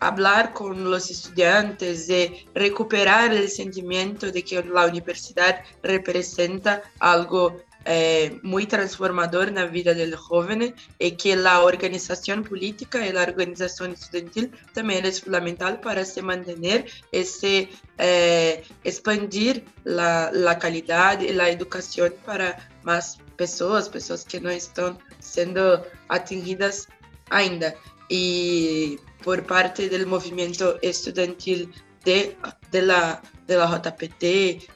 hablar 0.00 0.54
con 0.54 0.90
los 0.90 1.10
estudiantes, 1.10 2.06
de 2.08 2.46
recuperar 2.54 3.32
el 3.32 3.48
sentimiento 3.48 4.32
de 4.32 4.42
que 4.42 4.62
la 4.64 4.86
universidad 4.86 5.62
representa 5.82 6.82
algo 6.98 7.56
eh, 7.86 8.38
muy 8.42 8.66
transformador 8.66 9.48
en 9.48 9.54
la 9.54 9.64
vida 9.64 9.94
del 9.94 10.14
joven 10.14 10.74
y 10.98 11.10
que 11.12 11.34
la 11.34 11.60
organización 11.60 12.44
política 12.44 13.06
y 13.06 13.12
la 13.12 13.22
organización 13.22 13.92
estudiantil 13.92 14.52
también 14.74 15.06
es 15.06 15.22
fundamental 15.22 15.80
para 15.80 16.04
se 16.04 16.20
mantener 16.20 16.86
ese 17.10 17.70
eh, 17.96 18.64
expandir 18.84 19.64
la, 19.84 20.30
la, 20.32 20.58
calidad 20.58 21.20
y 21.20 21.32
la 21.32 21.48
educación 21.48 22.14
para 22.26 22.70
más 22.82 23.18
personas, 23.36 23.88
personas 23.88 24.26
que 24.26 24.42
no 24.42 24.50
están 24.50 24.98
siendo 25.18 25.86
atingidas 26.08 26.86
ainda. 27.30 27.74
Y 28.08 28.98
por 29.24 29.44
parte 29.46 29.88
del 29.88 30.06
movimiento 30.06 30.78
estudiantil 30.82 31.72
de, 32.04 32.36
de 32.70 32.82
la 32.82 33.22
de 33.50 33.56
la 33.56 33.66
JPT 33.66 34.24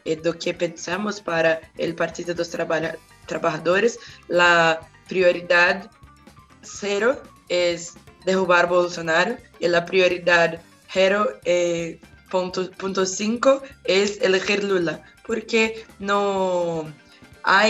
e 0.04 0.16
do 0.16 0.34
que 0.34 0.52
pensamos 0.52 1.20
para 1.20 1.60
o 1.78 1.94
Partido 1.94 2.34
dos 2.34 2.48
Trabalha 2.48 2.98
Trabalhadores, 3.26 3.98
a 4.28 4.80
prioridade 5.08 5.88
zero 6.64 7.16
é 7.48 7.76
derrubar 8.26 8.66
Bolsonaro 8.66 9.36
e 9.60 9.66
a 9.66 9.80
prioridade 9.80 10.58
zero 10.92 11.38
é 11.44 11.98
ponto, 12.30 12.68
ponto 12.76 13.06
cinco 13.06 13.62
é 13.84 14.02
eleger 14.26 14.60
Lula, 14.64 15.00
porque 15.24 15.84
não 16.00 16.92
há, 17.44 17.62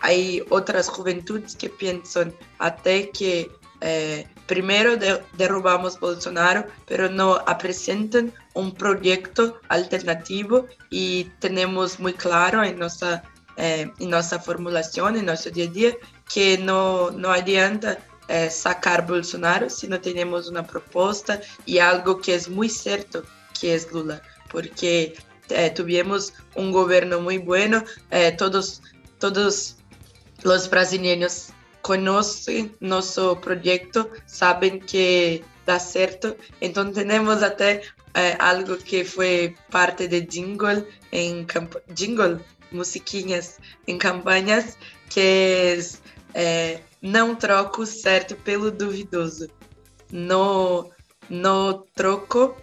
há 0.00 0.10
outras 0.50 0.86
juventudes 0.86 1.54
que 1.54 1.68
pensam 1.68 2.32
até 2.58 3.04
que 3.04 3.48
eh, 3.82 4.28
primero 4.46 4.96
de, 4.96 5.20
derrubamos 5.32 5.98
Bolsonaro, 5.98 6.66
pero 6.86 7.10
no 7.10 7.44
presentan 7.58 8.32
un 8.54 8.72
proyecto 8.72 9.60
alternativo 9.68 10.68
y 10.88 11.24
tenemos 11.40 11.98
muy 11.98 12.12
claro 12.12 12.62
en 12.62 12.78
nuestra, 12.78 13.24
eh, 13.56 13.90
en 13.98 14.10
nuestra 14.10 14.38
formulación, 14.38 15.16
en 15.16 15.26
nuestro 15.26 15.50
día 15.50 15.64
a 15.64 15.72
día, 15.72 15.92
que 16.32 16.58
no, 16.58 17.10
no 17.10 17.30
adianta 17.30 17.98
eh, 18.28 18.50
sacar 18.50 19.04
Bolsonaro 19.04 19.68
si 19.68 19.88
no 19.88 20.00
tenemos 20.00 20.48
una 20.48 20.64
propuesta 20.64 21.40
y 21.66 21.78
algo 21.78 22.20
que 22.20 22.36
es 22.36 22.48
muy 22.48 22.68
cierto, 22.68 23.24
que 23.60 23.74
es 23.74 23.90
Lula, 23.90 24.22
porque 24.50 25.14
tuvimos 25.74 26.32
un 26.54 26.72
gobierno 26.72 27.20
muy 27.20 27.36
bueno, 27.36 27.84
todos, 28.38 28.80
todos 29.18 29.76
los 30.44 30.70
brasileños 30.70 31.51
conhecem 31.82 32.74
nosso 32.80 33.36
projeto, 33.36 34.10
sabem 34.26 34.78
que 34.78 35.44
dá 35.66 35.78
certo. 35.78 36.36
Então 36.60 36.92
temos 36.92 37.42
até 37.42 37.82
é, 38.14 38.36
algo 38.38 38.76
que 38.76 39.04
foi 39.04 39.54
parte 39.70 40.08
de 40.08 40.20
jingle 40.22 40.86
em 41.12 41.46
jingle, 41.90 42.40
musiquinhas 42.70 43.58
em 43.86 43.98
campanhas, 43.98 44.78
que 45.10 45.78
é, 46.34 46.80
não 47.00 47.34
troco 47.34 47.84
certo 47.84 48.36
pelo 48.36 48.70
duvidoso. 48.70 49.48
No, 50.10 50.90
no 51.30 51.86
troco, 51.94 52.54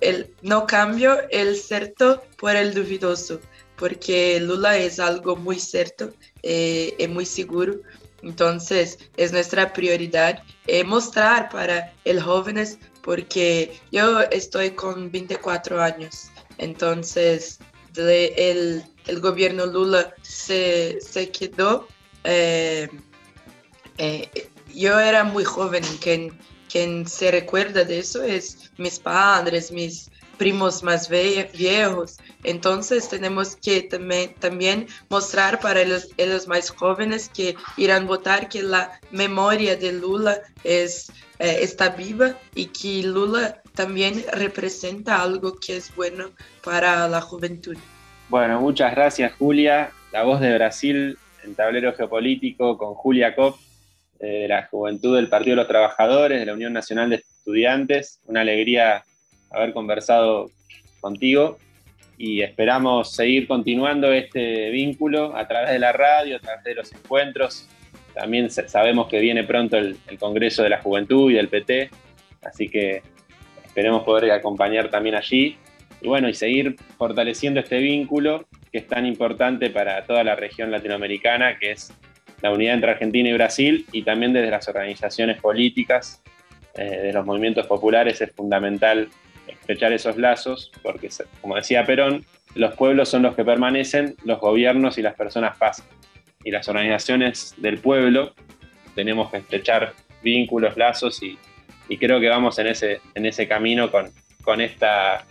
el, 0.00 0.34
no 0.42 0.66
cambio 0.66 1.16
el 1.30 1.56
certo 1.56 2.20
por 2.36 2.54
el 2.54 2.74
duvidoso, 2.74 3.40
porque 3.76 4.38
Lula 4.40 4.76
é 4.76 4.90
algo 5.00 5.34
muito 5.36 5.62
certo, 5.62 6.12
é, 6.42 6.94
é 7.02 7.06
muito 7.06 7.28
seguro 7.28 7.82
Entonces, 8.22 8.98
es 9.16 9.32
nuestra 9.32 9.72
prioridad 9.72 10.42
eh, 10.66 10.84
mostrar 10.84 11.48
para 11.50 11.92
el 12.04 12.20
jóvenes, 12.20 12.78
porque 13.02 13.80
yo 13.92 14.20
estoy 14.22 14.70
con 14.72 15.10
24 15.10 15.80
años, 15.80 16.30
entonces 16.58 17.58
el, 17.96 18.84
el 19.06 19.20
gobierno 19.20 19.66
Lula 19.66 20.14
se, 20.22 21.00
se 21.00 21.30
quedó. 21.30 21.88
Eh, 22.24 22.88
eh, 23.98 24.50
yo 24.74 24.98
era 24.98 25.24
muy 25.24 25.44
joven, 25.44 25.82
quien, 26.00 26.38
quien 26.70 27.06
se 27.06 27.30
recuerda 27.30 27.84
de 27.84 27.98
eso 27.98 28.22
es 28.22 28.70
mis 28.76 28.98
padres, 28.98 29.72
mis 29.72 30.10
primos 30.38 30.82
más 30.82 31.10
viejos. 31.10 32.18
Entonces 32.44 33.08
tenemos 33.08 33.56
que 33.56 33.82
también, 33.82 34.34
también 34.38 34.86
mostrar 35.10 35.60
para 35.60 35.84
los, 35.84 36.08
los, 36.16 36.48
más 36.48 36.70
jóvenes 36.70 37.28
que 37.28 37.56
irán 37.76 38.06
votar 38.06 38.48
que 38.48 38.62
la 38.62 38.98
memoria 39.10 39.76
de 39.76 39.92
Lula 39.92 40.38
es, 40.64 41.10
eh, 41.38 41.58
está 41.60 41.90
viva 41.90 42.34
y 42.54 42.66
que 42.66 43.02
Lula 43.02 43.60
también 43.74 44.24
representa 44.32 45.22
algo 45.22 45.56
que 45.58 45.76
es 45.76 45.94
bueno 45.94 46.30
para 46.64 47.06
la 47.08 47.20
juventud. 47.20 47.76
Bueno, 48.28 48.60
muchas 48.60 48.94
gracias 48.94 49.32
Julia. 49.38 49.90
La 50.12 50.22
voz 50.22 50.40
de 50.40 50.54
Brasil 50.54 51.18
en 51.44 51.54
tablero 51.54 51.94
geopolítico 51.94 52.78
con 52.78 52.94
Julia 52.94 53.34
Kopp, 53.34 53.58
eh, 54.20 54.26
de 54.26 54.48
la 54.48 54.66
Juventud 54.66 55.16
del 55.16 55.28
Partido 55.28 55.56
de 55.56 55.62
los 55.62 55.68
Trabajadores, 55.68 56.40
de 56.40 56.46
la 56.46 56.54
Unión 56.54 56.72
Nacional 56.72 57.10
de 57.10 57.16
Estudiantes. 57.16 58.20
Una 58.26 58.40
alegría 58.40 59.04
haber 59.50 59.72
conversado 59.72 60.50
contigo 61.00 61.58
y 62.16 62.42
esperamos 62.42 63.12
seguir 63.12 63.46
continuando 63.46 64.12
este 64.12 64.70
vínculo 64.70 65.36
a 65.36 65.46
través 65.46 65.70
de 65.70 65.78
la 65.78 65.92
radio, 65.92 66.36
a 66.36 66.40
través 66.40 66.64
de 66.64 66.74
los 66.74 66.92
encuentros. 66.92 67.68
También 68.14 68.50
sabemos 68.50 69.08
que 69.08 69.20
viene 69.20 69.44
pronto 69.44 69.76
el, 69.76 69.96
el 70.08 70.18
Congreso 70.18 70.62
de 70.62 70.70
la 70.70 70.82
Juventud 70.82 71.30
y 71.30 71.34
del 71.34 71.48
PT, 71.48 71.90
así 72.42 72.68
que 72.68 73.02
esperemos 73.64 74.02
poder 74.02 74.32
acompañar 74.32 74.90
también 74.90 75.14
allí 75.14 75.56
y 76.00 76.08
bueno, 76.08 76.28
y 76.28 76.34
seguir 76.34 76.76
fortaleciendo 76.96 77.60
este 77.60 77.78
vínculo 77.78 78.46
que 78.70 78.78
es 78.78 78.86
tan 78.86 79.06
importante 79.06 79.70
para 79.70 80.04
toda 80.04 80.22
la 80.24 80.36
región 80.36 80.70
latinoamericana, 80.70 81.58
que 81.58 81.72
es 81.72 81.92
la 82.42 82.52
unidad 82.52 82.74
entre 82.74 82.90
Argentina 82.92 83.28
y 83.28 83.32
Brasil, 83.32 83.86
y 83.92 84.02
también 84.02 84.32
desde 84.32 84.50
las 84.50 84.68
organizaciones 84.68 85.40
políticas, 85.40 86.22
eh, 86.74 86.84
de 86.84 87.12
los 87.12 87.26
movimientos 87.26 87.66
populares, 87.66 88.20
es 88.20 88.30
fundamental 88.32 89.08
estrechar 89.68 89.92
esos 89.92 90.16
lazos, 90.16 90.72
porque 90.82 91.10
como 91.42 91.56
decía 91.56 91.84
Perón, 91.84 92.24
los 92.54 92.74
pueblos 92.74 93.10
son 93.10 93.22
los 93.22 93.36
que 93.36 93.44
permanecen, 93.44 94.16
los 94.24 94.40
gobiernos 94.40 94.96
y 94.96 95.02
las 95.02 95.14
personas 95.14 95.58
pasan. 95.58 95.86
Y 96.42 96.50
las 96.50 96.68
organizaciones 96.68 97.54
del 97.58 97.78
pueblo 97.78 98.32
tenemos 98.94 99.30
que 99.30 99.36
estrechar 99.38 99.92
vínculos, 100.22 100.74
lazos 100.78 101.22
y, 101.22 101.38
y 101.90 101.98
creo 101.98 102.18
que 102.18 102.28
vamos 102.28 102.58
en 102.58 102.68
ese, 102.68 103.02
en 103.14 103.26
ese 103.26 103.46
camino 103.46 103.90
con, 103.90 104.10
con 104.42 104.62
esta 104.62 105.26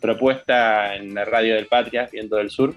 propuesta 0.00 0.94
en 0.94 1.12
la 1.12 1.24
radio 1.24 1.56
del 1.56 1.66
Patria, 1.66 2.08
Viento 2.12 2.36
del 2.36 2.50
Sur. 2.50 2.76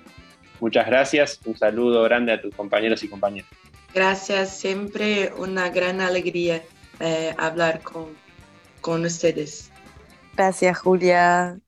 Muchas 0.59 0.87
gracias, 0.87 1.39
un 1.45 1.55
saludo 1.55 2.01
grande 2.03 2.31
a 2.31 2.41
tus 2.41 2.55
compañeros 2.55 3.03
y 3.03 3.07
compañeras. 3.07 3.51
Gracias, 3.93 4.57
siempre 4.57 5.31
una 5.37 5.69
gran 5.69 6.01
alegría 6.01 6.63
eh, 6.99 7.35
hablar 7.37 7.81
con, 7.81 8.07
con 8.81 9.05
ustedes. 9.05 9.72
Gracias, 10.35 10.79
Julia. 10.79 11.59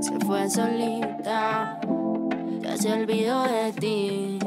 Se 0.00 0.18
fue 0.26 0.48
solita, 0.48 1.78
se 2.76 2.92
olvidó 2.92 3.42
de 3.42 3.72
ti, 3.72 4.38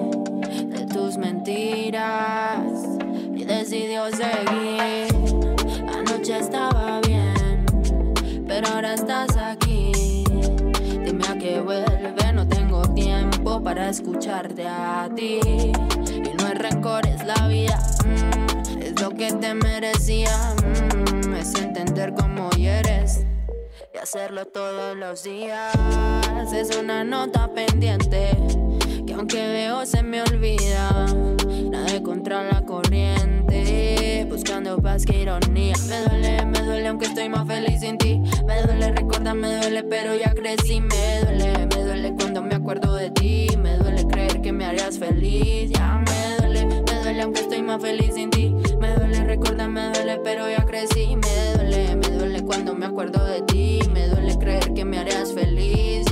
de 0.65 0.86
tus 0.88 1.17
mentiras 1.17 2.97
y 3.34 3.43
decidió 3.43 4.09
seguir. 4.09 5.07
Anoche 5.93 6.39
estaba 6.39 6.99
bien, 7.05 7.65
pero 8.47 8.67
ahora 8.70 8.93
estás 8.93 9.38
aquí. 9.38 9.68
Vuelve, 11.58 12.34
no 12.34 12.47
tengo 12.47 12.82
tiempo 12.93 13.64
para 13.64 13.89
escucharte 13.89 14.68
a 14.68 15.10
ti. 15.16 15.39
Y 15.43 16.34
no 16.38 16.47
es 16.47 16.58
rencor, 16.58 17.08
es 17.08 17.26
la 17.26 17.47
vida, 17.47 17.80
mm, 18.06 18.82
es 18.82 19.02
lo 19.02 19.10
que 19.10 19.32
te 19.34 19.54
merecía. 19.56 20.56
mm, 21.26 21.34
es 21.34 21.56
entender 21.56 22.14
cómo 22.14 22.50
eres 22.58 23.26
y 23.93 23.97
hacerlo 23.97 24.45
todos 24.45 24.95
los 24.95 25.24
días. 25.24 25.74
Es 26.54 26.76
una 26.78 27.04
nota 27.04 27.50
pendiente 27.54 28.32
aunque 29.20 29.47
veo 29.47 29.86
se 29.86 30.01
me 30.01 30.22
olvida. 30.22 31.05
Nada 31.70 32.01
contra 32.01 32.43
la 32.43 32.61
corriente, 32.61 34.26
buscando 34.30 34.78
paz 34.82 35.05
que 35.05 35.22
ironía. 35.22 35.76
Me 35.89 36.01
duele, 36.03 36.45
me 36.45 36.59
duele 36.61 36.88
aunque 36.88 37.07
estoy 37.07 37.28
más 37.28 37.45
feliz 37.45 37.82
sin 37.82 37.97
ti. 37.97 38.22
Me 38.47 38.61
duele 38.61 38.93
recordar, 38.93 39.36
me 39.36 39.57
duele, 39.57 39.84
pero 39.84 40.15
ya 40.15 40.34
crecí. 40.34 40.80
Me 40.80 41.20
duele, 41.22 41.67
me 41.67 41.84
duele 41.84 42.15
cuando 42.15 42.41
me 42.41 42.55
acuerdo 42.55 42.95
de 42.95 43.11
ti. 43.11 43.47
Me 43.57 43.76
duele 43.78 44.07
creer 44.07 44.41
que 44.41 44.53
me 44.53 44.65
harías 44.65 44.97
feliz. 44.97 45.70
Ya 45.72 45.97
me 45.97 46.38
duele, 46.38 46.65
me 46.65 47.03
duele 47.03 47.22
aunque 47.22 47.41
estoy 47.41 47.61
más 47.61 47.82
feliz 47.82 48.15
sin 48.15 48.30
ti. 48.30 48.55
Me 48.80 48.95
duele 48.95 49.26
recordar, 49.26 49.70
me 49.70 49.89
duele, 49.89 50.17
pero 50.24 50.49
ya 50.49 50.65
crecí. 50.65 51.17
Me 51.17 51.53
duele, 51.55 51.95
me 51.97 52.07
duele 52.07 52.41
cuando 52.43 52.74
me 52.74 52.86
acuerdo 52.86 53.26
de 53.26 53.41
ti. 53.41 53.80
Me 53.93 54.07
duele 54.07 54.38
creer 54.39 54.74
que 54.74 54.86
me 54.86 54.97
harías 54.97 55.34
feliz. 55.34 56.09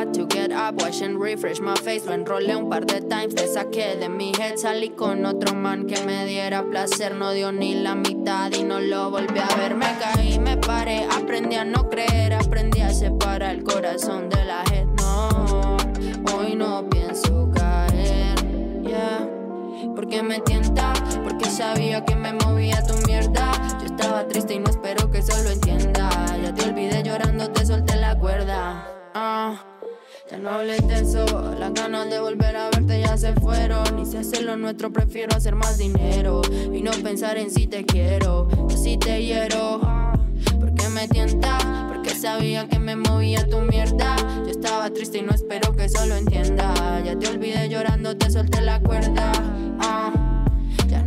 Had 0.00 0.14
to 0.14 0.24
get 0.24 0.50
up, 0.50 0.76
wash 0.80 1.02
and 1.02 1.20
refresh 1.20 1.60
my 1.60 1.74
face. 1.74 2.06
Lo 2.06 2.14
enrolé 2.14 2.56
un 2.56 2.70
par 2.70 2.86
de 2.86 3.02
times, 3.02 3.34
te 3.34 3.46
saqué 3.46 3.96
de 3.96 4.08
mi 4.08 4.32
head. 4.32 4.56
Salí 4.56 4.88
con 4.88 5.26
otro 5.26 5.54
man 5.54 5.86
que 5.86 6.02
me 6.06 6.24
diera 6.24 6.64
placer. 6.64 7.14
No 7.14 7.32
dio 7.32 7.52
ni 7.52 7.74
la 7.74 7.94
mitad 7.94 8.50
y 8.50 8.62
no 8.62 8.80
lo 8.80 9.10
volví 9.10 9.38
a 9.38 9.56
ver. 9.56 9.74
Me 9.74 9.94
caí, 9.98 10.38
me 10.38 10.56
paré, 10.56 11.04
aprendí 11.04 11.56
a 11.56 11.66
no 11.66 11.90
creer. 11.90 12.32
Aprendí 12.32 12.80
a 12.80 12.94
separar 12.94 13.56
el 13.56 13.62
corazón 13.62 14.30
de 14.30 14.42
la 14.42 14.64
head. 14.72 14.86
No, 14.86 15.76
hoy 16.34 16.56
no 16.56 16.88
pienso 16.88 17.50
caer. 17.54 18.36
Yeah. 18.82 19.28
Porque 19.94 20.22
me 20.22 20.40
tienta, 20.40 20.94
porque 21.22 21.44
sabía 21.44 22.06
que 22.06 22.16
me 22.16 22.32
movía 22.32 22.82
tu 22.84 22.94
mierda. 23.06 23.52
Yo 23.80 23.84
estaba 23.84 24.26
triste 24.26 24.54
y 24.54 24.60
no 24.60 24.70
espero 24.70 25.10
que 25.10 25.18
eso 25.18 25.42
lo 25.42 25.50
entienda. 25.50 26.08
Ya 26.42 26.54
te 26.54 26.70
olvidé 26.70 27.02
llorando, 27.02 27.49
ya 30.30 30.38
no 30.38 30.50
hables 30.50 30.86
de 30.86 31.00
eso, 31.00 31.24
las 31.58 31.74
ganas 31.74 32.08
de 32.08 32.20
volver 32.20 32.54
a 32.54 32.70
verte 32.70 33.00
ya 33.00 33.16
se 33.16 33.32
fueron. 33.34 33.98
Y 33.98 34.06
si 34.06 34.16
hacer 34.16 34.42
lo 34.42 34.56
nuestro, 34.56 34.92
prefiero 34.92 35.36
hacer 35.36 35.56
más 35.56 35.78
dinero. 35.78 36.42
Y 36.72 36.82
no 36.82 36.92
pensar 37.02 37.36
en 37.36 37.50
si 37.50 37.66
te 37.66 37.84
quiero, 37.84 38.48
o 38.56 38.70
si 38.70 38.96
te 38.96 39.24
hiero. 39.24 39.80
Porque 40.58 40.88
me 40.88 41.08
tienta, 41.08 41.88
porque 41.88 42.10
sabía 42.10 42.68
que 42.68 42.78
me 42.78 42.96
movía 42.96 43.46
tu 43.48 43.58
mierda. 43.60 44.16
Yo 44.44 44.50
estaba 44.50 44.90
triste 44.90 45.18
y 45.18 45.22
no 45.22 45.32
espero 45.32 45.74
que 45.74 45.86
eso 45.86 46.06
lo 46.06 46.16
entienda. 46.16 47.00
Ya 47.04 47.18
te 47.18 47.28
olvidé 47.28 47.68
llorando, 47.68 48.16
te 48.16 48.30
solté 48.30 48.60
la 48.60 48.80
cuerda. 48.80 49.32
Ah, 49.80 50.12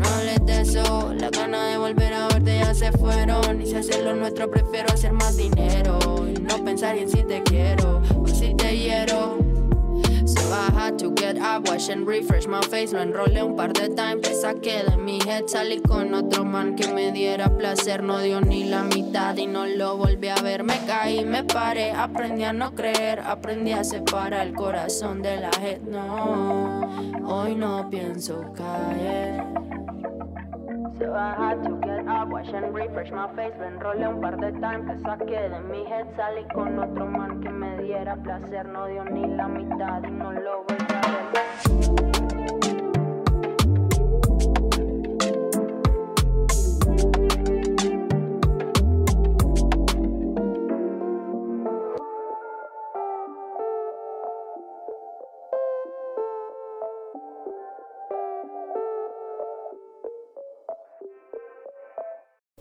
no 0.03 0.09
hables 0.09 0.45
de 0.45 0.61
eso, 0.61 1.13
las 1.17 1.31
ganas 1.31 1.71
de 1.71 1.77
volver 1.77 2.13
a 2.13 2.27
verte 2.27 2.59
ya 2.59 2.73
se 2.73 2.91
fueron. 2.91 3.61
Y 3.61 3.65
si 3.65 3.75
hacer 3.75 4.03
lo 4.03 4.15
nuestro, 4.15 4.49
prefiero 4.49 4.93
hacer 4.93 5.13
más 5.13 5.37
dinero. 5.37 5.99
Y 6.27 6.39
no 6.39 6.63
pensar 6.63 6.97
en 6.97 7.09
si 7.09 7.23
te 7.23 7.41
quiero 7.43 8.01
o 8.21 8.27
si 8.27 8.53
te 8.55 8.77
hiero. 8.77 9.37
So 10.25 10.39
I 10.51 10.71
had 10.71 10.97
to 10.99 11.11
get 11.11 11.37
up, 11.37 11.67
wash 11.67 11.89
and 11.89 12.07
refresh 12.07 12.47
my 12.47 12.61
face. 12.61 12.93
Lo 12.93 13.01
enrolé 13.01 13.43
un 13.43 13.55
par 13.55 13.73
de 13.73 13.89
times, 13.89 14.21
te 14.21 14.33
saqué 14.33 14.83
de 14.83 14.97
mi 14.97 15.19
head. 15.19 15.47
Salí 15.47 15.81
con 15.81 16.13
otro 16.13 16.45
man 16.45 16.75
que 16.75 16.87
me 16.87 17.11
diera 17.11 17.49
placer. 17.57 18.01
No 18.03 18.19
dio 18.19 18.39
ni 18.41 18.63
la 18.63 18.83
mitad 18.83 19.35
y 19.37 19.47
no 19.47 19.65
lo 19.65 19.97
volví 19.97 20.29
a 20.29 20.35
ver. 20.35 20.63
Me 20.63 20.79
caí, 20.85 21.25
me 21.25 21.43
paré, 21.43 21.91
aprendí 21.91 22.43
a 22.43 22.53
no 22.53 22.73
creer. 22.73 23.19
Aprendí 23.19 23.73
a 23.73 23.83
separar 23.83 24.47
el 24.47 24.53
corazón 24.53 25.21
de 25.21 25.39
la 25.41 25.51
head 25.61 25.81
No, 25.81 26.89
hoy 27.25 27.55
no 27.55 27.89
pienso 27.89 28.53
caer 28.55 29.72
So 30.99 31.11
I 31.11 31.33
had 31.35 31.63
to 31.63 31.75
get 31.81 32.07
up, 32.07 32.29
wash 32.29 32.47
and 32.53 32.73
refresh 32.73 33.11
my 33.11 33.27
face. 33.35 33.53
Lo 33.59 33.65
enrolé 33.65 34.07
un 34.07 34.21
par 34.21 34.37
de 34.37 34.51
times, 34.51 34.85
te 34.85 35.01
saqué 35.01 35.49
de 35.49 35.59
mi 35.61 35.85
head. 35.87 36.05
Salí 36.15 36.45
con 36.53 36.77
otro 36.77 37.07
man 37.07 37.41
que 37.41 37.49
me 37.49 37.77
diera 37.79 38.15
placer. 38.17 38.67
No 38.67 38.85
dio 38.85 39.03
ni 39.05 39.25
la 39.35 39.47
mitad 39.47 40.03
y 40.03 40.11
no 40.11 40.31
lo 40.31 40.63
volví 40.63 40.85
a 40.93 41.31
ver. 41.33 41.42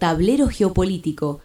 Tablero 0.03 0.49
geopolítico. 0.49 1.43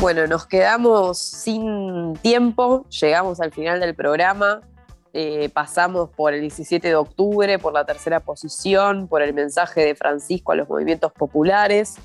Bueno, 0.00 0.26
nos 0.26 0.48
quedamos 0.48 1.18
sin 1.18 2.14
tiempo, 2.22 2.86
llegamos 2.88 3.40
al 3.40 3.52
final 3.52 3.78
del 3.78 3.94
programa, 3.94 4.62
eh, 5.12 5.48
pasamos 5.48 6.10
por 6.10 6.34
el 6.34 6.40
17 6.40 6.88
de 6.88 6.96
octubre, 6.96 7.60
por 7.60 7.72
la 7.72 7.84
tercera 7.84 8.18
posición, 8.18 9.06
por 9.06 9.22
el 9.22 9.32
mensaje 9.32 9.82
de 9.82 9.94
Francisco 9.94 10.50
a 10.50 10.56
los 10.56 10.68
movimientos 10.68 11.12
populares, 11.12 11.98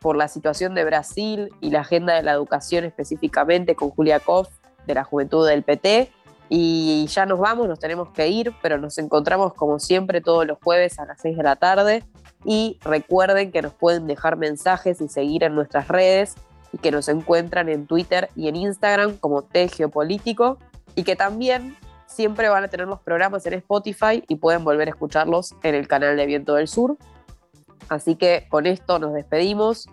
por 0.00 0.16
la 0.16 0.28
situación 0.28 0.76
de 0.76 0.84
Brasil 0.84 1.48
y 1.60 1.70
la 1.70 1.80
agenda 1.80 2.14
de 2.14 2.22
la 2.22 2.30
educación 2.30 2.84
específicamente 2.84 3.74
con 3.74 3.90
Julia 3.90 4.20
Koff 4.20 4.48
de 4.86 4.94
la 4.94 5.02
Juventud 5.02 5.44
del 5.48 5.64
PT. 5.64 6.12
Y 6.48 7.06
ya 7.06 7.24
nos 7.24 7.38
vamos, 7.38 7.68
nos 7.68 7.78
tenemos 7.78 8.10
que 8.10 8.28
ir, 8.28 8.52
pero 8.62 8.78
nos 8.78 8.98
encontramos 8.98 9.54
como 9.54 9.78
siempre 9.78 10.20
todos 10.20 10.46
los 10.46 10.58
jueves 10.62 10.98
a 10.98 11.06
las 11.06 11.20
6 11.20 11.36
de 11.36 11.42
la 11.42 11.56
tarde. 11.56 12.04
Y 12.44 12.78
recuerden 12.82 13.52
que 13.52 13.62
nos 13.62 13.72
pueden 13.72 14.06
dejar 14.06 14.36
mensajes 14.36 15.00
y 15.00 15.08
seguir 15.08 15.44
en 15.44 15.54
nuestras 15.54 15.88
redes 15.88 16.34
y 16.72 16.78
que 16.78 16.90
nos 16.90 17.08
encuentran 17.08 17.68
en 17.68 17.86
Twitter 17.86 18.28
y 18.34 18.48
en 18.48 18.56
Instagram 18.56 19.16
como 19.16 19.42
T 19.42 19.68
Geopolítico 19.68 20.58
y 20.94 21.04
que 21.04 21.16
también 21.16 21.76
siempre 22.06 22.48
van 22.48 22.64
a 22.64 22.68
tener 22.68 22.86
los 22.86 23.00
programas 23.00 23.46
en 23.46 23.54
Spotify 23.54 24.22
y 24.28 24.36
pueden 24.36 24.64
volver 24.64 24.88
a 24.88 24.90
escucharlos 24.90 25.54
en 25.62 25.74
el 25.74 25.88
canal 25.88 26.16
de 26.16 26.26
Viento 26.26 26.54
del 26.54 26.68
Sur. 26.68 26.96
Así 27.88 28.16
que 28.16 28.46
con 28.48 28.66
esto 28.66 28.98
nos 28.98 29.14
despedimos. 29.14 29.88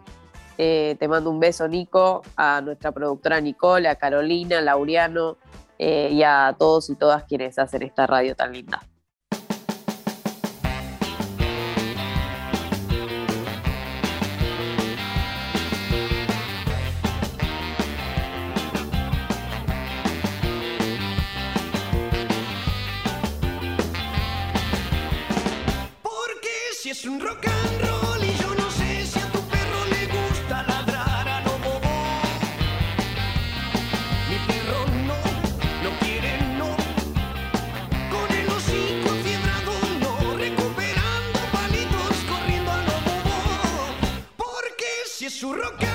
Eh, 0.57 0.97
te 0.99 1.07
mando 1.07 1.29
un 1.29 1.39
beso, 1.39 1.67
Nico, 1.67 2.21
a 2.35 2.61
nuestra 2.61 2.91
productora 2.91 3.39
Nicole, 3.39 3.87
a 3.87 3.95
Carolina, 3.95 4.59
a 4.59 4.61
Laureano 4.61 5.37
eh, 5.79 6.09
y 6.11 6.23
a 6.23 6.55
todos 6.59 6.89
y 6.89 6.95
todas 6.97 7.23
quienes 7.23 7.57
hacen 7.57 7.83
esta 7.83 8.05
radio 8.05 8.35
tan 8.35 8.51
linda. 8.51 8.81
Porque 26.03 26.49
si 26.73 26.89
es 26.89 27.05
un 27.05 27.21
rock 27.21 27.58
Porque 45.41 45.88